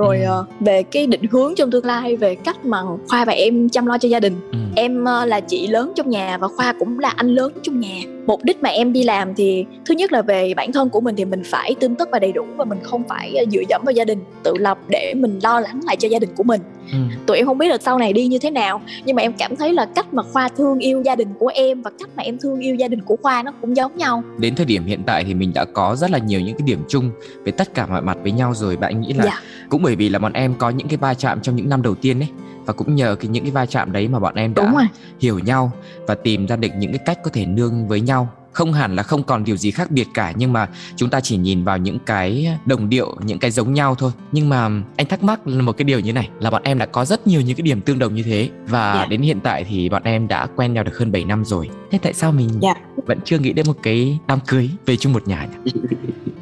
rồi 0.00 0.20
ừ. 0.20 0.40
uh, 0.40 0.46
về 0.60 0.82
cái 0.82 1.06
định 1.06 1.22
hướng 1.30 1.54
trong 1.56 1.70
tương 1.70 1.84
lai 1.84 2.16
về 2.16 2.34
cách 2.34 2.64
mà 2.64 2.78
khoa 3.08 3.24
và 3.24 3.32
em 3.32 3.68
chăm 3.68 3.86
lo 3.86 3.98
cho 3.98 4.08
gia 4.08 4.20
đình 4.20 4.36
ừ. 4.52 4.58
em 4.76 5.02
uh, 5.02 5.28
là 5.28 5.40
chị 5.40 5.66
lớn 5.66 5.92
trong 5.96 6.10
nhà 6.10 6.38
và 6.38 6.48
khoa 6.48 6.72
cũng 6.78 6.98
là 6.98 7.08
anh 7.08 7.34
lớn 7.34 7.52
trong 7.62 7.80
nhà 7.80 8.00
mục 8.26 8.44
đích 8.44 8.62
mà 8.62 8.68
em 8.68 8.92
đi 8.92 9.02
làm 9.02 9.34
thì 9.34 9.64
thứ 9.84 9.94
nhất 9.94 10.12
là 10.12 10.22
về 10.22 10.54
bản 10.54 10.72
thân 10.72 10.88
của 10.88 11.00
mình 11.00 11.16
thì 11.16 11.24
mình 11.24 11.42
phải 11.44 11.74
tươm 11.80 11.94
tất 11.94 12.08
và 12.12 12.18
đầy 12.18 12.32
đủ 12.32 12.44
và 12.56 12.64
mình 12.64 12.78
không 12.82 13.02
phải 13.08 13.36
uh, 13.42 13.52
dựa 13.52 13.62
dẫm 13.68 13.82
vào 13.84 13.92
gia 13.92 14.04
đình 14.04 14.18
tự 14.42 14.54
lập 14.58 14.78
để 14.88 15.14
mình 15.16 15.38
lo 15.42 15.60
lắng 15.60 15.80
lại 15.86 15.96
cho 15.96 16.08
gia 16.08 16.18
đình 16.18 16.30
của 16.36 16.42
mình 16.42 16.60
ừ. 16.92 16.98
tụi 17.26 17.36
em 17.36 17.46
không 17.46 17.58
biết 17.58 17.68
là 17.68 17.78
sau 17.80 17.98
này 17.98 18.12
đi 18.12 18.26
như 18.26 18.38
thế 18.38 18.50
nào 18.50 18.80
nhưng 19.04 19.16
mà 19.16 19.22
em 19.22 19.32
cảm 19.32 19.56
thấy 19.56 19.72
là 19.72 19.86
cách 19.94 20.14
mà 20.14 20.22
khoa 20.22 20.48
thương 20.48 20.78
yêu 20.78 21.02
gia 21.04 21.16
đình 21.16 21.28
của 21.38 21.50
em 21.54 21.82
và 21.82 21.90
cách 21.98 22.08
mà 22.16 22.22
em 22.22 22.38
thương 22.38 22.60
yêu 22.60 22.74
gia 22.74 22.88
đình 22.88 23.00
của 23.00 23.16
khoa 23.22 23.42
nó 23.42 23.52
cũng 23.60 23.76
giống 23.76 23.96
nhau 23.96 24.22
đến 24.38 24.54
thời 24.54 24.66
điểm 24.66 24.84
hiện 24.84 25.02
tại 25.06 25.24
thì 25.24 25.34
mình 25.34 25.52
đã 25.54 25.64
có 25.64 25.96
rất 25.96 26.10
là 26.10 26.18
nhiều 26.18 26.40
những 26.40 26.56
cái 26.58 26.66
điểm 26.66 26.78
chung 26.88 27.10
về 27.44 27.52
tất 27.52 27.74
cả 27.74 27.86
mọi 27.86 28.02
mặt 28.02 28.18
với 28.22 28.32
nhau 28.32 28.54
rồi 28.54 28.76
bạn 28.76 29.00
nghĩ 29.00 29.12
là 29.12 29.24
dạ. 29.24 29.40
cũng 29.68 29.82
bởi 29.82 29.89
vì 29.96 30.08
là 30.08 30.18
bọn 30.18 30.32
em 30.32 30.54
có 30.54 30.70
những 30.70 30.88
cái 30.88 30.96
va 30.96 31.14
chạm 31.14 31.40
trong 31.40 31.56
những 31.56 31.68
năm 31.68 31.82
đầu 31.82 31.94
tiên 31.94 32.20
ấy. 32.20 32.28
Và 32.66 32.72
cũng 32.72 32.94
nhờ 32.94 33.16
cái 33.20 33.28
những 33.28 33.44
cái 33.44 33.52
va 33.52 33.66
chạm 33.66 33.92
đấy 33.92 34.08
mà 34.08 34.18
bọn 34.18 34.34
em 34.34 34.54
đã 34.54 34.88
hiểu 35.20 35.38
nhau 35.38 35.72
và 36.06 36.14
tìm 36.14 36.46
ra 36.46 36.56
được 36.56 36.68
những 36.78 36.92
cái 36.92 37.00
cách 37.06 37.18
có 37.24 37.30
thể 37.32 37.46
nương 37.46 37.88
với 37.88 38.00
nhau 38.00 38.28
không 38.52 38.72
hẳn 38.72 38.96
là 38.96 39.02
không 39.02 39.22
còn 39.22 39.44
điều 39.44 39.56
gì 39.56 39.70
khác 39.70 39.90
biệt 39.90 40.08
cả 40.14 40.32
nhưng 40.36 40.52
mà 40.52 40.68
chúng 40.96 41.10
ta 41.10 41.20
chỉ 41.20 41.36
nhìn 41.36 41.64
vào 41.64 41.78
những 41.78 41.98
cái 41.98 42.48
đồng 42.66 42.88
điệu 42.88 43.16
những 43.24 43.38
cái 43.38 43.50
giống 43.50 43.74
nhau 43.74 43.94
thôi 43.94 44.12
nhưng 44.32 44.48
mà 44.48 44.68
anh 44.96 45.06
thắc 45.08 45.22
mắc 45.22 45.46
một 45.46 45.72
cái 45.72 45.84
điều 45.84 46.00
như 46.00 46.12
này 46.12 46.28
là 46.40 46.50
bọn 46.50 46.62
em 46.64 46.78
đã 46.78 46.86
có 46.86 47.04
rất 47.04 47.26
nhiều 47.26 47.40
những 47.40 47.56
cái 47.56 47.62
điểm 47.62 47.80
tương 47.80 47.98
đồng 47.98 48.14
như 48.14 48.22
thế 48.22 48.48
và 48.68 48.92
yeah. 48.92 49.04
Dạ. 49.04 49.06
đến 49.10 49.22
hiện 49.22 49.40
tại 49.40 49.64
thì 49.64 49.88
bọn 49.88 50.02
em 50.04 50.28
đã 50.28 50.46
quen 50.56 50.72
nhau 50.74 50.84
được 50.84 50.98
hơn 50.98 51.12
7 51.12 51.24
năm 51.24 51.44
rồi 51.44 51.70
thế 51.90 51.98
tại 52.02 52.12
sao 52.12 52.32
mình 52.32 52.48
yeah. 52.62 52.76
Dạ. 52.96 53.02
vẫn 53.06 53.18
chưa 53.24 53.38
nghĩ 53.38 53.52
đến 53.52 53.66
một 53.66 53.76
cái 53.82 54.18
đám 54.26 54.38
cưới 54.46 54.70
về 54.86 54.96
chung 54.96 55.12
một 55.12 55.28
nhà 55.28 55.46
nhỉ? 55.64 55.72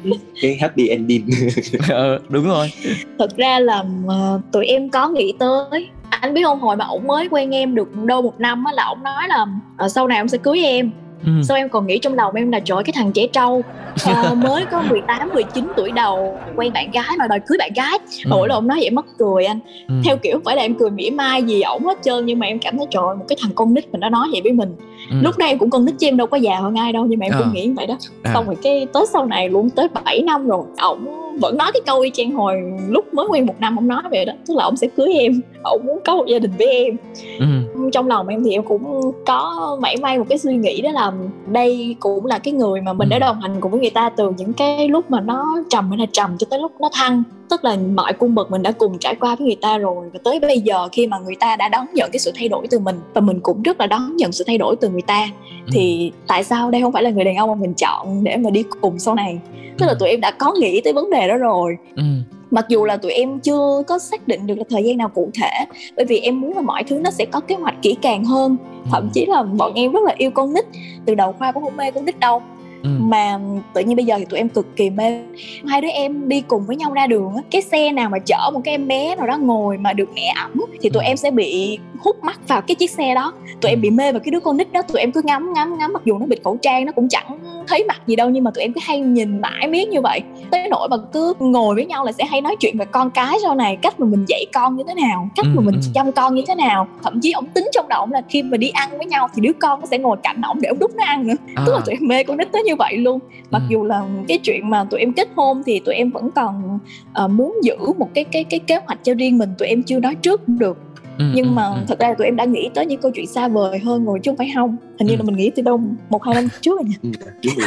cái 0.41 0.57
happy 0.61 0.87
ending 0.87 1.29
ờ, 1.89 2.19
đúng 2.29 2.45
rồi 2.45 2.71
thật 3.19 3.37
ra 3.37 3.59
là 3.59 3.83
uh, 4.05 4.41
tụi 4.51 4.65
em 4.65 4.89
có 4.89 5.09
nghĩ 5.09 5.33
tới 5.39 5.89
anh 6.09 6.33
biết 6.33 6.43
không 6.43 6.59
hồi 6.59 6.75
mà 6.75 6.85
ổng 6.85 7.07
mới 7.07 7.27
quen 7.31 7.55
em 7.55 7.75
được 7.75 7.95
đâu 7.95 8.21
một 8.21 8.39
năm 8.39 8.63
á 8.65 8.71
là 8.73 8.85
ổng 8.85 9.03
nói 9.03 9.27
là 9.27 9.45
uh, 9.85 9.91
sau 9.91 10.07
này 10.07 10.17
ông 10.17 10.27
sẽ 10.27 10.37
cưới 10.37 10.59
em 10.63 10.91
ừ. 11.25 11.31
sau 11.43 11.57
em 11.57 11.69
còn 11.69 11.87
nghĩ 11.87 11.99
trong 11.99 12.13
lòng 12.13 12.35
em 12.35 12.51
là 12.51 12.59
trời 12.59 12.83
cái 12.83 12.93
thằng 12.95 13.11
trẻ 13.11 13.27
trâu 13.27 13.63
uh, 14.11 14.37
mới 14.43 14.65
có 14.71 14.83
18 14.89 15.29
19 15.33 15.67
tuổi 15.75 15.91
đầu 15.91 16.37
quen 16.55 16.73
bạn 16.73 16.91
gái 16.91 17.15
mà 17.19 17.27
đòi 17.27 17.39
cưới 17.47 17.57
bạn 17.57 17.71
gái 17.75 17.99
ừ. 18.25 18.29
mỗi 18.29 18.47
lần 18.47 18.55
ông 18.55 18.67
nói 18.67 18.77
vậy 18.81 18.89
mất 18.89 19.05
cười 19.17 19.45
anh 19.45 19.59
ừ. 19.87 19.93
theo 20.03 20.17
kiểu 20.17 20.39
phải 20.45 20.55
là 20.55 20.61
em 20.61 20.75
cười 20.75 20.89
mỉa 20.89 21.09
mai 21.09 21.43
gì 21.43 21.61
ổng 21.61 21.85
hết 21.85 21.97
trơn 22.03 22.25
nhưng 22.25 22.39
mà 22.39 22.47
em 22.47 22.59
cảm 22.59 22.77
thấy 22.77 22.87
trời 22.91 23.15
một 23.19 23.25
cái 23.27 23.37
thằng 23.41 23.51
con 23.55 23.73
nít 23.73 23.91
mình 23.91 24.01
đã 24.01 24.09
nói 24.09 24.27
vậy 24.31 24.41
với 24.43 24.51
mình 24.51 24.75
ừ. 25.09 25.15
lúc 25.21 25.39
này 25.39 25.49
em 25.49 25.57
cũng 25.57 25.69
con 25.69 25.85
nít 25.85 25.95
chứ 25.99 26.07
em 26.07 26.17
đâu 26.17 26.27
có 26.27 26.37
già 26.37 26.55
hơn 26.59 26.75
ai 26.75 26.93
đâu 26.93 27.05
nhưng 27.05 27.19
mà 27.19 27.25
em 27.25 27.33
à. 27.33 27.39
cũng 27.39 27.53
nghĩ 27.53 27.69
vậy 27.69 27.87
đó 27.87 27.97
à. 28.23 28.31
xong 28.33 28.45
rồi 28.45 28.55
cái 28.63 28.87
tới 28.93 29.05
sau 29.13 29.25
này 29.25 29.49
luôn 29.49 29.69
tới 29.69 29.87
7 30.05 30.21
năm 30.21 30.47
rồi 30.47 30.63
ổng 30.77 31.05
vẫn 31.39 31.57
nói 31.57 31.71
cái 31.73 31.81
câu 31.85 31.99
y 31.99 32.11
chang 32.13 32.31
hồi 32.31 32.55
lúc 32.87 33.13
mới 33.13 33.25
quen 33.29 33.45
một 33.45 33.55
năm 33.59 33.77
ông 33.77 33.87
nói 33.87 34.01
vậy 34.11 34.25
đó 34.25 34.33
tức 34.47 34.57
là 34.57 34.63
ông 34.63 34.75
sẽ 34.75 34.87
cưới 34.87 35.13
em 35.13 35.41
ông 35.63 35.81
muốn 35.85 35.99
có 36.05 36.15
một 36.15 36.25
gia 36.27 36.39
đình 36.39 36.51
với 36.57 36.67
em 36.67 36.97
ừ. 37.39 37.45
Trong 37.91 38.07
lòng 38.07 38.27
em 38.27 38.43
thì 38.43 38.51
em 38.51 38.63
cũng 38.63 39.11
có 39.25 39.77
mảy 39.81 39.97
may 39.97 40.17
một 40.17 40.25
cái 40.29 40.37
suy 40.37 40.55
nghĩ 40.55 40.81
đó 40.81 40.91
là 40.91 41.11
đây 41.47 41.95
cũng 41.99 42.25
là 42.25 42.39
cái 42.39 42.53
người 42.53 42.81
mà 42.81 42.93
mình 42.93 43.09
ừ. 43.09 43.11
đã 43.11 43.19
đồng 43.19 43.41
hành 43.41 43.61
cùng 43.61 43.71
với 43.71 43.79
người 43.79 43.89
ta 43.89 44.09
từ 44.09 44.31
những 44.37 44.53
cái 44.53 44.87
lúc 44.87 45.11
mà 45.11 45.21
nó 45.21 45.45
trầm 45.69 45.89
hay 45.89 45.97
là 45.97 46.05
trầm 46.11 46.37
cho 46.37 46.47
tới 46.49 46.59
lúc 46.59 46.71
nó 46.79 46.89
thăng. 46.93 47.23
Tức 47.49 47.63
là 47.63 47.77
mọi 47.95 48.13
cung 48.13 48.35
bậc 48.35 48.51
mình 48.51 48.63
đã 48.63 48.71
cùng 48.71 48.97
trải 48.99 49.15
qua 49.15 49.35
với 49.35 49.45
người 49.45 49.57
ta 49.61 49.77
rồi. 49.77 50.09
Và 50.13 50.19
tới 50.23 50.39
bây 50.39 50.59
giờ 50.59 50.87
khi 50.91 51.07
mà 51.07 51.19
người 51.19 51.35
ta 51.39 51.55
đã 51.55 51.69
đón 51.69 51.85
nhận 51.93 52.11
cái 52.11 52.19
sự 52.19 52.31
thay 52.35 52.49
đổi 52.49 52.67
từ 52.69 52.79
mình 52.79 52.99
và 53.13 53.21
mình 53.21 53.39
cũng 53.43 53.61
rất 53.61 53.79
là 53.79 53.87
đón 53.87 54.15
nhận 54.17 54.31
sự 54.31 54.43
thay 54.47 54.57
đổi 54.57 54.75
từ 54.75 54.89
người 54.89 55.01
ta 55.01 55.27
ừ. 55.65 55.71
thì 55.71 56.11
tại 56.27 56.43
sao 56.43 56.71
đây 56.71 56.81
không 56.81 56.91
phải 56.91 57.03
là 57.03 57.09
người 57.09 57.23
đàn 57.23 57.35
ông 57.35 57.49
mà 57.49 57.55
mình 57.55 57.73
chọn 57.73 58.23
để 58.23 58.37
mà 58.37 58.49
đi 58.49 58.63
cùng 58.81 58.99
sau 58.99 59.15
này? 59.15 59.39
Tức 59.77 59.85
là 59.85 59.93
tụi 59.99 60.09
em 60.09 60.21
đã 60.21 60.31
có 60.31 60.53
nghĩ 60.59 60.81
tới 60.81 60.93
vấn 60.93 61.09
đề 61.09 61.27
đó 61.27 61.37
rồi. 61.37 61.77
Ừ 61.95 62.03
mặc 62.51 62.65
dù 62.69 62.85
là 62.85 62.97
tụi 62.97 63.11
em 63.11 63.39
chưa 63.39 63.83
có 63.87 63.99
xác 63.99 64.27
định 64.27 64.47
được 64.47 64.57
là 64.57 64.63
thời 64.69 64.83
gian 64.83 64.97
nào 64.97 65.09
cụ 65.09 65.29
thể 65.33 65.65
bởi 65.95 66.05
vì 66.05 66.19
em 66.19 66.41
muốn 66.41 66.55
là 66.55 66.61
mọi 66.61 66.83
thứ 66.83 66.99
nó 66.99 67.11
sẽ 67.11 67.25
có 67.25 67.39
kế 67.39 67.55
hoạch 67.55 67.75
kỹ 67.81 67.97
càng 68.01 68.25
hơn 68.25 68.57
thậm 68.91 69.03
ừ. 69.03 69.09
chí 69.13 69.25
là 69.25 69.43
bọn 69.43 69.73
em 69.75 69.91
rất 69.91 70.03
là 70.03 70.13
yêu 70.17 70.31
con 70.31 70.53
nít 70.53 70.65
từ 71.05 71.15
đầu 71.15 71.35
khoa 71.39 71.51
cũng 71.51 71.63
không 71.63 71.77
mê 71.77 71.91
con 71.91 72.05
nít 72.05 72.19
đâu 72.19 72.41
Ừ. 72.83 72.89
mà 72.99 73.39
tự 73.73 73.81
nhiên 73.81 73.95
bây 73.95 74.05
giờ 74.05 74.15
thì 74.17 74.25
tụi 74.25 74.39
em 74.39 74.49
cực 74.49 74.75
kỳ 74.75 74.89
mê. 74.89 75.19
Hai 75.67 75.81
đứa 75.81 75.87
em 75.87 76.29
đi 76.29 76.41
cùng 76.41 76.65
với 76.65 76.75
nhau 76.75 76.93
ra 76.93 77.07
đường 77.07 77.33
cái 77.51 77.61
xe 77.61 77.91
nào 77.91 78.09
mà 78.09 78.19
chở 78.19 78.49
một 78.53 78.61
cái 78.63 78.73
em 78.73 78.87
bé 78.87 79.15
nào 79.15 79.27
đó 79.27 79.37
ngồi 79.37 79.77
mà 79.77 79.93
được 79.93 80.09
mẹ 80.15 80.33
ẩm 80.35 80.65
thì 80.81 80.89
tụi 80.89 81.03
ừ. 81.03 81.07
em 81.07 81.17
sẽ 81.17 81.31
bị 81.31 81.79
hút 81.99 82.23
mắt 82.23 82.39
vào 82.47 82.61
cái 82.61 82.75
chiếc 82.75 82.91
xe 82.91 83.15
đó. 83.15 83.33
Tụi 83.61 83.69
em 83.69 83.81
bị 83.81 83.89
mê 83.89 84.11
vào 84.11 84.19
cái 84.19 84.31
đứa 84.31 84.39
con 84.39 84.57
nít 84.57 84.71
đó 84.71 84.81
tụi 84.81 84.99
em 84.99 85.11
cứ 85.11 85.21
ngắm 85.23 85.53
ngắm 85.53 85.77
ngắm 85.77 85.93
mặc 85.93 86.01
dù 86.05 86.17
nó 86.17 86.25
bịt 86.25 86.39
khẩu 86.43 86.57
trang 86.61 86.85
nó 86.85 86.91
cũng 86.91 87.09
chẳng 87.09 87.39
thấy 87.67 87.83
mặt 87.83 88.01
gì 88.07 88.15
đâu 88.15 88.29
nhưng 88.29 88.43
mà 88.43 88.51
tụi 88.51 88.61
em 88.61 88.73
cứ 88.73 88.81
hay 88.83 88.99
nhìn 88.99 89.41
mãi 89.41 89.67
miết 89.67 89.89
như 89.89 90.01
vậy. 90.01 90.21
Tới 90.51 90.67
nỗi 90.69 90.89
mà 90.89 90.97
cứ 91.13 91.33
ngồi 91.39 91.75
với 91.75 91.85
nhau 91.85 92.05
là 92.05 92.11
sẽ 92.11 92.25
hay 92.25 92.41
nói 92.41 92.55
chuyện 92.59 92.77
về 92.77 92.85
con 92.85 93.11
cái 93.11 93.37
sau 93.43 93.55
này 93.55 93.75
cách 93.75 93.99
mà 93.99 94.05
mình 94.05 94.25
dạy 94.27 94.45
con 94.53 94.77
như 94.77 94.83
thế 94.87 94.93
nào 94.93 95.29
cách 95.35 95.45
mà 95.53 95.61
mình 95.61 95.75
ừ, 95.75 95.81
chăm 95.93 96.11
con 96.11 96.35
như 96.35 96.41
thế 96.47 96.55
nào. 96.55 96.87
Thậm 97.03 97.19
chí 97.21 97.31
ông 97.31 97.45
tính 97.45 97.67
trong 97.73 97.87
đầu 97.87 97.99
ông 97.99 98.11
là 98.11 98.21
khi 98.29 98.43
mà 98.43 98.57
đi 98.57 98.69
ăn 98.69 98.97
với 98.97 99.05
nhau 99.05 99.27
thì 99.35 99.41
đứa 99.41 99.53
con 99.59 99.79
nó 99.79 99.85
sẽ 99.85 99.97
ngồi 99.97 100.17
cạnh 100.23 100.41
ổng 100.41 100.61
để 100.61 100.69
ông 100.69 100.79
đút 100.79 100.95
nó 100.95 101.03
ăn 101.05 101.27
nữa. 101.27 101.35
À. 101.55 101.63
tức 101.65 101.73
là 101.73 101.79
tụi 101.85 101.95
em 101.95 102.07
mê 102.07 102.23
con 102.23 102.37
nít 102.37 102.51
tới 102.51 102.63
như 102.69 102.75
vậy 102.75 102.97
luôn. 102.97 103.19
Mặc 103.51 103.61
ừ. 103.69 103.71
dù 103.71 103.83
là 103.83 104.05
cái 104.27 104.37
chuyện 104.37 104.69
mà 104.69 104.83
tụi 104.83 104.99
em 104.99 105.13
kết 105.13 105.27
hôn 105.35 105.61
thì 105.65 105.79
tụi 105.79 105.95
em 105.95 106.09
vẫn 106.09 106.31
còn 106.31 106.79
uh, 107.23 107.31
muốn 107.31 107.55
giữ 107.63 107.77
một 107.97 108.09
cái 108.13 108.23
cái 108.23 108.43
cái 108.43 108.59
kế 108.59 108.79
hoạch 108.85 108.99
cho 109.03 109.13
riêng 109.13 109.37
mình 109.37 109.49
tụi 109.57 109.67
em 109.67 109.83
chưa 109.83 109.99
nói 109.99 110.15
trước 110.15 110.47
được. 110.47 110.77
Ừ, 111.17 111.25
nhưng 111.33 111.45
ừ, 111.45 111.51
mà 111.51 111.65
ừ, 111.65 111.81
thật 111.87 111.99
ra 111.99 112.13
tụi 112.13 112.25
em 112.25 112.35
đã 112.35 112.45
nghĩ 112.45 112.69
tới 112.73 112.85
những 112.85 113.01
câu 113.01 113.11
chuyện 113.15 113.27
xa 113.27 113.47
vời 113.47 113.79
hơn 113.79 114.05
rồi 114.05 114.19
chứ 114.23 114.31
không 114.31 114.37
phải 114.37 114.51
không. 114.55 114.77
Hình 114.99 115.07
như 115.07 115.13
ừ. 115.13 115.17
là 115.17 115.23
mình 115.23 115.35
nghĩ 115.35 115.51
từ 115.55 115.61
đâu 115.61 115.81
một 116.09 116.23
hai 116.23 116.35
năm 116.35 116.47
trước 116.61 116.79
rồi 116.79 116.89
nhỉ 116.89 117.11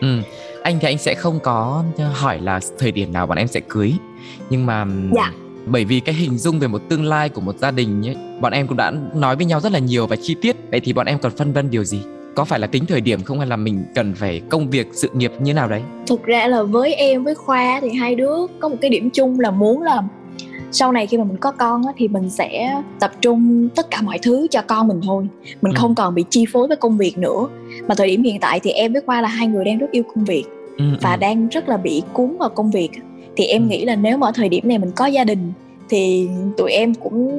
ừ. 0.00 0.18
anh 0.62 0.78
thì 0.80 0.88
anh 0.88 0.98
sẽ 0.98 1.14
không 1.14 1.40
có 1.42 1.84
hỏi 2.12 2.38
là 2.40 2.60
thời 2.78 2.92
điểm 2.92 3.12
nào 3.12 3.26
bọn 3.26 3.38
em 3.38 3.48
sẽ 3.48 3.60
cưới. 3.68 3.92
Nhưng 4.50 4.66
mà 4.66 4.86
dạ. 5.14 5.32
bởi 5.66 5.84
vì 5.84 6.00
cái 6.00 6.14
hình 6.14 6.38
dung 6.38 6.58
về 6.58 6.68
một 6.68 6.82
tương 6.88 7.04
lai 7.04 7.28
của 7.28 7.40
một 7.40 7.58
gia 7.58 7.70
đình 7.70 8.06
ấy, 8.06 8.16
bọn 8.40 8.52
em 8.52 8.66
cũng 8.66 8.76
đã 8.76 8.92
nói 9.14 9.36
với 9.36 9.44
nhau 9.44 9.60
rất 9.60 9.72
là 9.72 9.78
nhiều 9.78 10.06
và 10.06 10.16
chi 10.22 10.36
tiết. 10.42 10.56
Vậy 10.70 10.80
thì 10.80 10.92
bọn 10.92 11.06
em 11.06 11.18
còn 11.18 11.32
phân 11.36 11.52
vân 11.52 11.70
điều 11.70 11.84
gì 11.84 12.02
có 12.34 12.44
phải 12.44 12.58
là 12.58 12.66
tính 12.66 12.86
thời 12.86 13.00
điểm 13.00 13.22
không 13.22 13.38
hay 13.38 13.46
là 13.46 13.56
mình 13.56 13.84
cần 13.94 14.14
phải 14.14 14.42
công 14.48 14.70
việc 14.70 14.88
sự 14.92 15.10
nghiệp 15.14 15.32
như 15.40 15.54
nào 15.54 15.68
đấy 15.68 15.82
thực 16.06 16.24
ra 16.24 16.46
là 16.46 16.62
với 16.62 16.94
em 16.94 17.24
với 17.24 17.34
khoa 17.34 17.80
thì 17.80 17.90
hai 17.90 18.14
đứa 18.14 18.34
có 18.60 18.68
một 18.68 18.76
cái 18.80 18.90
điểm 18.90 19.10
chung 19.10 19.40
là 19.40 19.50
muốn 19.50 19.82
là 19.82 20.02
sau 20.72 20.92
này 20.92 21.06
khi 21.06 21.16
mà 21.16 21.24
mình 21.24 21.36
có 21.36 21.50
con 21.50 21.86
á, 21.86 21.92
thì 21.96 22.08
mình 22.08 22.30
sẽ 22.30 22.82
tập 23.00 23.12
trung 23.20 23.68
tất 23.74 23.90
cả 23.90 24.02
mọi 24.02 24.18
thứ 24.18 24.46
cho 24.50 24.62
con 24.62 24.88
mình 24.88 25.00
thôi 25.06 25.28
mình 25.62 25.72
ừ. 25.72 25.78
không 25.80 25.94
còn 25.94 26.14
bị 26.14 26.24
chi 26.30 26.44
phối 26.52 26.68
với 26.68 26.76
công 26.76 26.98
việc 26.98 27.18
nữa 27.18 27.48
mà 27.88 27.94
thời 27.94 28.06
điểm 28.06 28.22
hiện 28.22 28.40
tại 28.40 28.60
thì 28.60 28.70
em 28.70 28.92
với 28.92 29.02
khoa 29.06 29.20
là 29.20 29.28
hai 29.28 29.46
người 29.46 29.64
đang 29.64 29.78
rất 29.78 29.90
yêu 29.90 30.02
công 30.14 30.24
việc 30.24 30.44
ừ, 30.78 30.84
và 31.00 31.12
ừ. 31.12 31.18
đang 31.20 31.48
rất 31.48 31.68
là 31.68 31.76
bị 31.76 32.02
cuốn 32.12 32.36
vào 32.38 32.48
công 32.48 32.70
việc 32.70 32.90
thì 33.36 33.44
em 33.44 33.62
ừ. 33.62 33.68
nghĩ 33.68 33.84
là 33.84 33.96
nếu 33.96 34.16
mà 34.16 34.26
ở 34.26 34.32
thời 34.34 34.48
điểm 34.48 34.68
này 34.68 34.78
mình 34.78 34.90
có 34.96 35.06
gia 35.06 35.24
đình 35.24 35.52
thì 35.88 36.28
tụi 36.56 36.72
em 36.72 36.94
cũng 36.94 37.32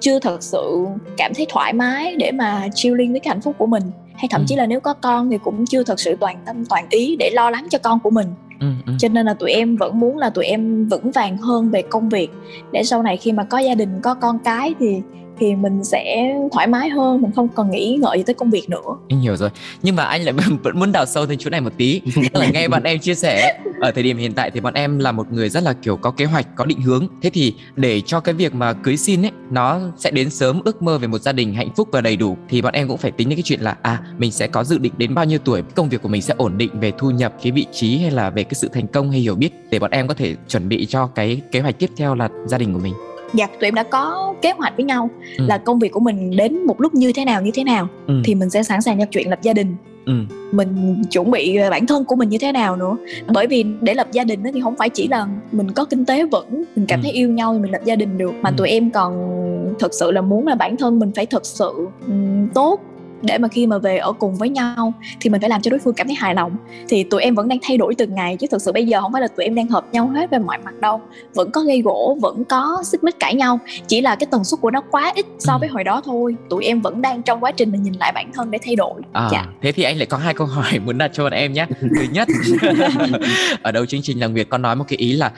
chưa 0.00 0.18
thật 0.18 0.42
sự 0.42 0.86
cảm 1.16 1.32
thấy 1.34 1.46
thoải 1.48 1.72
mái 1.72 2.16
để 2.16 2.32
mà 2.32 2.68
chilling 2.74 3.10
với 3.12 3.20
cái 3.20 3.30
hạnh 3.30 3.40
phúc 3.40 3.54
của 3.58 3.66
mình 3.66 3.82
hay 4.14 4.28
thậm 4.30 4.40
ừ. 4.40 4.44
chí 4.48 4.56
là 4.56 4.66
nếu 4.66 4.80
có 4.80 4.94
con 4.94 5.30
thì 5.30 5.38
cũng 5.38 5.66
chưa 5.66 5.82
thật 5.82 6.00
sự 6.00 6.16
toàn 6.20 6.36
tâm 6.46 6.64
toàn 6.64 6.86
ý 6.90 7.16
để 7.18 7.30
lo 7.34 7.50
lắng 7.50 7.66
cho 7.70 7.78
con 7.78 8.00
của 8.00 8.10
mình 8.10 8.26
ừ, 8.60 8.66
ừ. 8.86 8.92
cho 8.98 9.08
nên 9.08 9.26
là 9.26 9.34
tụi 9.34 9.50
em 9.50 9.76
vẫn 9.76 10.00
muốn 10.00 10.18
là 10.18 10.30
tụi 10.30 10.44
em 10.44 10.88
vững 10.88 11.10
vàng 11.10 11.36
hơn 11.36 11.70
về 11.70 11.82
công 11.82 12.08
việc 12.08 12.28
để 12.72 12.84
sau 12.84 13.02
này 13.02 13.16
khi 13.16 13.32
mà 13.32 13.44
có 13.44 13.58
gia 13.58 13.74
đình 13.74 14.00
có 14.02 14.14
con 14.14 14.38
cái 14.44 14.74
thì 14.78 15.02
thì 15.38 15.54
mình 15.54 15.84
sẽ 15.84 16.34
thoải 16.52 16.66
mái 16.66 16.88
hơn, 16.88 17.22
mình 17.22 17.30
không 17.36 17.48
còn 17.48 17.70
nghĩ 17.70 17.98
ngợi 18.00 18.18
gì 18.18 18.22
tới 18.26 18.34
công 18.34 18.50
việc 18.50 18.70
nữa. 18.70 18.96
Anh 19.08 19.20
hiểu 19.20 19.36
rồi. 19.36 19.50
Nhưng 19.82 19.96
mà 19.96 20.04
anh 20.04 20.22
lại 20.22 20.34
vẫn 20.62 20.78
muốn 20.78 20.92
đào 20.92 21.06
sâu 21.06 21.26
thêm 21.26 21.38
chỗ 21.38 21.50
này 21.50 21.60
một 21.60 21.72
tí. 21.76 22.00
Là 22.32 22.50
nghe 22.50 22.68
bọn 22.68 22.82
em 22.82 22.98
chia 22.98 23.14
sẻ, 23.14 23.60
ở 23.80 23.90
thời 23.90 24.02
điểm 24.02 24.16
hiện 24.16 24.32
tại 24.32 24.50
thì 24.50 24.60
bọn 24.60 24.74
em 24.74 24.98
là 24.98 25.12
một 25.12 25.32
người 25.32 25.48
rất 25.48 25.62
là, 25.62 25.72
kiểu, 25.72 25.96
có 25.96 26.10
kế 26.10 26.24
hoạch, 26.24 26.46
có 26.56 26.64
định 26.64 26.80
hướng. 26.80 27.08
Thế 27.22 27.30
thì 27.30 27.54
để 27.76 28.00
cho 28.00 28.20
cái 28.20 28.34
việc 28.34 28.54
mà 28.54 28.72
cưới 28.72 28.96
xin 28.96 29.22
ấy, 29.22 29.32
nó 29.50 29.80
sẽ 29.96 30.10
đến 30.10 30.30
sớm, 30.30 30.60
ước 30.64 30.82
mơ 30.82 30.98
về 30.98 31.06
một 31.06 31.18
gia 31.18 31.32
đình 31.32 31.54
hạnh 31.54 31.68
phúc 31.76 31.88
và 31.92 32.00
đầy 32.00 32.16
đủ, 32.16 32.36
thì 32.48 32.62
bọn 32.62 32.72
em 32.72 32.88
cũng 32.88 32.98
phải 32.98 33.10
tính 33.10 33.28
đến 33.28 33.36
cái 33.36 33.42
chuyện 33.42 33.60
là 33.60 33.76
à 33.82 34.00
mình 34.18 34.32
sẽ 34.32 34.46
có 34.46 34.64
dự 34.64 34.78
định 34.78 34.92
đến 34.96 35.14
bao 35.14 35.24
nhiêu 35.24 35.38
tuổi, 35.44 35.62
công 35.74 35.88
việc 35.88 36.02
của 36.02 36.08
mình 36.08 36.22
sẽ 36.22 36.34
ổn 36.36 36.58
định 36.58 36.80
về 36.80 36.92
thu 36.98 37.10
nhập, 37.10 37.34
cái 37.42 37.52
vị 37.52 37.66
trí 37.72 37.98
hay 37.98 38.10
là 38.10 38.30
về 38.30 38.44
cái 38.44 38.54
sự 38.54 38.68
thành 38.68 38.86
công 38.86 39.10
hay 39.10 39.20
hiểu 39.20 39.34
biết, 39.34 39.50
để 39.70 39.78
bọn 39.78 39.90
em 39.90 40.08
có 40.08 40.14
thể 40.14 40.34
chuẩn 40.48 40.68
bị 40.68 40.86
cho 40.86 41.06
cái 41.06 41.40
kế 41.52 41.60
hoạch 41.60 41.78
tiếp 41.78 41.90
theo 41.96 42.14
là 42.14 42.28
gia 42.46 42.58
đình 42.58 42.72
của 42.72 42.80
mình 42.80 42.94
dạ 43.34 43.46
tụi 43.46 43.68
em 43.68 43.74
đã 43.74 43.82
có 43.82 44.34
kế 44.42 44.52
hoạch 44.52 44.76
với 44.76 44.84
nhau 44.84 45.10
ừ. 45.38 45.44
là 45.48 45.58
công 45.58 45.78
việc 45.78 45.92
của 45.92 46.00
mình 46.00 46.36
đến 46.36 46.66
một 46.66 46.80
lúc 46.80 46.94
như 46.94 47.12
thế 47.12 47.24
nào 47.24 47.42
như 47.42 47.50
thế 47.54 47.64
nào 47.64 47.88
ừ. 48.06 48.14
thì 48.24 48.34
mình 48.34 48.50
sẽ 48.50 48.62
sẵn 48.62 48.82
sàng 48.82 48.98
cho 48.98 49.04
chuyện 49.10 49.30
lập 49.30 49.38
gia 49.42 49.52
đình 49.52 49.76
ừ. 50.06 50.12
mình 50.52 51.02
chuẩn 51.10 51.30
bị 51.30 51.58
bản 51.70 51.86
thân 51.86 52.04
của 52.04 52.16
mình 52.16 52.28
như 52.28 52.38
thế 52.38 52.52
nào 52.52 52.76
nữa 52.76 52.96
bởi 53.26 53.46
vì 53.46 53.64
để 53.80 53.94
lập 53.94 54.08
gia 54.12 54.24
đình 54.24 54.42
thì 54.54 54.60
không 54.60 54.76
phải 54.76 54.88
chỉ 54.88 55.08
là 55.08 55.26
mình 55.52 55.70
có 55.70 55.84
kinh 55.84 56.04
tế 56.04 56.24
vững 56.24 56.64
mình 56.76 56.86
cảm 56.88 57.00
ừ. 57.00 57.02
thấy 57.02 57.12
yêu 57.12 57.30
nhau 57.30 57.52
thì 57.52 57.58
mình 57.58 57.72
lập 57.72 57.80
gia 57.84 57.96
đình 57.96 58.18
được 58.18 58.32
mà 58.40 58.50
ừ. 58.50 58.54
tụi 58.56 58.68
em 58.68 58.90
còn 58.90 59.30
thực 59.78 59.94
sự 59.94 60.10
là 60.10 60.20
muốn 60.20 60.46
là 60.46 60.54
bản 60.54 60.76
thân 60.76 60.98
mình 60.98 61.12
phải 61.16 61.26
thật 61.26 61.46
sự 61.46 61.88
um, 62.06 62.48
tốt 62.54 62.80
để 63.22 63.38
mà 63.38 63.48
khi 63.48 63.66
mà 63.66 63.78
về 63.78 63.98
ở 63.98 64.12
cùng 64.12 64.34
với 64.34 64.48
nhau 64.48 64.92
thì 65.20 65.30
mình 65.30 65.40
phải 65.40 65.50
làm 65.50 65.62
cho 65.62 65.70
đối 65.70 65.80
phương 65.80 65.94
cảm 65.94 66.06
thấy 66.06 66.16
hài 66.16 66.34
lòng. 66.34 66.56
Thì 66.88 67.04
tụi 67.04 67.22
em 67.22 67.34
vẫn 67.34 67.48
đang 67.48 67.58
thay 67.62 67.76
đổi 67.76 67.94
từng 67.94 68.14
ngày 68.14 68.36
chứ 68.36 68.46
thực 68.50 68.62
sự 68.62 68.72
bây 68.72 68.86
giờ 68.86 69.00
không 69.00 69.12
phải 69.12 69.22
là 69.22 69.28
tụi 69.28 69.44
em 69.44 69.54
đang 69.54 69.68
hợp 69.68 69.84
nhau 69.92 70.08
hết 70.08 70.30
về 70.30 70.38
mọi 70.38 70.58
mặt 70.64 70.80
đâu. 70.80 71.00
Vẫn 71.34 71.50
có 71.50 71.60
gây 71.60 71.80
gỗ 71.80 72.18
vẫn 72.20 72.44
có 72.44 72.82
xích 72.84 73.04
mích 73.04 73.20
cãi 73.20 73.34
nhau. 73.34 73.58
Chỉ 73.86 74.00
là 74.00 74.16
cái 74.16 74.26
tần 74.30 74.44
suất 74.44 74.60
của 74.60 74.70
nó 74.70 74.80
quá 74.90 75.12
ít 75.14 75.26
so 75.38 75.58
với 75.58 75.68
ừ. 75.68 75.72
hồi 75.72 75.84
đó 75.84 76.02
thôi. 76.04 76.36
Tụi 76.50 76.64
em 76.64 76.80
vẫn 76.80 77.02
đang 77.02 77.22
trong 77.22 77.44
quá 77.44 77.52
trình 77.52 77.72
mình 77.72 77.82
nhìn 77.82 77.94
lại 78.00 78.12
bản 78.14 78.32
thân 78.32 78.50
để 78.50 78.58
thay 78.64 78.76
đổi. 78.76 79.00
À, 79.12 79.28
dạ. 79.32 79.46
thế 79.62 79.72
thì 79.72 79.82
anh 79.82 79.96
lại 79.96 80.06
có 80.06 80.16
hai 80.16 80.34
câu 80.34 80.46
hỏi 80.46 80.78
muốn 80.84 80.98
đặt 80.98 81.10
cho 81.14 81.22
bọn 81.22 81.32
em 81.32 81.52
nhé 81.52 81.66
thứ 81.80 82.06
nhất 82.12 82.28
ở 83.62 83.72
đầu 83.72 83.86
chương 83.86 84.02
trình 84.02 84.20
là 84.20 84.26
Nguyệt 84.26 84.46
có 84.48 84.58
nói 84.58 84.76
một 84.76 84.84
cái 84.88 84.96
ý 84.96 85.12
là 85.12 85.32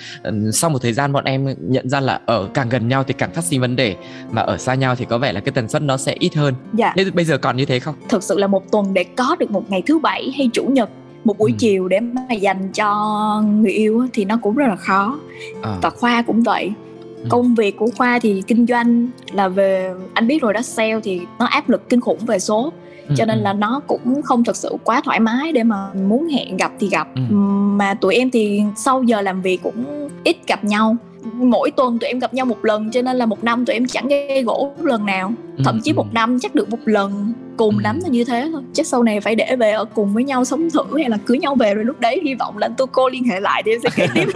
sau 0.52 0.70
một 0.70 0.82
thời 0.82 0.92
gian 0.92 1.12
bọn 1.12 1.24
em 1.24 1.54
nhận 1.60 1.88
ra 1.88 2.00
là 2.00 2.20
ở 2.26 2.48
càng 2.54 2.68
gần 2.68 2.88
nhau 2.88 3.04
thì 3.04 3.14
càng 3.18 3.30
phát 3.32 3.44
sinh 3.44 3.60
vấn 3.60 3.76
đề 3.76 3.96
mà 4.30 4.42
ở 4.42 4.56
xa 4.56 4.74
nhau 4.74 4.94
thì 4.96 5.04
có 5.04 5.18
vẻ 5.18 5.32
là 5.32 5.40
cái 5.40 5.52
tần 5.52 5.68
suất 5.68 5.82
nó 5.82 5.96
sẽ 5.96 6.14
ít 6.18 6.34
hơn. 6.34 6.54
Dạ. 6.72 6.92
Thế 6.96 7.04
bây 7.10 7.24
giờ 7.24 7.38
còn 7.38 7.56
như 7.56 7.64
thế 7.64 7.75
không 7.80 7.94
thực 8.08 8.22
sự 8.22 8.38
là 8.38 8.46
một 8.46 8.70
tuần 8.72 8.94
để 8.94 9.04
có 9.04 9.36
được 9.38 9.50
một 9.50 9.70
ngày 9.70 9.82
thứ 9.86 9.98
bảy 9.98 10.32
hay 10.36 10.50
chủ 10.52 10.64
nhật 10.64 10.90
một 11.26 11.38
buổi 11.38 11.50
ừ. 11.50 11.56
chiều 11.58 11.88
để 11.88 12.00
mà 12.00 12.34
dành 12.40 12.68
cho 12.74 13.42
người 13.60 13.72
yêu 13.72 14.06
thì 14.12 14.24
nó 14.24 14.38
cũng 14.42 14.56
rất 14.56 14.66
là 14.68 14.76
khó 14.76 15.18
à. 15.62 15.78
và 15.82 15.90
khoa 15.90 16.22
cũng 16.22 16.42
vậy 16.42 16.72
ừ. 17.16 17.26
công 17.28 17.54
việc 17.54 17.76
của 17.76 17.88
khoa 17.96 18.18
thì 18.18 18.42
kinh 18.46 18.66
doanh 18.66 19.08
là 19.32 19.48
về 19.48 19.94
anh 20.14 20.26
biết 20.26 20.42
rồi 20.42 20.52
đó 20.52 20.62
sale 20.62 21.00
thì 21.02 21.20
nó 21.38 21.46
áp 21.46 21.68
lực 21.68 21.88
kinh 21.88 22.00
khủng 22.00 22.18
về 22.26 22.38
số 22.38 22.72
ừ, 23.08 23.14
cho 23.18 23.24
nên 23.24 23.38
ừ. 23.38 23.42
là 23.42 23.52
nó 23.52 23.80
cũng 23.86 24.22
không 24.22 24.44
thực 24.44 24.56
sự 24.56 24.76
quá 24.84 25.00
thoải 25.04 25.20
mái 25.20 25.52
để 25.52 25.62
mà 25.62 25.88
muốn 26.08 26.28
hẹn 26.28 26.56
gặp 26.56 26.72
thì 26.80 26.88
gặp 26.88 27.08
ừ. 27.14 27.34
mà 27.76 27.94
tụi 27.94 28.14
em 28.14 28.30
thì 28.30 28.62
sau 28.76 29.02
giờ 29.02 29.20
làm 29.20 29.42
việc 29.42 29.62
cũng 29.62 30.08
ít 30.24 30.36
gặp 30.46 30.64
nhau 30.64 30.96
mỗi 31.34 31.70
tuần 31.70 31.98
tụi 31.98 32.08
em 32.08 32.18
gặp 32.18 32.34
nhau 32.34 32.46
một 32.46 32.64
lần 32.64 32.90
cho 32.90 33.02
nên 33.02 33.16
là 33.16 33.26
một 33.26 33.44
năm 33.44 33.64
tụi 33.64 33.74
em 33.74 33.86
chẳng 33.86 34.08
gây 34.08 34.42
gỗ 34.42 34.72
lần 34.82 35.06
nào 35.06 35.32
thậm 35.64 35.80
chí 35.84 35.92
một 35.92 36.14
năm 36.14 36.38
chắc 36.40 36.54
được 36.54 36.70
một 36.70 36.78
lần 36.84 37.32
cùng 37.56 37.76
ừ. 37.76 37.82
lắm 37.82 38.00
là 38.02 38.08
như 38.08 38.24
thế 38.24 38.48
thôi 38.52 38.62
chắc 38.72 38.86
sau 38.86 39.02
này 39.02 39.20
phải 39.20 39.34
để 39.34 39.56
về 39.56 39.70
ở 39.70 39.84
cùng 39.84 40.14
với 40.14 40.24
nhau 40.24 40.44
sống 40.44 40.70
thử 40.70 40.82
hay 40.96 41.08
là 41.08 41.18
cưới 41.26 41.38
nhau 41.38 41.54
về 41.54 41.74
rồi 41.74 41.84
lúc 41.84 42.00
đấy 42.00 42.20
hy 42.24 42.34
vọng 42.34 42.58
là 42.58 42.68
tôi 42.76 42.86
cô 42.92 43.08
liên 43.08 43.24
hệ 43.24 43.40
lại 43.40 43.62
thì 43.66 43.72
em 43.72 43.80
sẽ 43.82 43.90
kể 43.96 44.06
tiếp 44.14 44.26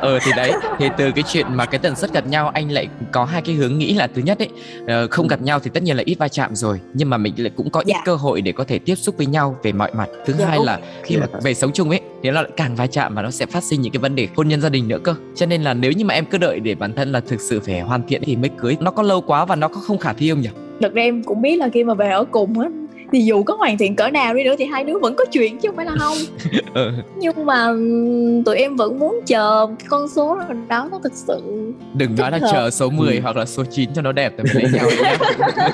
ờ 0.00 0.18
thì 0.24 0.32
đấy 0.36 0.52
thì 0.78 0.88
từ 0.98 1.10
cái 1.10 1.24
chuyện 1.32 1.46
mà 1.50 1.66
cái 1.66 1.78
tần 1.78 1.96
suất 1.96 2.12
gặp 2.12 2.26
nhau 2.26 2.48
anh 2.48 2.70
lại 2.70 2.88
có 3.12 3.24
hai 3.24 3.42
cái 3.42 3.54
hướng 3.54 3.78
nghĩ 3.78 3.94
là 3.94 4.06
thứ 4.14 4.22
nhất 4.22 4.38
ấy 4.38 4.48
ờ, 4.86 5.08
không 5.10 5.28
gặp 5.28 5.42
nhau 5.42 5.60
thì 5.60 5.70
tất 5.74 5.82
nhiên 5.82 5.96
là 5.96 6.02
ít 6.06 6.14
va 6.14 6.28
chạm 6.28 6.54
rồi 6.54 6.80
nhưng 6.94 7.10
mà 7.10 7.16
mình 7.16 7.34
lại 7.36 7.52
cũng 7.56 7.70
có 7.70 7.80
ít 7.80 7.86
dạ. 7.86 8.02
cơ 8.04 8.14
hội 8.14 8.40
để 8.40 8.52
có 8.52 8.64
thể 8.64 8.78
tiếp 8.78 8.94
xúc 8.94 9.16
với 9.16 9.26
nhau 9.26 9.56
về 9.62 9.72
mọi 9.72 9.90
mặt 9.94 10.08
thứ 10.26 10.34
dạ, 10.38 10.46
hai 10.46 10.56
đúng. 10.56 10.66
là 10.66 10.78
khi 11.02 11.14
dạ. 11.14 11.26
mà 11.32 11.40
về 11.42 11.54
sống 11.54 11.72
chung 11.72 11.90
ấy 11.90 12.00
thì 12.22 12.30
nó 12.30 12.42
lại 12.42 12.50
càng 12.56 12.76
va 12.76 12.86
chạm 12.86 13.14
và 13.14 13.22
nó 13.22 13.30
sẽ 13.30 13.46
phát 13.46 13.64
sinh 13.64 13.80
những 13.80 13.92
cái 13.92 14.00
vấn 14.00 14.14
đề 14.14 14.28
hôn 14.36 14.48
nhân 14.48 14.60
gia 14.60 14.68
đình 14.68 14.88
nữa 14.88 14.98
cơ 15.04 15.14
cho 15.34 15.46
nên 15.46 15.62
là 15.62 15.74
nếu 15.74 15.92
như 15.92 16.04
mà 16.04 16.14
em 16.14 16.24
cứ 16.24 16.38
đợi 16.38 16.60
để 16.60 16.74
bản 16.74 16.92
thân 16.92 17.12
là 17.12 17.20
thực 17.20 17.40
sự 17.40 17.60
phải 17.60 17.80
hoàn 17.80 18.02
thiện 18.08 18.22
thì 18.24 18.36
mới 18.36 18.50
cưới 18.58 18.76
nó 18.80 18.90
có 18.90 19.02
lâu 19.02 19.20
quá 19.20 19.44
và 19.44 19.56
nó 19.56 19.68
có 19.68 19.80
không 19.80 19.98
khả 19.98 20.12
thi 20.12 20.30
không 20.30 20.40
nhỉ 20.40 20.48
thật 20.80 20.92
ra 20.94 21.02
em 21.02 21.22
cũng 21.22 21.42
biết 21.42 21.56
là 21.56 21.68
khi 21.68 21.84
mà 21.84 21.94
về 21.94 22.10
ở 22.10 22.24
cùng 22.24 22.58
á 22.58 22.68
thì 23.12 23.20
dù 23.24 23.42
có 23.42 23.54
hoàn 23.54 23.78
thiện 23.78 23.96
cỡ 23.96 24.10
nào 24.10 24.34
đi 24.34 24.44
nữa 24.44 24.54
thì 24.58 24.64
hai 24.64 24.84
đứa 24.84 24.98
vẫn 24.98 25.14
có 25.14 25.24
chuyện 25.32 25.58
chứ 25.58 25.68
không 25.68 25.76
phải 25.76 25.86
là 25.86 25.92
không 25.98 26.16
ừ. 26.74 26.92
nhưng 27.16 27.46
mà 27.46 27.68
tụi 28.44 28.56
em 28.56 28.76
vẫn 28.76 28.98
muốn 28.98 29.20
chờ 29.26 29.66
con 29.88 30.08
số 30.08 30.38
đó 30.68 30.88
nó 30.90 31.00
thực 31.02 31.12
sự 31.14 31.40
đừng 31.94 32.16
nói 32.16 32.30
là 32.30 32.38
hợp. 32.38 32.48
chờ 32.52 32.70
số 32.70 32.90
10 32.90 33.14
ừ. 33.14 33.20
hoặc 33.22 33.36
là 33.36 33.46
số 33.46 33.64
9 33.70 33.90
cho 33.94 34.02
nó 34.02 34.12
đẹp 34.12 34.32
tại 34.36 34.46
vì 34.54 34.62
lấy 34.62 34.72
nhau 34.72 34.90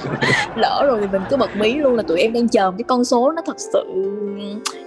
lỡ 0.56 0.84
rồi 0.86 0.98
thì 1.00 1.06
mình 1.12 1.22
cứ 1.30 1.36
bật 1.36 1.56
mí 1.56 1.74
luôn 1.74 1.94
là 1.94 2.02
tụi 2.02 2.20
em 2.20 2.32
đang 2.32 2.48
chờ 2.48 2.72
cái 2.78 2.84
con 2.88 3.04
số 3.04 3.32
nó 3.32 3.42
thật 3.46 3.56
sự 3.58 3.84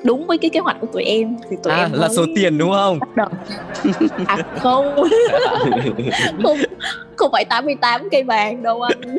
đúng 0.04 0.28
với 0.28 0.38
cái 0.38 0.50
kế 0.50 0.60
hoạch 0.60 0.78
của 0.82 0.88
tụi 0.94 1.04
em 1.04 1.36
thì 1.50 1.58
tụi 1.64 1.74
à, 1.74 1.80
em 1.80 1.92
là 1.94 2.10
số 2.10 2.26
tiền 2.36 2.58
đúng 2.58 2.72
không 2.72 3.00
à 4.28 4.38
không 4.60 4.96
không 6.44 6.58
không 7.20 7.32
phải 7.32 7.46
88 7.46 8.08
cây 8.12 8.24
vàng 8.24 8.64
đâu 8.64 8.82
anh 8.90 9.18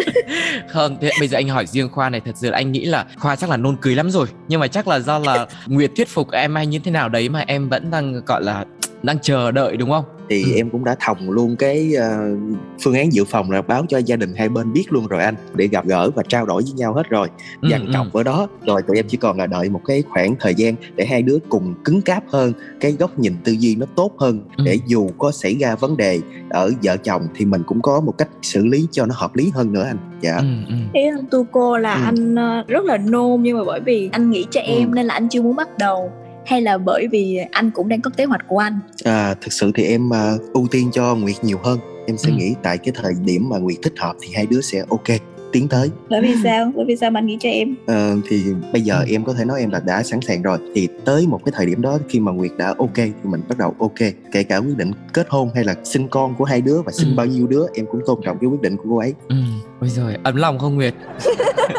không, 0.68 0.96
thế 1.00 1.10
bây 1.18 1.28
giờ 1.28 1.38
anh 1.38 1.48
hỏi 1.48 1.66
riêng 1.66 1.88
khoa 1.88 2.10
này, 2.10 2.20
thật 2.20 2.32
sự 2.34 2.50
là 2.50 2.56
anh 2.56 2.72
nghĩ 2.72 2.84
là 2.84 3.06
khoa 3.18 3.36
chắc 3.36 3.50
là 3.50 3.56
nôn 3.56 3.76
cưới 3.76 3.94
lắm 3.94 4.10
rồi. 4.10 4.26
Nhưng 4.48 4.60
mà 4.60 4.66
chắc 4.66 4.88
là 4.88 4.98
do 4.98 5.18
là 5.18 5.46
nguyệt 5.66 5.90
thuyết 5.96 6.08
phục 6.08 6.30
em 6.30 6.54
hay 6.54 6.66
như 6.66 6.78
thế 6.78 6.90
nào 6.90 7.08
đấy 7.08 7.28
mà 7.28 7.44
em 7.46 7.68
vẫn 7.68 7.90
đang, 7.90 8.20
gọi 8.26 8.42
là, 8.42 8.64
đang 9.02 9.18
chờ 9.18 9.50
đợi 9.50 9.76
đúng 9.76 9.90
không? 9.90 10.04
Thì 10.30 10.42
ừ. 10.42 10.52
em 10.56 10.70
cũng 10.70 10.84
đã 10.84 10.96
thòng 11.00 11.30
luôn 11.30 11.56
cái 11.56 11.92
uh, 11.96 12.38
phương 12.82 12.94
án 12.94 13.12
dự 13.12 13.24
phòng 13.24 13.50
là 13.50 13.62
báo 13.62 13.84
cho 13.88 13.98
gia 13.98 14.16
đình 14.16 14.34
hai 14.36 14.48
bên 14.48 14.72
biết 14.72 14.92
luôn 14.92 15.06
rồi 15.06 15.22
anh 15.22 15.34
để 15.54 15.66
gặp 15.66 15.86
gỡ 15.86 16.10
và 16.10 16.22
trao 16.28 16.46
đổi 16.46 16.62
với 16.62 16.72
nhau 16.72 16.94
hết 16.94 17.08
rồi 17.08 17.28
ừ, 17.60 17.68
dàn 17.70 17.86
ừ, 17.86 17.92
cọc 17.94 18.12
ở 18.12 18.22
đó 18.22 18.48
rồi 18.66 18.82
tụi 18.82 18.96
em 18.96 19.04
chỉ 19.08 19.16
còn 19.16 19.38
là 19.38 19.46
đợi 19.46 19.68
một 19.68 19.80
cái 19.86 20.02
khoảng 20.08 20.34
thời 20.40 20.54
gian 20.54 20.74
để 20.96 21.04
hai 21.06 21.22
đứa 21.22 21.38
cùng 21.48 21.74
cứng 21.84 22.02
cáp 22.02 22.24
hơn 22.28 22.52
cái 22.80 22.92
góc 22.92 23.18
nhìn 23.18 23.34
tư 23.44 23.52
duy 23.52 23.74
nó 23.74 23.86
tốt 23.94 24.12
hơn 24.18 24.40
ừ. 24.56 24.64
để 24.66 24.78
dù 24.86 25.08
có 25.18 25.32
xảy 25.32 25.54
ra 25.54 25.74
vấn 25.74 25.96
đề 25.96 26.20
ở 26.50 26.72
vợ 26.82 26.96
chồng 26.96 27.22
thì 27.34 27.44
mình 27.44 27.62
cũng 27.66 27.82
có 27.82 28.00
một 28.00 28.18
cách 28.18 28.28
xử 28.42 28.66
lý 28.66 28.86
cho 28.90 29.06
nó 29.06 29.14
hợp 29.18 29.36
lý 29.36 29.50
hơn 29.54 29.72
nữa 29.72 29.84
anh 29.84 29.98
dạ 30.20 30.36
ừ, 30.36 30.46
ừ. 30.68 30.74
ý 30.92 31.02
anh 31.04 31.26
tu 31.30 31.46
cô 31.52 31.78
là 31.78 31.94
ừ. 31.94 32.00
anh 32.04 32.34
uh, 32.34 32.68
rất 32.68 32.84
là 32.84 32.96
nôn 32.96 33.42
nhưng 33.42 33.58
mà 33.58 33.64
bởi 33.64 33.80
vì 33.80 34.08
anh 34.12 34.30
nghĩ 34.30 34.46
cho 34.50 34.60
em 34.60 34.90
ừ. 34.90 34.94
nên 34.94 35.06
là 35.06 35.14
anh 35.14 35.28
chưa 35.28 35.42
muốn 35.42 35.56
bắt 35.56 35.78
đầu 35.78 36.12
hay 36.46 36.62
là 36.62 36.78
bởi 36.78 37.08
vì 37.12 37.38
anh 37.50 37.70
cũng 37.70 37.88
đang 37.88 38.00
có 38.00 38.10
kế 38.16 38.24
hoạch 38.24 38.48
của 38.48 38.58
anh? 38.58 38.80
À 39.04 39.34
thực 39.40 39.52
sự 39.52 39.72
thì 39.74 39.84
em 39.84 40.08
uh, 40.08 40.52
ưu 40.52 40.66
tiên 40.70 40.90
cho 40.92 41.14
nguyệt 41.14 41.36
nhiều 41.42 41.58
hơn. 41.62 41.78
Em 42.06 42.16
sẽ 42.16 42.30
ừ. 42.30 42.34
nghĩ 42.36 42.54
tại 42.62 42.78
cái 42.78 42.94
thời 43.02 43.14
điểm 43.24 43.48
mà 43.48 43.58
nguyệt 43.58 43.78
thích 43.82 43.94
hợp 43.98 44.16
thì 44.20 44.28
hai 44.34 44.46
đứa 44.46 44.60
sẽ 44.60 44.84
ok 44.88 45.08
tiến 45.52 45.68
tới. 45.68 45.90
Bởi 46.10 46.22
vì 46.22 46.34
sao? 46.44 46.72
Bởi 46.76 46.84
vì 46.84 46.96
sao 46.96 47.10
mà 47.10 47.20
anh 47.20 47.26
nghĩ 47.26 47.36
cho 47.40 47.48
em? 47.48 47.74
Ờ, 47.86 48.16
thì 48.28 48.44
bây 48.72 48.82
giờ 48.82 49.04
em 49.08 49.24
có 49.24 49.32
thể 49.32 49.44
nói 49.44 49.60
em 49.60 49.70
là 49.70 49.80
đã 49.80 50.02
sẵn 50.02 50.20
sàng 50.20 50.42
rồi. 50.42 50.58
Thì 50.74 50.88
tới 51.04 51.26
một 51.26 51.40
cái 51.44 51.52
thời 51.56 51.66
điểm 51.66 51.82
đó 51.82 51.98
khi 52.08 52.20
mà 52.20 52.32
nguyệt 52.32 52.50
đã 52.58 52.74
ok 52.78 52.94
thì 52.94 53.12
mình 53.22 53.40
bắt 53.48 53.58
đầu 53.58 53.74
ok. 53.78 53.98
Kể 54.32 54.42
cả 54.42 54.56
quyết 54.56 54.76
định 54.76 54.92
kết 55.12 55.26
hôn 55.28 55.50
hay 55.54 55.64
là 55.64 55.74
sinh 55.84 56.08
con 56.08 56.34
của 56.34 56.44
hai 56.44 56.60
đứa 56.60 56.82
và 56.82 56.92
sinh 56.92 57.08
ừ. 57.08 57.14
bao 57.16 57.26
nhiêu 57.26 57.46
đứa 57.46 57.66
em 57.74 57.86
cũng 57.90 58.00
tôn 58.06 58.20
trọng 58.24 58.38
cái 58.40 58.50
quyết 58.50 58.60
định 58.60 58.76
của 58.76 58.84
cô 58.90 58.98
ấy. 58.98 59.14
Ừ 59.28 59.36
ôi 59.80 59.90
rồi 59.90 60.16
ấm 60.22 60.36
lòng 60.36 60.58
không 60.58 60.74
nguyệt 60.74 60.94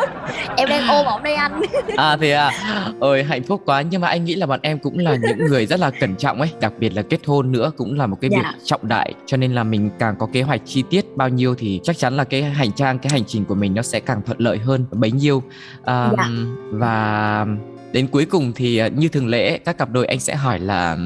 em 0.62 0.70
đang 0.70 0.88
ôm 0.88 1.06
ổng 1.06 1.24
đây 1.24 1.34
anh. 1.34 1.62
À 1.98 2.18
thì 2.18 2.30
à? 2.30 2.52
Ôi 3.00 3.24
hạnh 3.24 3.44
phúc 3.44 3.62
quá. 3.66 3.82
Nhưng 3.82 4.02
mà 4.02 4.08
anh 4.08 4.26
nghĩ 4.26 4.36
là 4.36 4.46
bọn 4.46 4.60
em 4.64 4.80
cũng 4.80 4.98
là 4.98 5.18
những 5.22 5.38
người 5.38 5.66
rất 5.66 5.80
là 5.80 5.92
cẩn 5.92 6.16
trọng 6.16 6.42
ấy. 6.42 6.50
Đặc 6.62 6.74
biệt 6.80 6.90
là 6.94 7.02
kết 7.02 7.20
hôn 7.26 7.52
nữa 7.52 7.72
cũng 7.78 7.98
là 7.98 8.08
một 8.08 8.18
cái 8.22 8.30
dạ. 8.34 8.38
việc 8.38 8.60
trọng 8.64 8.88
đại. 8.88 9.14
Cho 9.26 9.38
nên 9.38 9.54
là 9.54 9.64
mình 9.64 9.90
càng 10.00 10.16
có 10.20 10.28
kế 10.34 10.42
hoạch 10.42 10.62
chi 10.66 10.84
tiết 10.90 11.06
bao 11.16 11.30
nhiêu 11.30 11.56
thì 11.56 11.80
chắc 11.84 11.98
chắn 11.98 12.18
là 12.18 12.24
cái 12.24 12.44
hành 12.44 12.72
trang 12.72 13.00
cái 13.00 13.10
hành 13.12 13.26
trình 13.28 13.46
của 13.46 13.56
mình 13.56 13.74
nó 13.74 13.82
sẽ 13.82 14.00
càng 14.00 14.22
thuận 14.26 14.40
lợi 14.40 14.58
hơn 14.58 14.86
bấy 14.92 15.12
nhiêu. 15.12 15.44
À, 15.86 16.12
dạ. 16.18 16.30
và 16.72 17.46
đến 17.92 18.08
cuối 18.08 18.26
cùng 18.26 18.52
thì 18.56 18.78
à, 18.78 18.88
như 18.88 19.08
thường 19.08 19.28
lệ 19.28 19.58
các 19.58 19.78
cặp 19.78 19.92
đôi 19.92 20.06
anh 20.06 20.20
sẽ 20.20 20.36
hỏi 20.36 20.60
là 20.60 20.98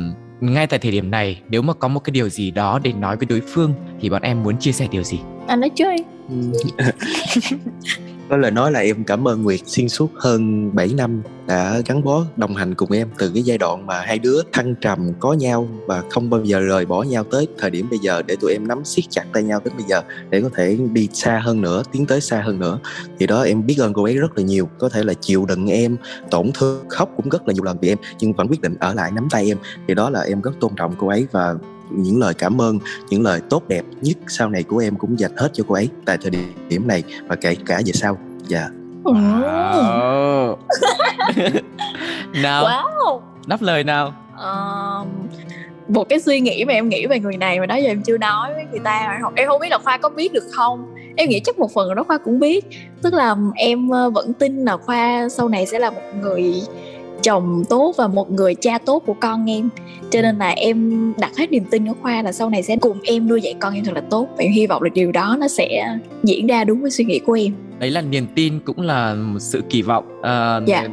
ngay 0.41 0.67
tại 0.67 0.79
thời 0.79 0.91
điểm 0.91 1.11
này 1.11 1.41
nếu 1.49 1.61
mà 1.61 1.73
có 1.73 1.87
một 1.87 1.99
cái 1.99 2.11
điều 2.11 2.29
gì 2.29 2.51
đó 2.51 2.79
để 2.83 2.93
nói 2.93 3.17
với 3.17 3.25
đối 3.25 3.41
phương 3.41 3.73
thì 4.01 4.09
bọn 4.09 4.21
em 4.21 4.43
muốn 4.43 4.57
chia 4.57 4.71
sẻ 4.71 4.87
điều 4.91 5.03
gì? 5.03 5.19
Anh 5.47 5.59
nói 5.59 5.69
chơi 5.75 5.97
có 8.29 8.37
lời 8.37 8.51
nói 8.51 8.71
là 8.71 8.79
em 8.79 9.03
cảm 9.03 9.27
ơn 9.27 9.43
Nguyệt 9.43 9.59
xuyên 9.65 9.89
suốt 9.89 10.11
hơn 10.15 10.71
7 10.75 10.93
năm 10.97 11.21
đã 11.47 11.81
gắn 11.85 12.03
bó, 12.03 12.25
đồng 12.37 12.55
hành 12.55 12.75
cùng 12.75 12.91
em 12.91 13.09
từ 13.17 13.31
cái 13.33 13.43
giai 13.43 13.57
đoạn 13.57 13.85
mà 13.85 14.01
hai 14.01 14.19
đứa 14.19 14.41
thăng 14.51 14.75
trầm 14.81 15.13
có 15.19 15.33
nhau 15.33 15.67
và 15.87 16.03
không 16.09 16.29
bao 16.29 16.43
giờ 16.43 16.59
rời 16.59 16.85
bỏ 16.85 17.03
nhau 17.03 17.23
tới 17.23 17.47
thời 17.57 17.69
điểm 17.69 17.87
bây 17.89 17.99
giờ 17.99 18.21
để 18.21 18.35
tụi 18.41 18.53
em 18.53 18.67
nắm 18.67 18.85
siết 18.85 19.05
chặt 19.09 19.23
tay 19.33 19.43
nhau 19.43 19.59
tới 19.59 19.73
bây 19.77 19.85
giờ 19.87 20.01
để 20.29 20.41
có 20.41 20.49
thể 20.55 20.77
đi 20.93 21.09
xa 21.13 21.41
hơn 21.43 21.61
nữa, 21.61 21.83
tiến 21.91 22.05
tới 22.05 22.21
xa 22.21 22.41
hơn 22.41 22.59
nữa. 22.59 22.79
Thì 23.19 23.27
đó, 23.27 23.41
em 23.41 23.65
biết 23.65 23.77
ơn 23.79 23.93
cô 23.93 24.03
ấy 24.03 24.17
rất 24.17 24.37
là 24.37 24.43
nhiều, 24.43 24.69
có 24.77 24.89
thể 24.89 25.03
là 25.03 25.13
chịu 25.13 25.45
đựng 25.45 25.67
em, 25.67 25.97
tổn 26.31 26.51
thương, 26.53 26.85
khóc 26.89 27.09
cũng 27.17 27.29
rất 27.29 27.47
là 27.47 27.53
nhiều 27.53 27.63
lần 27.63 27.77
vì 27.81 27.89
em, 27.89 27.97
nhưng 28.19 28.33
vẫn 28.33 28.47
quyết 28.47 28.61
định 28.61 28.75
ở 28.79 28.93
lại 28.93 29.11
nắm 29.11 29.27
tay 29.31 29.47
em. 29.47 29.57
Thì 29.87 29.93
đó 29.93 30.09
là 30.09 30.21
em 30.21 30.41
rất 30.41 30.51
tôn 30.59 30.75
trọng 30.75 30.95
cô 30.97 31.07
ấy 31.07 31.27
và 31.31 31.55
những 31.89 32.19
lời 32.19 32.33
cảm 32.33 32.61
ơn 32.61 32.79
những 33.09 33.23
lời 33.23 33.41
tốt 33.49 33.63
đẹp 33.67 33.85
nhất 34.01 34.17
sau 34.27 34.49
này 34.49 34.63
của 34.63 34.77
em 34.77 34.95
cũng 34.95 35.19
dành 35.19 35.31
hết 35.37 35.49
cho 35.53 35.63
cô 35.67 35.75
ấy 35.75 35.89
tại 36.05 36.17
thời 36.21 36.31
điểm 36.69 36.87
này 36.87 37.03
và 37.27 37.35
kể 37.35 37.55
cả 37.65 37.81
về 37.85 37.91
sau 37.91 38.17
dạ 38.47 38.59
yeah. 38.59 38.71
wow. 39.03 40.55
nào 42.43 42.63
wow. 42.63 43.19
đáp 43.47 43.61
lời 43.61 43.83
nào 43.83 44.13
uh, 44.33 45.07
một 45.87 46.09
cái 46.09 46.19
suy 46.19 46.39
nghĩ 46.39 46.65
mà 46.65 46.73
em 46.73 46.89
nghĩ 46.89 47.05
về 47.05 47.19
người 47.19 47.37
này 47.37 47.59
mà 47.59 47.65
đó 47.65 47.75
giờ 47.75 47.87
em 47.87 48.01
chưa 48.01 48.17
nói 48.17 48.53
với 48.53 48.65
người 48.71 48.79
ta 48.83 49.19
em 49.35 49.47
không 49.47 49.59
biết 49.59 49.69
là 49.69 49.77
khoa 49.77 49.97
có 49.97 50.09
biết 50.09 50.33
được 50.33 50.43
không 50.51 50.95
em 51.15 51.29
nghĩ 51.29 51.39
chắc 51.39 51.59
một 51.59 51.73
phần 51.73 51.95
đó 51.95 52.03
khoa 52.03 52.17
cũng 52.17 52.39
biết 52.39 52.65
tức 53.01 53.13
là 53.13 53.35
em 53.55 53.89
ờ, 53.89 54.09
vẫn 54.09 54.33
tin 54.33 54.65
là 54.65 54.77
khoa 54.77 55.29
sau 55.29 55.49
này 55.49 55.65
sẽ 55.65 55.79
là 55.79 55.89
một 55.89 56.01
người 56.21 56.53
chồng 57.25 57.63
tốt 57.69 57.93
và 57.97 58.07
một 58.07 58.31
người 58.31 58.55
cha 58.55 58.77
tốt 58.77 59.03
của 59.05 59.13
con 59.13 59.49
em. 59.49 59.69
Cho 60.11 60.21
nên 60.21 60.37
là 60.37 60.49
em 60.49 61.13
đặt 61.17 61.37
hết 61.37 61.51
niềm 61.51 61.63
tin 61.71 61.89
ở 61.89 61.93
khoa 62.01 62.21
là 62.21 62.31
sau 62.31 62.49
này 62.49 62.63
sẽ 62.63 62.77
cùng 62.77 62.99
em 63.03 63.27
nuôi 63.27 63.41
dạy 63.41 63.55
con 63.59 63.73
em 63.73 63.83
thật 63.85 63.91
là 63.95 64.01
tốt. 64.09 64.27
Và 64.37 64.43
em 64.43 64.51
hy 64.51 64.67
vọng 64.67 64.83
là 64.83 64.89
điều 64.93 65.11
đó 65.11 65.37
nó 65.39 65.47
sẽ 65.47 65.97
diễn 66.23 66.47
ra 66.47 66.63
đúng 66.63 66.81
với 66.81 66.91
suy 66.91 67.05
nghĩ 67.05 67.19
của 67.19 67.33
em. 67.33 67.53
Đấy 67.79 67.91
là 67.91 68.01
niềm 68.01 68.27
tin 68.35 68.59
cũng 68.59 68.81
là 68.81 69.13
một 69.13 69.39
sự 69.39 69.63
kỳ 69.69 69.81
vọng. 69.81 70.21
À, 70.21 70.59
dạ. 70.67 70.87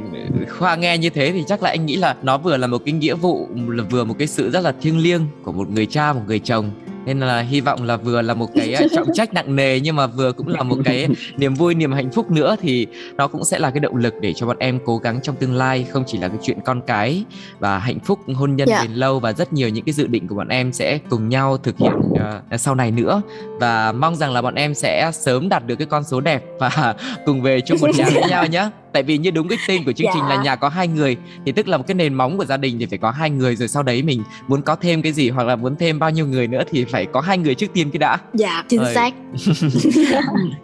khoa 0.49 0.77
nghe 0.77 0.99
như 0.99 1.11
thế 1.11 1.33
thì 1.33 1.45
chắc 1.47 1.63
là 1.63 1.71
anh 1.71 1.87
nghĩ 1.87 1.97
là 1.97 2.17
nó 2.23 2.39
vừa 2.39 2.57
là 2.57 2.67
một 2.67 2.83
cái 2.85 2.93
nghĩa 2.93 3.15
vụ 3.15 3.49
vừa 3.91 4.05
một 4.05 4.15
cái 4.19 4.29
sự 4.29 4.51
rất 4.51 4.61
là 4.61 4.73
thiêng 4.81 4.99
liêng 4.99 5.23
của 5.43 5.53
một 5.53 5.71
người 5.71 5.87
cha 5.87 6.13
một 6.13 6.23
người 6.27 6.39
chồng 6.39 6.71
nên 7.07 7.21
là 7.21 7.41
hy 7.41 7.61
vọng 7.61 7.83
là 7.83 7.97
vừa 7.97 8.23
là 8.23 8.35
một 8.35 8.49
cái 8.55 8.75
à, 8.75 8.83
trọng 8.95 9.07
trách 9.15 9.35
nặng 9.35 9.57
nề 9.57 9.81
nhưng 9.81 9.97
mà 9.97 10.07
vừa 10.07 10.33
cũng 10.33 10.49
là 10.49 10.63
một 10.63 10.77
cái 10.85 11.09
niềm 11.37 11.55
vui 11.55 11.75
niềm 11.75 11.93
hạnh 11.93 12.11
phúc 12.11 12.31
nữa 12.31 12.57
thì 12.61 12.87
nó 13.17 13.29
cũng 13.29 13.45
sẽ 13.45 13.59
là 13.59 13.71
cái 13.71 13.81
động 13.81 13.97
lực 13.97 14.15
để 14.21 14.33
cho 14.33 14.47
bọn 14.47 14.57
em 14.59 14.79
cố 14.85 14.99
gắng 14.99 15.21
trong 15.23 15.37
tương 15.37 15.55
lai 15.55 15.87
không 15.91 16.05
chỉ 16.07 16.19
là 16.19 16.29
cái 16.29 16.39
chuyện 16.43 16.59
con 16.65 16.81
cái 16.87 17.25
và 17.59 17.79
hạnh 17.79 18.01
phúc 18.01 18.19
hôn 18.35 18.57
nhân 18.57 18.69
yeah. 18.69 18.81
Dạ. 18.83 18.89
bền 18.89 18.97
lâu 18.97 19.21
và 19.21 19.33
rất 19.33 19.53
nhiều 19.53 19.69
những 19.69 19.85
cái 19.85 19.93
dự 19.93 20.07
định 20.07 20.29
của 20.29 20.35
bọn 20.35 20.49
em 20.49 20.73
sẽ 20.73 20.99
cùng 21.11 21.29
nhau 21.29 21.57
thực 21.57 21.79
hiện 21.79 21.93
uh, 21.95 22.61
sau 22.61 22.75
này 22.75 22.91
nữa 22.91 23.23
và 23.61 23.93
mong 23.93 24.17
rằng 24.17 24.33
là 24.33 24.43
bọn 24.43 24.55
em 24.55 24.75
sẽ 24.75 25.11
sớm 25.15 25.49
đạt 25.49 25.67
được 25.67 25.77
cái 25.77 25.87
con 25.87 26.05
số 26.05 26.21
đẹp 26.21 26.45
và 26.59 26.95
cùng 27.27 27.43
về 27.43 27.61
chung 27.61 27.79
một 27.81 27.91
nhà 27.97 28.05
với 28.15 28.29
nhau 28.29 28.47
nhé 28.47 28.71
tại 28.93 29.03
vì 29.03 29.19
như 29.19 29.31
đúng 29.31 29.49
cái 29.49 29.59
tên 29.69 29.85
của 29.85 29.93
chương 29.93 30.07
Dạ. 30.07 30.11
trình 30.15 30.25
là 30.25 30.43
nhà 30.43 30.57
có 30.57 30.69
hai 30.69 30.89
người 30.89 31.17
thì 31.47 31.53
tức 31.53 31.69
là 31.69 31.77
một 31.77 31.85
cái 31.87 31.95
nền 31.95 32.15
móng 32.15 32.39
của 32.39 32.45
gia 32.45 32.57
đình 32.57 32.79
thì 32.79 32.87
phải 32.87 32.99
có 32.99 33.11
hai 33.11 33.31
người 33.31 33.57
rồi 33.57 33.69
sau 33.69 33.83
đấy 33.83 34.03
mình 34.03 34.23
muốn 34.49 34.63
có 34.63 34.77
thêm 34.77 35.03
cái 35.03 35.13
gì 35.13 35.31
hoặc 35.31 35.45
là 35.45 35.57
muốn 35.57 35.77
thêm 35.77 35.99
bao 35.99 36.11
nhiêu 36.11 36.27
người 36.27 36.47
nữa 36.47 36.63
thì 36.71 36.85
phải 36.85 37.07
có 37.07 37.21
hai 37.21 37.39
người 37.39 37.55
trước 37.55 37.67
tiên 37.73 37.91
cái 37.91 37.99
đã 37.99 38.19
dạ 38.35 38.65
chính 38.69 38.81
Ơi. 38.81 38.95
xác 38.95 39.15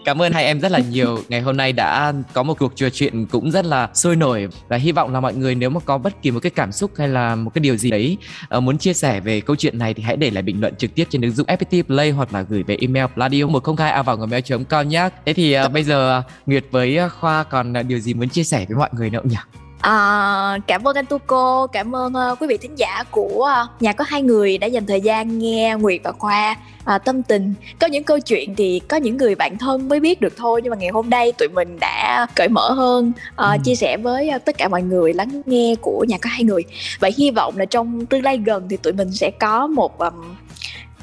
Cảm 0.04 0.22
ơn 0.22 0.32
hai 0.32 0.44
em 0.44 0.60
rất 0.60 0.72
là 0.72 0.78
nhiều. 0.78 1.18
Ngày 1.28 1.40
hôm 1.40 1.56
nay 1.56 1.72
đã 1.72 2.12
có 2.32 2.42
một 2.42 2.58
cuộc 2.58 2.72
trò 2.76 2.88
chuyện 2.90 3.26
cũng 3.26 3.50
rất 3.50 3.64
là 3.64 3.88
sôi 3.94 4.16
nổi 4.16 4.48
và 4.68 4.76
hy 4.76 4.92
vọng 4.92 5.12
là 5.12 5.20
mọi 5.20 5.34
người 5.34 5.54
nếu 5.54 5.70
mà 5.70 5.80
có 5.80 5.98
bất 5.98 6.22
kỳ 6.22 6.30
một 6.30 6.40
cái 6.40 6.50
cảm 6.50 6.72
xúc 6.72 6.90
hay 6.98 7.08
là 7.08 7.34
một 7.34 7.50
cái 7.54 7.60
điều 7.60 7.76
gì 7.76 7.90
đấy 7.90 8.16
uh, 8.56 8.62
muốn 8.62 8.78
chia 8.78 8.94
sẻ 8.94 9.20
về 9.20 9.40
câu 9.40 9.56
chuyện 9.56 9.78
này 9.78 9.94
thì 9.94 10.02
hãy 10.02 10.16
để 10.16 10.30
lại 10.30 10.42
bình 10.42 10.60
luận 10.60 10.74
trực 10.78 10.94
tiếp 10.94 11.04
trên 11.10 11.22
ứng 11.22 11.30
dụng 11.30 11.46
FPT 11.46 11.82
Play 11.82 12.10
hoặc 12.10 12.32
là 12.34 12.42
gửi 12.42 12.62
về 12.62 12.76
email 12.80 13.06
pladio 13.14 13.46
102 13.46 13.90
a 13.90 14.02
gmail.com 14.02 14.88
nhé. 14.88 15.08
Thế 15.26 15.32
thì 15.32 15.56
uh, 15.66 15.72
bây 15.72 15.84
giờ 15.84 16.22
Nguyệt 16.46 16.64
với 16.70 16.98
Khoa 17.20 17.44
còn 17.44 17.72
uh, 17.80 17.86
điều 17.86 17.98
gì 17.98 18.14
muốn 18.18 18.28
chia 18.28 18.44
sẻ 18.44 18.66
với 18.68 18.76
mọi 18.76 18.88
người 18.92 19.10
nữa 19.10 19.22
nhỉ? 19.24 19.36
À, 19.80 20.58
cảm 20.66 20.88
ơn 20.88 20.96
anh 20.96 21.06
Tuco, 21.06 21.66
cảm 21.66 21.96
ơn 21.96 22.12
uh, 22.32 22.40
quý 22.40 22.46
vị 22.46 22.56
thính 22.56 22.78
giả 22.78 23.04
của 23.10 23.50
uh, 23.64 23.82
nhà 23.82 23.92
có 23.92 24.04
hai 24.08 24.22
người 24.22 24.58
đã 24.58 24.66
dành 24.66 24.86
thời 24.86 25.00
gian 25.00 25.38
nghe 25.38 25.76
Nguyệt 25.80 26.00
và 26.04 26.12
Khoa 26.12 26.56
uh, 26.94 27.04
tâm 27.04 27.22
tình. 27.22 27.54
Có 27.80 27.86
những 27.86 28.04
câu 28.04 28.20
chuyện 28.20 28.54
thì 28.54 28.80
có 28.88 28.96
những 28.96 29.16
người 29.16 29.34
bạn 29.34 29.58
thân 29.58 29.88
mới 29.88 30.00
biết 30.00 30.20
được 30.20 30.34
thôi, 30.36 30.60
nhưng 30.64 30.70
mà 30.70 30.76
ngày 30.76 30.88
hôm 30.88 31.10
nay 31.10 31.32
tụi 31.32 31.48
mình 31.48 31.78
đã 31.80 32.26
cởi 32.34 32.48
mở 32.48 32.72
hơn, 32.72 33.08
uh, 33.08 33.36
Ừ. 33.36 33.56
chia 33.64 33.74
sẻ 33.74 33.96
với 33.96 34.30
uh, 34.36 34.44
tất 34.44 34.58
cả 34.58 34.68
mọi 34.68 34.82
người 34.82 35.14
lắng 35.14 35.42
nghe 35.46 35.74
của 35.80 36.04
nhà 36.08 36.18
có 36.18 36.30
hai 36.30 36.44
người. 36.44 36.62
Và 37.00 37.10
hy 37.16 37.30
vọng 37.30 37.58
là 37.58 37.64
trong 37.64 38.06
tương 38.06 38.22
lai 38.22 38.38
gần 38.38 38.66
thì 38.70 38.76
tụi 38.76 38.92
mình 38.92 39.12
sẽ 39.12 39.30
có 39.40 39.66
một 39.66 39.98
um, 39.98 40.14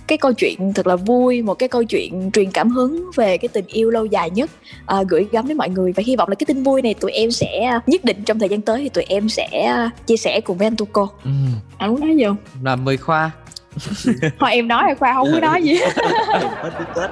cái 0.08 0.18
câu 0.18 0.34
chuyện 0.34 0.74
thật 0.74 0.88
là 0.88 0.96
vui 0.96 1.42
một 1.42 1.54
cái 1.54 1.70
câu 1.70 1.84
chuyện 1.84 2.32
truyền 2.34 2.52
cảm 2.52 2.70
hứng 2.70 3.04
về 3.16 3.38
cái 3.38 3.50
tình 3.50 3.66
yêu 3.68 3.90
lâu 3.90 4.06
dài 4.06 4.30
nhất. 4.30 4.52
À, 4.86 5.04
gửi 5.10 5.28
gắm 5.32 5.48
đến 5.48 5.58
mọi 5.58 5.70
người 5.70 5.92
và 5.92 6.04
hy 6.06 6.16
vọng 6.16 6.30
là 6.30 6.36
cái 6.36 6.46
tin 6.46 6.64
vui 6.64 6.82
này 6.82 6.94
tụi 6.94 7.12
em 7.12 7.32
sẽ 7.32 7.80
nhất 7.88 8.06
định 8.06 8.24
trong 8.26 8.40
thời 8.40 8.50
gian 8.50 8.62
tới 8.62 8.80
thì 8.84 8.90
tụi 8.90 9.04
em 9.04 9.30
sẽ 9.30 9.78
chia 10.06 10.18
sẻ 10.18 10.42
cùng 10.42 10.58
với 10.58 10.68
anh 10.68 10.76
Tuco 10.76 11.08
Ừ, 11.24 11.32
anh 11.78 11.90
muốn 11.92 12.00
nói 12.00 12.16
gì 12.16 12.24
không? 12.24 12.38
Là 12.64 12.76
mời 12.76 12.98
Khoa. 12.98 13.32
Thôi 14.40 14.52
em 14.52 14.68
nói 14.68 14.84
rồi 14.88 14.96
khoa 14.96 15.14
không 15.14 15.28
có 15.34 15.40
nói 15.40 15.64
gì. 15.64 15.80
À. 16.96 17.10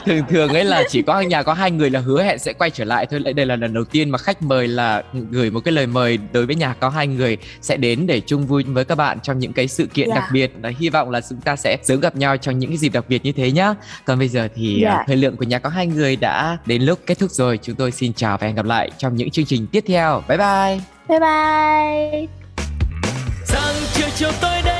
thường 0.06 0.22
thường 0.30 0.48
ấy 0.52 0.64
là 0.64 0.82
chỉ 0.88 1.02
có 1.02 1.20
nhà 1.20 1.42
có 1.42 1.52
hai 1.54 1.70
người 1.70 1.90
là 1.90 2.00
hứa 2.00 2.22
hẹn 2.22 2.38
sẽ 2.38 2.52
quay 2.52 2.70
trở 2.70 2.84
lại 2.84 3.06
thôi. 3.10 3.20
Lại 3.20 3.32
đây 3.32 3.46
là 3.46 3.56
lần 3.56 3.74
đầu 3.74 3.84
tiên 3.84 4.10
mà 4.10 4.18
khách 4.18 4.42
mời 4.42 4.68
là 4.68 5.02
gửi 5.30 5.50
một 5.50 5.60
cái 5.60 5.72
lời 5.72 5.86
mời 5.86 6.18
đối 6.32 6.46
với 6.46 6.54
nhà 6.54 6.74
có 6.80 6.88
hai 6.88 7.06
người 7.06 7.36
sẽ 7.60 7.76
đến 7.76 8.06
để 8.06 8.20
chung 8.20 8.46
vui 8.46 8.62
với 8.66 8.84
các 8.84 8.94
bạn 8.94 9.18
trong 9.22 9.38
những 9.38 9.52
cái 9.52 9.68
sự 9.68 9.86
kiện 9.86 10.08
Dạ. 10.08 10.14
đặc 10.14 10.24
biệt. 10.32 10.52
Và 10.62 10.72
hy 10.78 10.88
vọng 10.88 11.10
là 11.10 11.20
chúng 11.30 11.40
ta 11.40 11.56
sẽ 11.56 11.76
sớm 11.82 12.00
gặp 12.00 12.16
nhau 12.16 12.36
trong 12.36 12.58
những 12.58 12.70
cái 12.70 12.76
dịp 12.76 12.92
đặc 12.92 13.04
biệt 13.08 13.24
như 13.24 13.32
thế 13.32 13.50
nhá. 13.50 13.74
Còn 14.04 14.18
bây 14.18 14.28
giờ 14.28 14.48
thì 14.56 14.78
Dạ. 14.82 14.90
à, 14.90 15.04
thời 15.06 15.16
lượng 15.16 15.36
của 15.36 15.44
nhà 15.44 15.58
có 15.58 15.68
hai 15.68 15.86
người 15.86 16.16
đã 16.16 16.58
đến 16.66 16.82
lúc 16.82 16.98
kết 17.06 17.18
thúc 17.18 17.30
rồi. 17.30 17.58
Chúng 17.62 17.74
tôi 17.76 17.90
xin 17.90 18.12
chào 18.12 18.38
và 18.38 18.46
hẹn 18.46 18.56
gặp 18.56 18.64
lại 18.66 18.90
trong 18.98 19.16
những 19.16 19.30
chương 19.30 19.44
trình 19.44 19.66
tiếp 19.66 19.84
theo. 19.88 20.22
Bye 20.28 20.38
bye. 20.38 20.80
Bye 21.08 21.20
bye. 21.20 22.26
Sáng 23.44 23.74
chiều 23.92 24.06
chiều 24.16 24.30
tối 24.40 24.60
cái 24.64 24.79